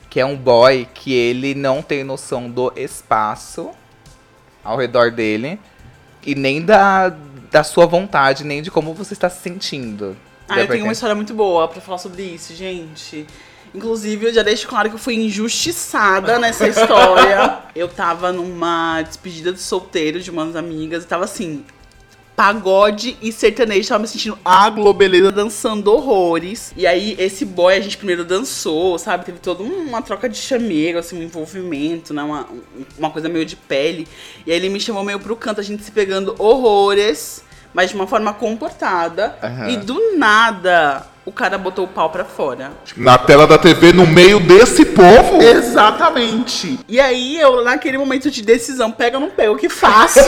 que 0.10 0.20
é 0.20 0.26
um 0.26 0.36
boy 0.36 0.88
que 0.94 1.14
ele 1.14 1.56
não 1.56 1.82
tem 1.82 2.04
noção 2.04 2.50
do 2.50 2.72
espaço 2.76 3.72
ao 4.64 4.78
redor 4.78 5.12
dele 5.12 5.60
e 6.26 6.36
nem 6.36 6.62
da, 6.62 7.10
da 7.50 7.64
sua 7.64 7.86
vontade, 7.86 8.44
nem 8.44 8.62
de 8.62 8.70
como 8.70 8.94
você 8.94 9.14
está 9.14 9.30
se 9.30 9.42
sentindo. 9.42 10.16
Ah, 10.48 10.60
eu 10.60 10.68
tenho 10.68 10.84
uma 10.84 10.94
história 10.94 11.16
muito 11.16 11.34
boa 11.34 11.68
pra 11.68 11.80
falar 11.82 11.98
sobre 11.98 12.24
isso, 12.24 12.54
gente. 12.54 13.26
Inclusive, 13.74 14.28
eu 14.28 14.34
já 14.34 14.44
deixo 14.44 14.68
claro 14.68 14.90
que 14.90 14.96
eu 14.96 15.00
fui 15.00 15.16
injustiçada 15.16 16.38
nessa 16.38 16.68
história. 16.68 17.60
eu 17.76 17.88
tava 17.88 18.32
numa 18.32 19.02
despedida 19.02 19.54
de 19.54 19.60
solteiro 19.60 20.20
de 20.20 20.30
umas 20.30 20.56
amigas 20.56 21.04
e 21.04 21.08
tava 21.08 21.24
assim. 21.24 21.64
Pagode 22.36 23.18
e 23.22 23.32
sertanejo, 23.32 23.88
tava 23.88 24.02
me 24.02 24.08
sentindo 24.08 24.38
a 24.44 24.70
globeleza 24.70 25.32
dançando 25.32 25.94
horrores. 25.94 26.74
E 26.76 26.88
aí, 26.88 27.16
esse 27.20 27.46
boy, 27.46 27.76
a 27.76 27.80
gente 27.80 27.98
primeiro 27.98 28.26
dançou, 28.26 28.98
sabe? 28.98 29.26
Teve 29.26 29.38
toda 29.40 29.62
uma 29.62 30.02
troca 30.02 30.28
de 30.28 30.38
chamego, 30.38 30.98
assim, 30.98 31.20
um 31.20 31.24
envolvimento, 31.24 32.14
né? 32.14 32.24
Uma, 32.24 32.48
uma 32.98 33.12
coisa 33.12 33.30
meio 33.30 33.46
de 33.46 33.56
pele. 33.56 34.08
E 34.46 34.52
aí, 34.52 34.58
ele 34.58 34.70
me 34.70 34.80
chamou 34.80 35.04
meio 35.04 35.20
pro 35.20 35.36
canto, 35.36 35.60
a 35.60 35.64
gente 35.64 35.84
se 35.84 35.92
pegando 35.92 36.34
horrores, 36.40 37.44
mas 37.74 37.92
de 37.92 37.96
uma 37.96 38.08
forma 38.08 38.34
comportada. 38.34 39.38
Aham. 39.44 39.70
E 39.70 39.78
do 39.78 40.18
nada, 40.18 41.06
o 41.26 41.32
cara 41.32 41.58
botou 41.58 41.86
o 41.86 41.88
pau 41.88 42.10
pra 42.10 42.26
fora. 42.26 42.72
Na 42.98 43.18
tela 43.18 43.46
da 43.46 43.58
TV, 43.58 43.94
no 43.94 44.08
meio 44.08 44.40
desse 44.40 44.86
povo. 44.86 45.42
Exatamente. 45.42 46.80
E 46.88 47.00
aí, 47.00 47.40
eu, 47.40 47.64
naquele 47.64 47.98
momento 47.98 48.32
de 48.32 48.42
decisão, 48.42 48.92
pega 48.92 49.18
ou 49.18 49.22
não 49.22 49.30
pega, 49.30 49.52
o 49.52 49.58
que 49.58 49.70
faço? 49.70 50.20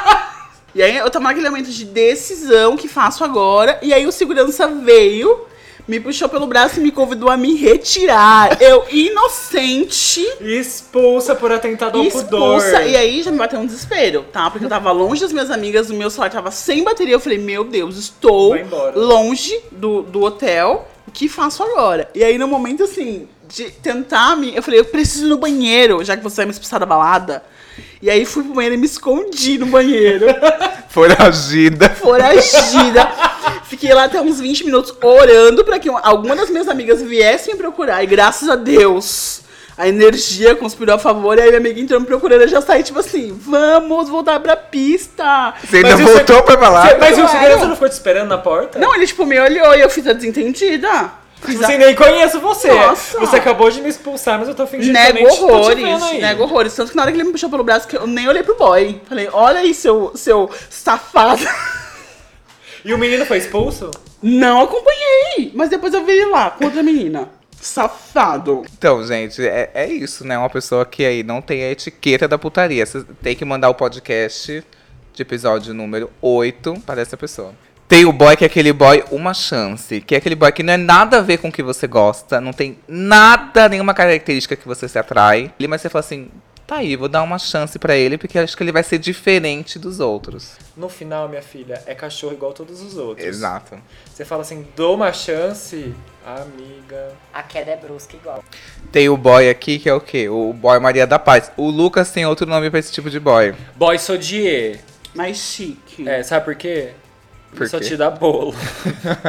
e 0.74 0.82
aí, 0.82 0.96
eu 0.96 1.10
tava 1.10 1.26
naquele 1.26 1.50
momento 1.50 1.70
de 1.70 1.84
decisão, 1.84 2.74
o 2.74 2.76
que 2.78 2.88
faço 2.88 3.22
agora? 3.22 3.78
E 3.82 3.92
aí, 3.92 4.06
o 4.06 4.12
segurança 4.12 4.66
veio, 4.66 5.46
me 5.86 5.98
puxou 6.00 6.28
pelo 6.28 6.46
braço 6.46 6.78
e 6.78 6.82
me 6.82 6.90
convidou 6.92 7.28
a 7.30 7.36
me 7.36 7.54
retirar. 7.54 8.60
Eu, 8.62 8.84
inocente, 8.90 10.26
Expulsa 10.40 11.34
por 11.34 11.50
atentado 11.52 11.98
ao 11.98 12.04
pudor. 12.06 12.58
expulsa. 12.58 12.82
E 12.84 12.96
aí, 12.96 13.22
já 13.22 13.30
me 13.30 13.38
bateu 13.38 13.58
um 13.58 13.66
desespero, 13.66 14.24
tá? 14.32 14.50
Porque 14.50 14.64
eu 14.64 14.68
tava 14.68 14.90
longe 14.92 15.20
das 15.20 15.32
minhas 15.32 15.50
amigas, 15.50 15.90
o 15.90 15.94
meu 15.94 16.10
celular 16.10 16.30
tava 16.30 16.50
sem 16.50 16.82
bateria. 16.84 17.14
Eu 17.14 17.20
falei, 17.20 17.38
meu 17.38 17.64
Deus, 17.64 17.96
estou 17.96 18.54
longe 18.94 19.60
do, 19.72 20.02
do 20.02 20.22
hotel. 20.22 20.88
O 21.06 21.10
que 21.10 21.28
faço 21.28 21.62
agora? 21.62 22.08
E 22.14 22.22
aí, 22.22 22.38
no 22.38 22.46
momento, 22.46 22.84
assim, 22.84 23.28
de 23.48 23.70
tentar 23.70 24.36
me. 24.36 24.54
Eu 24.56 24.62
falei, 24.62 24.80
eu 24.80 24.84
preciso 24.84 25.26
ir 25.26 25.28
no 25.28 25.36
banheiro, 25.36 26.02
já 26.04 26.16
que 26.16 26.22
você 26.22 26.36
vai 26.36 26.46
me 26.46 26.52
expulsar 26.52 26.80
da 26.80 26.86
balada. 26.86 27.42
E 28.00 28.10
aí, 28.10 28.24
fui 28.24 28.42
pro 28.44 28.54
banheiro 28.54 28.74
e 28.74 28.78
me 28.78 28.86
escondi 28.86 29.58
no 29.58 29.66
banheiro. 29.66 30.26
Foragida. 30.88 31.88
foragida. 31.90 33.08
Fiquei 33.64 33.94
lá 33.94 34.04
até 34.04 34.20
uns 34.20 34.40
20 34.40 34.64
minutos 34.66 34.94
orando 35.02 35.64
pra 35.64 35.78
que 35.78 35.88
uma- 35.88 36.00
alguma 36.00 36.36
das 36.36 36.50
minhas 36.50 36.68
amigas 36.68 37.00
viessem 37.00 37.54
me 37.54 37.60
procurar. 37.60 38.02
E 38.02 38.06
graças 38.06 38.48
a 38.48 38.56
Deus, 38.56 39.40
a 39.78 39.88
energia 39.88 40.54
conspirou 40.54 40.94
a 40.94 40.98
favor. 40.98 41.38
E 41.38 41.40
aí 41.40 41.48
minha 41.48 41.58
amiga 41.60 41.80
entrou 41.80 41.98
me 41.98 42.06
procurando. 42.06 42.42
Eu 42.42 42.48
já 42.48 42.60
saí 42.60 42.82
tipo 42.82 42.98
assim: 42.98 43.32
vamos 43.40 44.08
voltar 44.10 44.38
pra 44.40 44.54
pista. 44.56 45.54
Você 45.64 45.76
ainda 45.78 45.96
Mas 45.96 46.00
voltou 46.00 46.36
seg- 46.36 46.44
pra 46.44 46.58
falar? 46.58 46.98
Mas 46.98 47.18
o 47.18 47.26
segurança 47.28 47.64
não 47.66 47.74
ficou 47.74 47.88
te 47.88 47.92
esperando 47.92 48.28
na 48.28 48.38
porta? 48.38 48.78
Não, 48.78 48.94
ele 48.94 49.06
tipo 49.06 49.24
me 49.24 49.40
olhou 49.40 49.74
e 49.74 49.80
eu 49.80 49.88
fiz 49.88 50.06
a 50.06 50.12
desentendida. 50.12 51.10
Tipo 51.44 51.64
assim, 51.64 51.76
nem 51.78 51.94
conheço 51.94 52.40
você. 52.40 52.72
Nossa. 52.72 53.18
Você 53.18 53.36
acabou 53.36 53.70
de 53.70 53.80
me 53.80 53.88
expulsar, 53.88 54.38
mas 54.38 54.48
eu 54.48 54.54
tô 54.54 54.66
fingindo 54.66 54.92
Nego 54.92 55.04
que 55.04 55.10
eu 55.10 55.14
nem 55.14 55.26
te 55.26 55.36
te 55.36 55.42
horrores, 55.42 55.84
vendo 55.84 56.04
aí. 56.04 56.20
nego 56.20 56.42
horrores. 56.44 56.74
Tanto 56.74 56.90
que 56.90 56.96
na 56.96 57.02
hora 57.02 57.10
que 57.10 57.16
ele 57.16 57.24
me 57.24 57.32
puxou 57.32 57.50
pelo 57.50 57.64
braço, 57.64 57.88
que 57.88 57.96
eu 57.96 58.06
nem 58.06 58.28
olhei 58.28 58.42
pro 58.42 58.56
boy. 58.56 59.00
Falei, 59.08 59.28
olha 59.32 59.60
aí, 59.60 59.74
seu, 59.74 60.12
seu 60.14 60.50
safado. 60.70 61.42
E 62.84 62.92
o 62.92 62.98
menino 62.98 63.24
foi 63.26 63.38
expulso? 63.38 63.90
Não 64.22 64.62
acompanhei. 64.62 65.52
Mas 65.54 65.68
depois 65.68 65.92
eu 65.94 66.04
vi 66.04 66.12
ele 66.12 66.26
lá 66.26 66.50
com 66.50 66.64
outra 66.64 66.82
menina. 66.82 67.28
Safado. 67.60 68.64
Então, 68.76 69.04
gente, 69.06 69.46
é, 69.46 69.70
é 69.72 69.86
isso, 69.86 70.26
né? 70.26 70.36
Uma 70.36 70.50
pessoa 70.50 70.84
que 70.84 71.04
aí 71.04 71.22
não 71.22 71.40
tem 71.40 71.62
a 71.62 71.70
etiqueta 71.70 72.26
da 72.26 72.36
putaria. 72.36 72.84
Você 72.84 73.04
tem 73.22 73.36
que 73.36 73.44
mandar 73.44 73.68
o 73.68 73.74
podcast 73.74 74.64
de 75.12 75.22
episódio 75.22 75.72
número 75.72 76.10
8 76.20 76.82
para 76.84 77.00
essa 77.00 77.16
pessoa. 77.16 77.52
Tem 77.92 78.06
o 78.06 78.12
boy 78.12 78.34
que 78.38 78.42
é 78.42 78.46
aquele 78.46 78.72
boy 78.72 79.04
uma 79.10 79.34
chance, 79.34 80.00
que 80.00 80.14
é 80.14 80.18
aquele 80.18 80.34
boy 80.34 80.50
que 80.50 80.62
não 80.62 80.72
é 80.72 80.78
nada 80.78 81.18
a 81.18 81.20
ver 81.20 81.36
com 81.36 81.48
o 81.48 81.52
que 81.52 81.62
você 81.62 81.86
gosta, 81.86 82.40
não 82.40 82.50
tem 82.50 82.78
nada, 82.88 83.68
nenhuma 83.68 83.92
característica 83.92 84.56
que 84.56 84.66
você 84.66 84.88
se 84.88 84.98
atrai. 84.98 85.52
Mas 85.68 85.82
você 85.82 85.90
fala 85.90 86.00
assim, 86.00 86.30
tá 86.66 86.76
aí, 86.76 86.96
vou 86.96 87.06
dar 87.06 87.22
uma 87.22 87.38
chance 87.38 87.78
pra 87.78 87.94
ele, 87.94 88.16
porque 88.16 88.38
acho 88.38 88.56
que 88.56 88.62
ele 88.62 88.72
vai 88.72 88.82
ser 88.82 88.96
diferente 88.96 89.78
dos 89.78 90.00
outros. 90.00 90.56
No 90.74 90.88
final, 90.88 91.28
minha 91.28 91.42
filha, 91.42 91.82
é 91.84 91.94
cachorro 91.94 92.32
igual 92.32 92.54
todos 92.54 92.80
os 92.80 92.96
outros. 92.96 93.26
Exato. 93.26 93.78
Você 94.10 94.24
fala 94.24 94.40
assim, 94.40 94.66
dou 94.74 94.94
uma 94.94 95.12
chance, 95.12 95.94
amiga. 96.24 97.12
A 97.30 97.42
queda 97.42 97.72
é 97.72 97.76
brusca 97.76 98.16
igual. 98.16 98.42
Tem 98.90 99.10
o 99.10 99.18
boy 99.18 99.50
aqui 99.50 99.78
que 99.78 99.90
é 99.90 99.92
o 99.92 100.00
quê? 100.00 100.30
O 100.30 100.54
boy 100.54 100.78
Maria 100.78 101.06
da 101.06 101.18
Paz. 101.18 101.52
O 101.58 101.68
Lucas 101.68 102.10
tem 102.10 102.24
outro 102.24 102.46
nome 102.46 102.70
pra 102.70 102.78
esse 102.78 102.90
tipo 102.90 103.10
de 103.10 103.20
boy. 103.20 103.54
Boy 103.76 103.98
sodier. 103.98 104.80
Mais 105.14 105.36
chique. 105.36 106.08
É, 106.08 106.22
sabe 106.22 106.46
por 106.46 106.54
quê? 106.54 106.92
Por 107.54 107.68
Só 107.68 107.78
te 107.78 107.96
dá 107.96 108.10
bolo. 108.10 108.54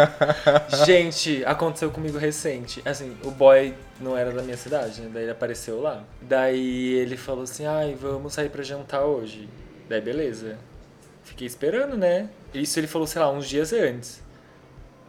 Gente, 0.85 1.43
aconteceu 1.45 1.91
comigo 1.91 2.17
recente. 2.17 2.81
Assim, 2.85 3.17
o 3.23 3.29
boy 3.29 3.75
não 3.99 4.17
era 4.17 4.31
da 4.31 4.41
minha 4.41 4.55
cidade, 4.55 5.01
né? 5.01 5.09
Daí 5.13 5.23
ele 5.23 5.31
apareceu 5.31 5.81
lá. 5.81 6.03
Daí 6.21 6.93
ele 6.93 7.17
falou 7.17 7.43
assim: 7.43 7.65
ai, 7.65 7.97
vamos 7.99 8.33
sair 8.33 8.49
pra 8.49 8.63
jantar 8.63 9.03
hoje. 9.03 9.49
Daí 9.89 9.99
beleza. 9.99 10.57
Fiquei 11.23 11.45
esperando, 11.45 11.97
né? 11.97 12.29
Isso 12.53 12.79
ele 12.79 12.87
falou, 12.87 13.07
sei 13.07 13.21
lá, 13.21 13.29
uns 13.29 13.47
dias 13.47 13.73
antes. 13.73 14.23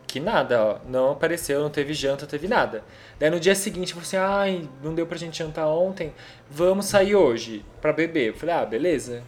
Que 0.08 0.18
nada, 0.18 0.62
ó. 0.62 0.78
Não 0.88 1.12
apareceu, 1.12 1.60
não 1.60 1.70
teve 1.70 1.94
janta, 1.94 2.22
não 2.22 2.30
teve 2.30 2.48
nada. 2.48 2.82
Daí 3.18 3.30
no 3.30 3.38
dia 3.38 3.54
seguinte, 3.54 3.92
falou 3.92 4.06
assim: 4.06 4.16
ai, 4.16 4.68
não 4.82 4.92
deu 4.92 5.06
pra 5.06 5.16
gente 5.16 5.38
jantar 5.38 5.68
ontem. 5.68 6.12
Vamos 6.50 6.86
sair 6.86 7.14
hoje 7.14 7.64
pra 7.80 7.92
beber. 7.92 8.28
Eu 8.28 8.34
falei: 8.34 8.54
ah, 8.56 8.64
beleza. 8.64 9.22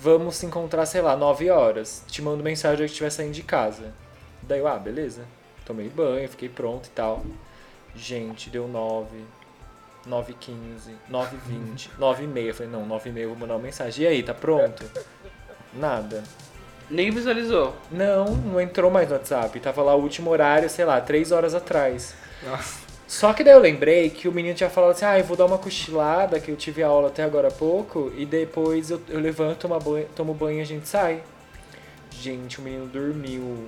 Vamos 0.00 0.36
se 0.36 0.46
encontrar, 0.46 0.86
sei 0.86 1.00
lá, 1.00 1.16
9 1.16 1.50
horas. 1.50 2.04
Te 2.06 2.22
mando 2.22 2.44
mensagem 2.44 2.86
que 2.86 2.92
estiver 2.92 3.10
saindo 3.10 3.32
de 3.32 3.42
casa. 3.42 3.92
Daí 4.40 4.60
eu, 4.60 4.68
ah, 4.68 4.78
beleza. 4.78 5.24
Tomei 5.66 5.88
banho, 5.88 6.28
fiquei 6.28 6.48
pronto 6.48 6.86
e 6.86 6.90
tal. 6.90 7.24
Gente, 7.96 8.48
deu 8.48 8.68
9, 8.68 9.08
9 10.06 10.34
15, 10.38 10.94
9 11.08 11.36
20, 11.46 11.90
9 11.98 12.22
e 12.22 12.26
meia. 12.28 12.50
Eu 12.50 12.54
falei, 12.54 12.70
não, 12.70 12.86
9 12.86 13.10
e 13.10 13.12
meia 13.12 13.24
eu 13.24 13.30
vou 13.30 13.38
mandar 13.38 13.54
uma 13.54 13.62
mensagem. 13.62 14.04
E 14.04 14.06
aí, 14.06 14.22
tá 14.22 14.32
pronto? 14.32 14.88
Nada. 15.74 16.22
Nem 16.88 17.10
visualizou. 17.10 17.74
Não, 17.90 18.26
não 18.36 18.60
entrou 18.60 18.92
mais 18.92 19.08
no 19.08 19.16
WhatsApp. 19.16 19.58
Tava 19.58 19.82
lá 19.82 19.96
o 19.96 20.00
último 20.00 20.30
horário, 20.30 20.70
sei 20.70 20.84
lá, 20.84 21.00
3 21.00 21.32
horas 21.32 21.56
atrás. 21.56 22.14
Só 23.08 23.32
que 23.32 23.42
daí 23.42 23.54
eu 23.54 23.58
lembrei 23.58 24.10
que 24.10 24.28
o 24.28 24.32
menino 24.32 24.54
tinha 24.54 24.68
falado 24.68 24.90
assim, 24.90 25.06
ah, 25.06 25.18
eu 25.18 25.24
vou 25.24 25.34
dar 25.34 25.46
uma 25.46 25.56
cochilada, 25.56 26.38
que 26.38 26.50
eu 26.50 26.56
tive 26.56 26.82
aula 26.82 27.08
até 27.08 27.24
agora 27.24 27.48
há 27.48 27.50
pouco, 27.50 28.12
e 28.14 28.26
depois 28.26 28.90
eu, 28.90 29.00
eu 29.08 29.18
levanto, 29.18 29.60
tomo 29.60 29.80
banho, 29.80 30.06
tomo 30.14 30.34
banho 30.34 30.58
e 30.58 30.60
a 30.60 30.66
gente 30.66 30.86
sai. 30.86 31.22
Gente, 32.10 32.58
o 32.58 32.62
menino 32.62 32.86
dormiu. 32.86 33.66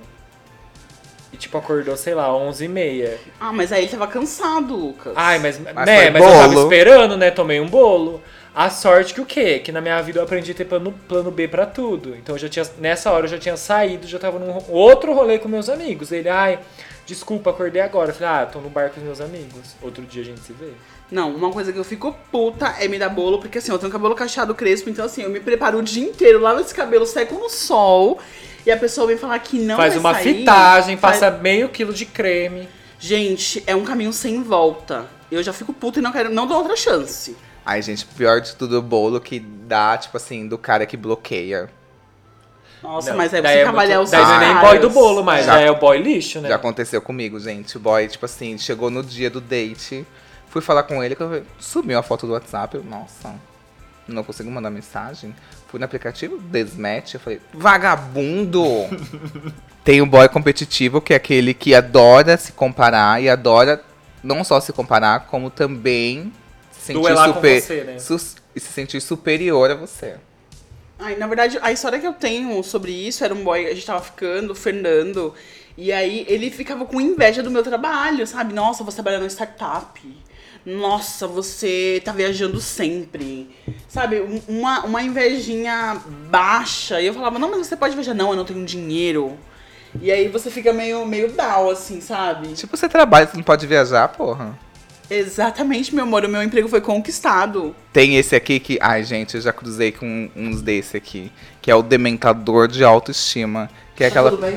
E 1.33 1.37
tipo, 1.37 1.57
acordou, 1.57 1.97
sei 1.97 2.13
lá, 2.13 2.27
11h30. 2.27 3.17
Ah, 3.39 3.51
mas 3.51 3.71
aí 3.71 3.83
ele 3.83 3.91
tava 3.91 4.05
cansado, 4.05 4.75
Lucas. 4.75 5.13
Ai, 5.15 5.39
mas, 5.39 5.57
Mas 5.57 5.85
né, 5.87 6.11
mas 6.11 6.23
eu 6.23 6.29
tava 6.29 6.47
bolo. 6.49 6.61
esperando, 6.63 7.17
né? 7.17 7.31
Tomei 7.31 7.59
um 7.59 7.67
bolo. 7.67 8.21
A 8.53 8.69
sorte 8.69 9.13
que 9.13 9.21
o 9.21 9.25
quê? 9.25 9.59
Que 9.59 9.71
na 9.71 9.79
minha 9.79 10.01
vida 10.01 10.19
eu 10.19 10.23
aprendi 10.23 10.51
a 10.51 10.55
ter 10.55 10.65
plano, 10.65 10.93
plano 11.07 11.31
B 11.31 11.47
pra 11.47 11.65
tudo. 11.65 12.15
Então 12.17 12.35
eu 12.35 12.39
já 12.39 12.49
tinha, 12.49 12.65
nessa 12.79 13.09
hora 13.11 13.25
eu 13.25 13.29
já 13.29 13.37
tinha 13.37 13.55
saído, 13.55 14.05
já 14.07 14.19
tava 14.19 14.37
num 14.39 14.51
ro- 14.51 14.65
outro 14.69 15.13
rolê 15.13 15.39
com 15.39 15.47
meus 15.47 15.69
amigos. 15.69 16.11
Ele, 16.11 16.27
ai, 16.27 16.59
desculpa, 17.05 17.49
acordei 17.51 17.81
agora. 17.81 18.09
Eu 18.11 18.13
falei, 18.15 18.29
ah, 18.29 18.45
tô 18.45 18.59
no 18.59 18.69
bar 18.69 18.89
com 18.89 18.99
os 18.99 19.05
meus 19.05 19.21
amigos. 19.21 19.75
Outro 19.81 20.03
dia 20.03 20.21
a 20.21 20.25
gente 20.25 20.41
se 20.41 20.51
vê. 20.51 20.71
Não, 21.09 21.33
uma 21.33 21.49
coisa 21.49 21.71
que 21.71 21.79
eu 21.79 21.83
fico 21.85 22.13
puta 22.31 22.75
é 22.79 22.87
me 22.89 22.99
dar 22.99 23.07
bolo, 23.09 23.39
porque 23.39 23.57
assim, 23.57 23.71
eu 23.71 23.79
tenho 23.79 23.91
cabelo 23.91 24.15
cacheado 24.15 24.53
crespo, 24.55 24.89
então 24.89 25.05
assim, 25.05 25.23
eu 25.23 25.29
me 25.29 25.39
preparo 25.41 25.77
o 25.79 25.83
dia 25.83 26.03
inteiro, 26.03 26.39
lavo 26.39 26.59
esse 26.61 26.73
cabelo, 26.73 27.05
seco 27.05 27.35
no 27.35 27.49
sol, 27.49 28.17
e 28.65 28.71
a 28.71 28.77
pessoa 28.77 29.07
vem 29.07 29.17
falar 29.17 29.37
que 29.39 29.59
não 29.59 29.75
Faz 29.75 29.95
uma 29.97 30.13
sair, 30.13 30.39
fitagem, 30.39 30.95
faz- 30.97 31.19
passa 31.19 31.31
meio 31.37 31.67
quilo 31.69 31.93
de 31.93 32.05
creme. 32.05 32.67
Gente, 32.97 33.61
é 33.67 33.75
um 33.75 33.83
caminho 33.83 34.13
sem 34.13 34.41
volta. 34.43 35.05
Eu 35.29 35.41
já 35.43 35.51
fico 35.51 35.73
puta 35.73 35.99
e 35.99 36.01
não 36.01 36.11
quero, 36.13 36.29
não 36.29 36.47
dou 36.47 36.57
outra 36.59 36.75
chance. 36.77 37.35
Ai, 37.65 37.81
gente, 37.81 38.05
pior 38.05 38.41
de 38.41 38.55
tudo 38.55 38.79
o 38.79 38.81
bolo 38.81 39.19
que 39.21 39.39
dá, 39.39 39.97
tipo 39.97 40.17
assim, 40.17 40.47
do 40.47 40.57
cara 40.57 40.85
que 40.85 40.97
bloqueia. 40.97 41.69
Nossa, 42.81 43.11
Não, 43.11 43.17
mas 43.17 43.31
aí 43.33 43.41
você 43.41 43.47
é 43.47 43.63
trabalhar 43.63 43.95
muito- 43.97 44.05
os 44.05 44.11
Daí 44.11 44.21
não 44.23 44.33
é 44.41 44.53
nem 44.53 44.57
boy 44.63 44.79
do 44.79 44.89
bolo, 44.89 45.23
mas 45.23 45.45
Já- 45.45 45.53
já 45.53 45.59
é 45.61 45.69
o 45.69 45.75
boy 45.75 45.99
lixo, 46.01 46.41
né? 46.41 46.49
Já 46.49 46.55
aconteceu 46.55 46.99
comigo, 47.01 47.39
gente. 47.39 47.77
O 47.77 47.79
boy, 47.79 48.07
tipo 48.07 48.25
assim, 48.25 48.57
chegou 48.57 48.89
no 48.89 49.03
dia 49.03 49.29
do 49.29 49.39
date, 49.39 50.05
fui 50.49 50.61
falar 50.63 50.81
com 50.83 51.03
ele, 51.03 51.15
que 51.15 51.21
eu- 51.21 51.43
sumiu 51.59 51.99
a 51.99 52.03
foto 52.03 52.25
do 52.25 52.33
WhatsApp. 52.33 52.75
Eu, 52.77 52.83
nossa, 52.83 53.35
não 54.07 54.23
consigo 54.23 54.49
mandar 54.49 54.71
mensagem. 54.71 55.35
Fui 55.67 55.79
no 55.79 55.85
aplicativo, 55.85 56.39
desmatch, 56.39 57.13
eu 57.13 57.19
falei, 57.19 57.39
vagabundo! 57.53 58.63
Tem 59.85 60.01
o 60.01 60.05
boy 60.07 60.27
competitivo, 60.29 60.99
que 61.01 61.13
é 61.13 61.15
aquele 61.17 61.53
que 61.53 61.75
adora 61.75 62.35
se 62.35 62.51
comparar 62.51 63.21
e 63.21 63.29
adora 63.29 63.81
não 64.23 64.43
só 64.43 64.59
se 64.59 64.73
comparar, 64.73 65.21
como 65.27 65.49
também 65.51 66.33
sentir 66.81 66.99
super. 67.33 67.61
você, 67.61 67.83
né? 67.83 67.99
e 68.55 68.59
se 68.59 68.71
sentir 68.73 69.01
superior 69.01 69.71
a 69.71 69.75
você. 69.75 70.15
Ai, 70.99 71.15
na 71.15 71.25
verdade, 71.27 71.57
a 71.61 71.71
história 71.71 71.97
que 71.99 72.05
eu 72.05 72.13
tenho 72.13 72.61
sobre 72.63 72.91
isso 72.91 73.23
era 73.23 73.33
um 73.33 73.43
boy, 73.43 73.65
a 73.65 73.73
gente 73.73 73.85
tava 73.85 74.03
ficando, 74.03 74.51
o 74.51 74.55
Fernando, 74.55 75.33
e 75.77 75.91
aí 75.91 76.25
ele 76.29 76.51
ficava 76.51 76.85
com 76.85 77.01
inveja 77.01 77.41
do 77.41 77.49
meu 77.49 77.63
trabalho, 77.63 78.25
sabe? 78.27 78.53
Nossa, 78.53 78.83
você 78.83 78.97
trabalha 78.97 79.17
numa 79.17 79.29
startup. 79.29 79.99
Nossa, 80.63 81.25
você 81.27 81.99
tá 82.05 82.11
viajando 82.11 82.61
sempre. 82.61 83.49
Sabe? 83.87 84.21
Um- 84.21 84.41
Uma, 84.47 84.85
uma 84.85 85.01
invejinha 85.01 85.99
baixa. 86.29 87.01
E 87.01 87.07
eu 87.07 87.13
falava, 87.15 87.39
não, 87.39 87.49
mas 87.49 87.65
você 87.65 87.75
pode 87.75 87.95
viajar. 87.95 88.13
Não, 88.13 88.29
eu 88.29 88.35
não 88.35 88.45
tenho 88.45 88.63
dinheiro. 88.63 89.39
E 89.99 90.11
aí 90.11 90.27
você 90.27 90.51
fica 90.51 90.71
meio, 90.71 91.03
meio 91.05 91.31
down, 91.31 91.71
assim, 91.71 91.99
sabe? 91.99 92.49
Tipo, 92.53 92.77
você 92.77 92.87
trabalha, 92.87 93.25
você 93.25 93.37
não 93.37 93.43
pode 93.43 93.65
viajar, 93.65 94.07
porra. 94.09 94.57
Exatamente, 95.11 95.93
meu 95.93 96.05
amor. 96.05 96.23
O 96.23 96.29
meu 96.29 96.41
emprego 96.41 96.69
foi 96.69 96.79
conquistado. 96.79 97.75
Tem 97.91 98.15
esse 98.15 98.33
aqui 98.33 98.61
que. 98.61 98.79
Ai, 98.81 99.03
gente, 99.03 99.35
eu 99.35 99.41
já 99.41 99.51
cruzei 99.51 99.91
com 99.91 100.29
uns 100.33 100.61
desse 100.61 100.95
aqui. 100.95 101.29
Que 101.61 101.69
é 101.69 101.75
o 101.75 101.83
dementador 101.83 102.69
de 102.69 102.81
autoestima. 102.81 103.69
Que 103.93 104.05
é 104.05 104.07
aquela. 104.07 104.29
Tudo 104.29 104.41
bem? 104.41 104.53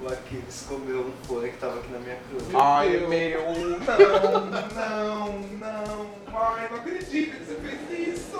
O 0.00 0.06
Aquiles 0.06 0.64
comeu 0.68 1.00
um 1.00 1.26
fone 1.26 1.48
que 1.48 1.56
tava 1.56 1.80
aqui 1.80 1.90
na 1.90 1.98
minha 1.98 2.16
cama. 2.16 2.64
Ai, 2.64 3.04
meu, 3.08 3.42
não, 3.50 4.46
não, 4.76 5.40
não. 5.58 6.06
Ai, 6.32 6.68
não 6.70 6.76
acredito 6.78 7.36
que 7.36 7.44
você 7.44 7.56
fez 7.56 8.16
isso. 8.16 8.36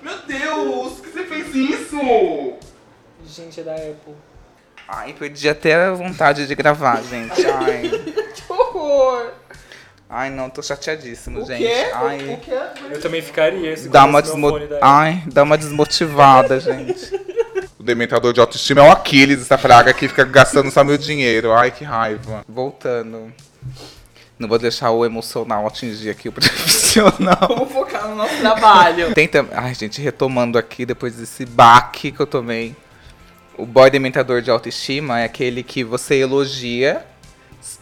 Meu 0.00 0.18
Deus, 0.24 1.00
que 1.00 1.08
você 1.10 1.24
fez 1.24 1.52
isso? 1.52 1.98
Gente, 3.26 3.58
é 3.58 3.64
da 3.64 3.74
Apple. 3.74 4.14
Ai, 4.86 5.14
perdi 5.18 5.48
até 5.48 5.74
a 5.74 5.92
vontade 5.92 6.46
de 6.46 6.54
gravar, 6.54 7.02
gente. 7.02 7.44
Ai. 7.44 7.90
Que 8.32 8.52
horror! 8.52 9.39
Ai, 10.12 10.28
não, 10.28 10.50
tô 10.50 10.60
chateadíssimo, 10.60 11.42
O 11.42 11.46
gente. 11.46 11.58
quê? 11.62 11.86
Ai. 11.94 12.34
O 12.34 12.36
quê? 12.38 12.58
Eu 12.90 13.00
também 13.00 13.22
ficaria 13.22 13.76
se 13.76 13.88
Dá 13.88 14.04
uma, 14.04 14.20
desmo... 14.20 14.50
Ai, 14.82 15.22
dá 15.26 15.44
uma 15.44 15.56
desmotivada, 15.56 16.58
gente. 16.60 17.14
O 17.78 17.82
dementador 17.82 18.32
de 18.32 18.40
autoestima 18.40 18.80
é 18.80 18.88
o 18.88 18.90
Aquiles, 18.90 19.40
essa 19.42 19.56
praga 19.56 19.94
que 19.94 20.08
fica 20.08 20.24
gastando 20.24 20.68
só 20.70 20.82
meu 20.82 20.98
dinheiro. 20.98 21.52
Ai, 21.52 21.70
que 21.70 21.84
raiva. 21.84 22.44
Voltando. 22.48 23.32
Não 24.36 24.48
vou 24.48 24.58
deixar 24.58 24.90
o 24.90 25.04
emocional 25.04 25.66
atingir 25.66 26.10
aqui 26.10 26.28
o 26.28 26.32
profissional. 26.32 27.38
Vamos 27.48 27.72
focar 27.72 28.08
no 28.08 28.16
nosso 28.16 28.36
trabalho. 28.40 29.14
Tem 29.14 29.28
tam- 29.28 29.48
Ai, 29.52 29.74
gente, 29.74 30.00
retomando 30.00 30.58
aqui, 30.58 30.84
depois 30.84 31.14
desse 31.14 31.46
baque 31.46 32.10
que 32.10 32.18
eu 32.20 32.26
tomei. 32.26 32.74
O 33.56 33.64
boy 33.64 33.90
dementador 33.90 34.42
de 34.42 34.50
autoestima 34.50 35.20
é 35.20 35.24
aquele 35.24 35.62
que 35.62 35.84
você 35.84 36.16
elogia 36.16 37.04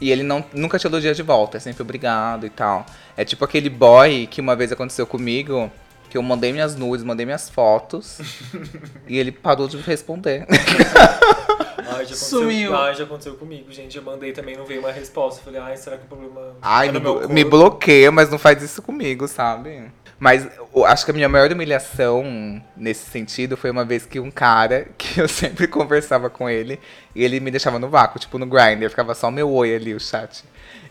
e 0.01 0.11
ele 0.11 0.23
não, 0.23 0.45
nunca 0.53 0.79
te 0.79 0.87
elogia 0.87 1.15
de 1.15 1.23
volta, 1.23 1.57
é 1.57 1.61
sempre 1.61 1.83
obrigado 1.83 2.47
e 2.47 2.51
tal. 2.51 2.85
É 3.17 3.25
tipo 3.25 3.45
aquele 3.45 3.71
boy 3.71 4.27
que 4.27 4.41
uma 4.41 4.55
vez 4.55 4.73
aconteceu 4.73 5.07
comigo, 5.07 5.71
que 6.09 6.17
eu 6.17 6.23
mandei 6.23 6.53
minhas 6.53 6.77
nudes, 6.77 7.05
mandei 7.05 7.27
minhas 7.27 7.49
fotos 7.49 8.19
e 9.07 9.19
ele 9.19 9.33
parou 9.33 9.69
de 9.69 9.77
responder. 9.79 10.47
Ai, 10.49 12.05
já 12.05 12.15
aconteceu, 12.15 12.41
Sumiu. 12.41 12.77
Ai, 12.77 12.95
já 12.95 13.05
aconteceu 13.05 13.35
comigo, 13.35 13.73
gente. 13.73 13.97
Eu 13.97 14.03
mandei 14.03 14.33
também, 14.33 14.57
não 14.57 14.65
veio 14.65 14.81
uma 14.81 14.93
resposta. 14.93 15.43
Falei, 15.43 15.61
ai, 15.61 15.77
será 15.77 15.97
que 15.97 16.05
o 16.05 16.07
problema 16.07 16.57
Ai, 16.61 16.89
é 16.89 16.93
me, 16.93 17.01
me 17.29 17.45
bloqueia, 17.45 18.13
mas 18.13 18.31
não 18.31 18.39
faz 18.39 18.63
isso 18.63 18.83
comigo, 18.83 19.27
sabe? 19.27 19.91
Mas 20.19 20.49
eu 20.75 20.85
acho 20.85 21.05
que 21.05 21.13
a 21.13 21.15
minha 21.15 21.29
maior 21.29 21.51
humilhação 21.53 22.61
nesse 22.77 23.09
sentido 23.09 23.57
foi 23.57 23.71
uma 23.71 23.85
vez 23.85 24.05
que 24.05 24.19
um 24.19 24.31
cara, 24.31 24.89
que 24.99 25.21
eu 25.21 25.29
sempre 25.29 25.69
conversava 25.69 26.29
com 26.29 26.51
ele, 26.51 26.81
e 27.15 27.25
ele 27.25 27.39
me 27.39 27.51
deixava 27.51 27.79
no 27.79 27.89
vácuo, 27.89 28.19
tipo 28.19 28.39
no 28.39 28.47
Grindr, 28.47 28.91
ficava 28.91 29.15
só 29.15 29.29
o 29.29 29.33
meu 29.33 29.51
oi 29.51 29.75
ali, 29.75 29.95
o 29.95 30.01
chat. 30.01 30.45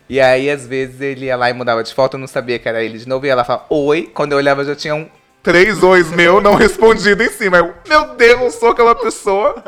E 0.08 0.18
aí, 0.18 0.48
às 0.48 0.66
vezes, 0.66 1.02
ele 1.02 1.26
ia 1.26 1.36
lá 1.36 1.50
e 1.50 1.52
mudava 1.52 1.82
de 1.84 1.92
foto, 1.92 2.14
eu 2.14 2.20
não 2.20 2.26
sabia 2.26 2.58
que 2.58 2.66
era 2.66 2.82
ele 2.82 2.96
de 2.96 3.06
novo, 3.06 3.26
e 3.26 3.28
ela 3.28 3.44
falava 3.44 3.66
oi, 3.68 4.10
quando 4.14 4.32
eu 4.32 4.38
olhava 4.38 4.64
já 4.64 4.74
tinha 4.74 4.94
um. 4.94 5.06
Três 5.40 5.82
ois 5.82 6.10
meu 6.10 6.40
não 6.40 6.54
respondido 6.56 7.22
em 7.22 7.30
cima. 7.30 7.58
Eu, 7.58 7.74
meu 7.86 8.14
Deus, 8.16 8.40
eu 8.40 8.50
sou 8.50 8.70
aquela 8.70 8.94
pessoa 8.94 9.62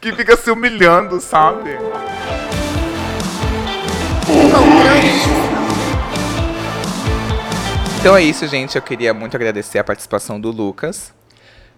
que 0.00 0.12
fica 0.12 0.36
se 0.36 0.50
humilhando, 0.50 1.20
sabe? 1.20 1.78
Então 8.02 8.16
é 8.16 8.22
isso, 8.24 8.48
gente. 8.48 8.74
Eu 8.74 8.82
queria 8.82 9.14
muito 9.14 9.36
agradecer 9.36 9.78
a 9.78 9.84
participação 9.84 10.40
do 10.40 10.50
Lucas. 10.50 11.14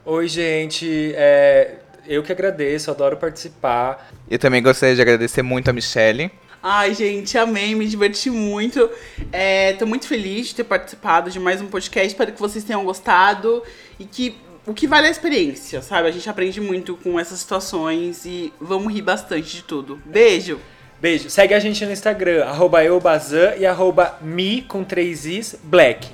Oi, 0.07 0.27
gente. 0.27 1.13
É, 1.15 1.75
eu 2.07 2.23
que 2.23 2.33
agradeço, 2.33 2.91
adoro 2.91 3.19
participar. 3.19 4.11
Eu 4.31 4.39
também 4.39 4.63
gostaria 4.63 4.95
de 4.95 5.03
agradecer 5.03 5.43
muito 5.43 5.69
a 5.69 5.73
Michelle. 5.75 6.31
Ai, 6.63 6.95
gente, 6.95 7.37
amei, 7.37 7.75
me 7.75 7.87
diverti 7.87 8.31
muito. 8.31 8.89
É, 9.31 9.75
tô 9.75 9.85
muito 9.85 10.09
feliz 10.09 10.47
de 10.47 10.55
ter 10.55 10.65
participado 10.65 11.31
de 11.31 11.39
mais 11.39 11.61
um 11.61 11.67
podcast. 11.67 12.09
Espero 12.09 12.33
que 12.33 12.41
vocês 12.41 12.65
tenham 12.65 12.83
gostado 12.87 13.63
e 13.99 14.07
que 14.07 14.35
o 14.67 14.73
que 14.73 14.87
vale 14.87 15.05
é 15.05 15.09
a 15.11 15.13
experiência, 15.13 15.83
sabe? 15.83 16.09
A 16.09 16.11
gente 16.11 16.31
aprende 16.31 16.59
muito 16.59 16.97
com 16.97 17.21
essas 17.21 17.39
situações 17.39 18.25
e 18.25 18.51
vamos 18.59 18.91
rir 18.95 19.03
bastante 19.03 19.57
de 19.57 19.63
tudo. 19.63 20.01
Beijo! 20.07 20.59
Beijo. 21.05 21.29
Segue 21.29 21.53
a 21.53 21.61
gente 21.61 21.85
no 21.85 21.93
Instagram, 21.93 22.47
arroba 22.47 22.83
eubazan 22.83 23.57
e 23.59 23.67
arroba 23.67 24.17
mi 24.23 24.63
com 24.63 24.83
três 24.83 25.27
is 25.27 25.55
black. 25.63 26.09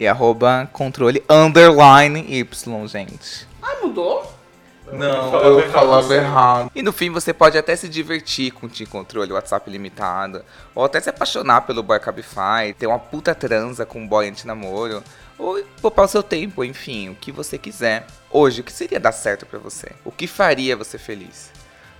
E 0.00 0.08
arroba 0.08 0.68
controle 0.72 1.22
underline 1.30 2.26
Y, 2.28 2.88
gente. 2.88 3.46
Ai, 3.62 3.76
mudou? 3.80 4.28
Não, 4.92 5.36
eu 5.36 5.70
falava 5.70 6.12
errado. 6.12 6.68
E 6.74 6.82
no 6.82 6.92
fim 6.92 7.10
você 7.10 7.32
pode 7.32 7.56
até 7.56 7.76
se 7.76 7.88
divertir 7.88 8.50
com 8.50 8.66
o 8.66 8.68
Team 8.68 8.90
Controle, 8.90 9.32
WhatsApp 9.32 9.70
limitado. 9.70 10.44
Ou 10.74 10.84
até 10.84 11.00
se 11.00 11.08
apaixonar 11.08 11.60
pelo 11.60 11.84
boy 11.84 12.00
Cabify, 12.00 12.74
ter 12.76 12.88
uma 12.88 12.98
puta 12.98 13.36
transa 13.36 13.86
com 13.86 14.00
um 14.00 14.08
boy 14.08 14.28
anti-namoro. 14.28 15.00
Ou 15.38 15.62
poupar 15.80 16.06
o 16.06 16.08
seu 16.08 16.24
tempo, 16.24 16.64
enfim, 16.64 17.08
o 17.08 17.14
que 17.14 17.30
você 17.30 17.56
quiser. 17.56 18.04
Hoje, 18.32 18.62
o 18.62 18.64
que 18.64 18.72
seria 18.72 18.98
dar 18.98 19.12
certo 19.12 19.46
pra 19.46 19.60
você? 19.60 19.92
O 20.04 20.10
que 20.10 20.26
faria 20.26 20.76
você 20.76 20.98
feliz? 20.98 21.53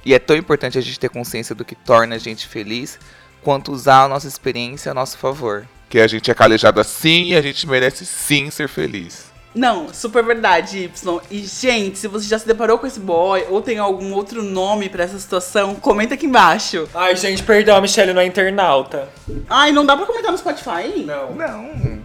E 0.05 0.13
é 0.15 0.19
tão 0.19 0.37
importante 0.37 0.79
a 0.79 0.81
gente 0.81 1.01
ter 1.01 1.09
consciência 1.09 1.55
do 1.55 1.65
que 1.65 1.75
torna 1.75 2.17
a 2.17 2.19
gente 2.19 2.47
feliz, 2.47 2.99
quanto 3.43 3.73
usar 3.73 4.05
a 4.05 4.09
nossa 4.09 4.29
experiência 4.29 4.91
a 4.91 4.95
nosso 4.95 5.17
favor. 5.19 5.67
Que 5.89 6.01
a 6.01 6.07
gente 6.07 6.31
é 6.31 6.35
calejado 6.35 6.81
assim 6.81 7.25
e 7.25 7.37
a 7.37 7.43
gente 7.43 7.67
merece 7.67 8.05
sim 8.05 8.51
ser 8.51 8.69
feliz. 8.69 9.33
Não, 9.55 9.95
super 9.95 10.25
verdade, 10.25 10.79
Y. 10.81 11.21
E, 11.31 11.39
gente, 11.47 11.97
se 11.97 12.09
você 12.09 12.27
já 12.27 12.37
se 12.39 12.47
deparou 12.47 12.77
com 12.77 12.89
esse 12.89 12.99
boy 12.99 13.47
ou 13.49 13.63
tem 13.63 13.79
algum 13.79 14.13
outro 14.13 14.43
nome 14.43 14.89
pra 14.89 15.05
essa 15.05 15.17
situação, 15.19 15.77
comenta 15.77 16.15
aqui 16.15 16.27
embaixo. 16.27 16.89
Ai, 16.93 17.15
gente, 17.15 17.41
perdão, 17.45 17.77
a 17.77 17.81
Michelle 17.81 18.13
não 18.13 18.21
é 18.21 18.27
internauta. 18.27 19.09
Ai, 19.49 19.71
não 19.71 19.87
dá 19.87 19.97
pra 19.97 20.07
comentar 20.07 20.33
no 20.33 20.39
Spotify? 20.39 21.05
Não. 21.07 21.35
Não. 21.37 22.03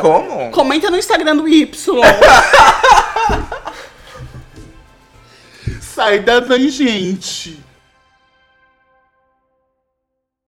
Como? 0.00 0.50
Comenta 0.52 0.88
no 0.90 0.96
Instagram 0.96 1.36
do 1.36 1.48
Y. 1.48 2.00
Sai 5.96 6.22
da 6.22 6.42
tangente. 6.42 7.65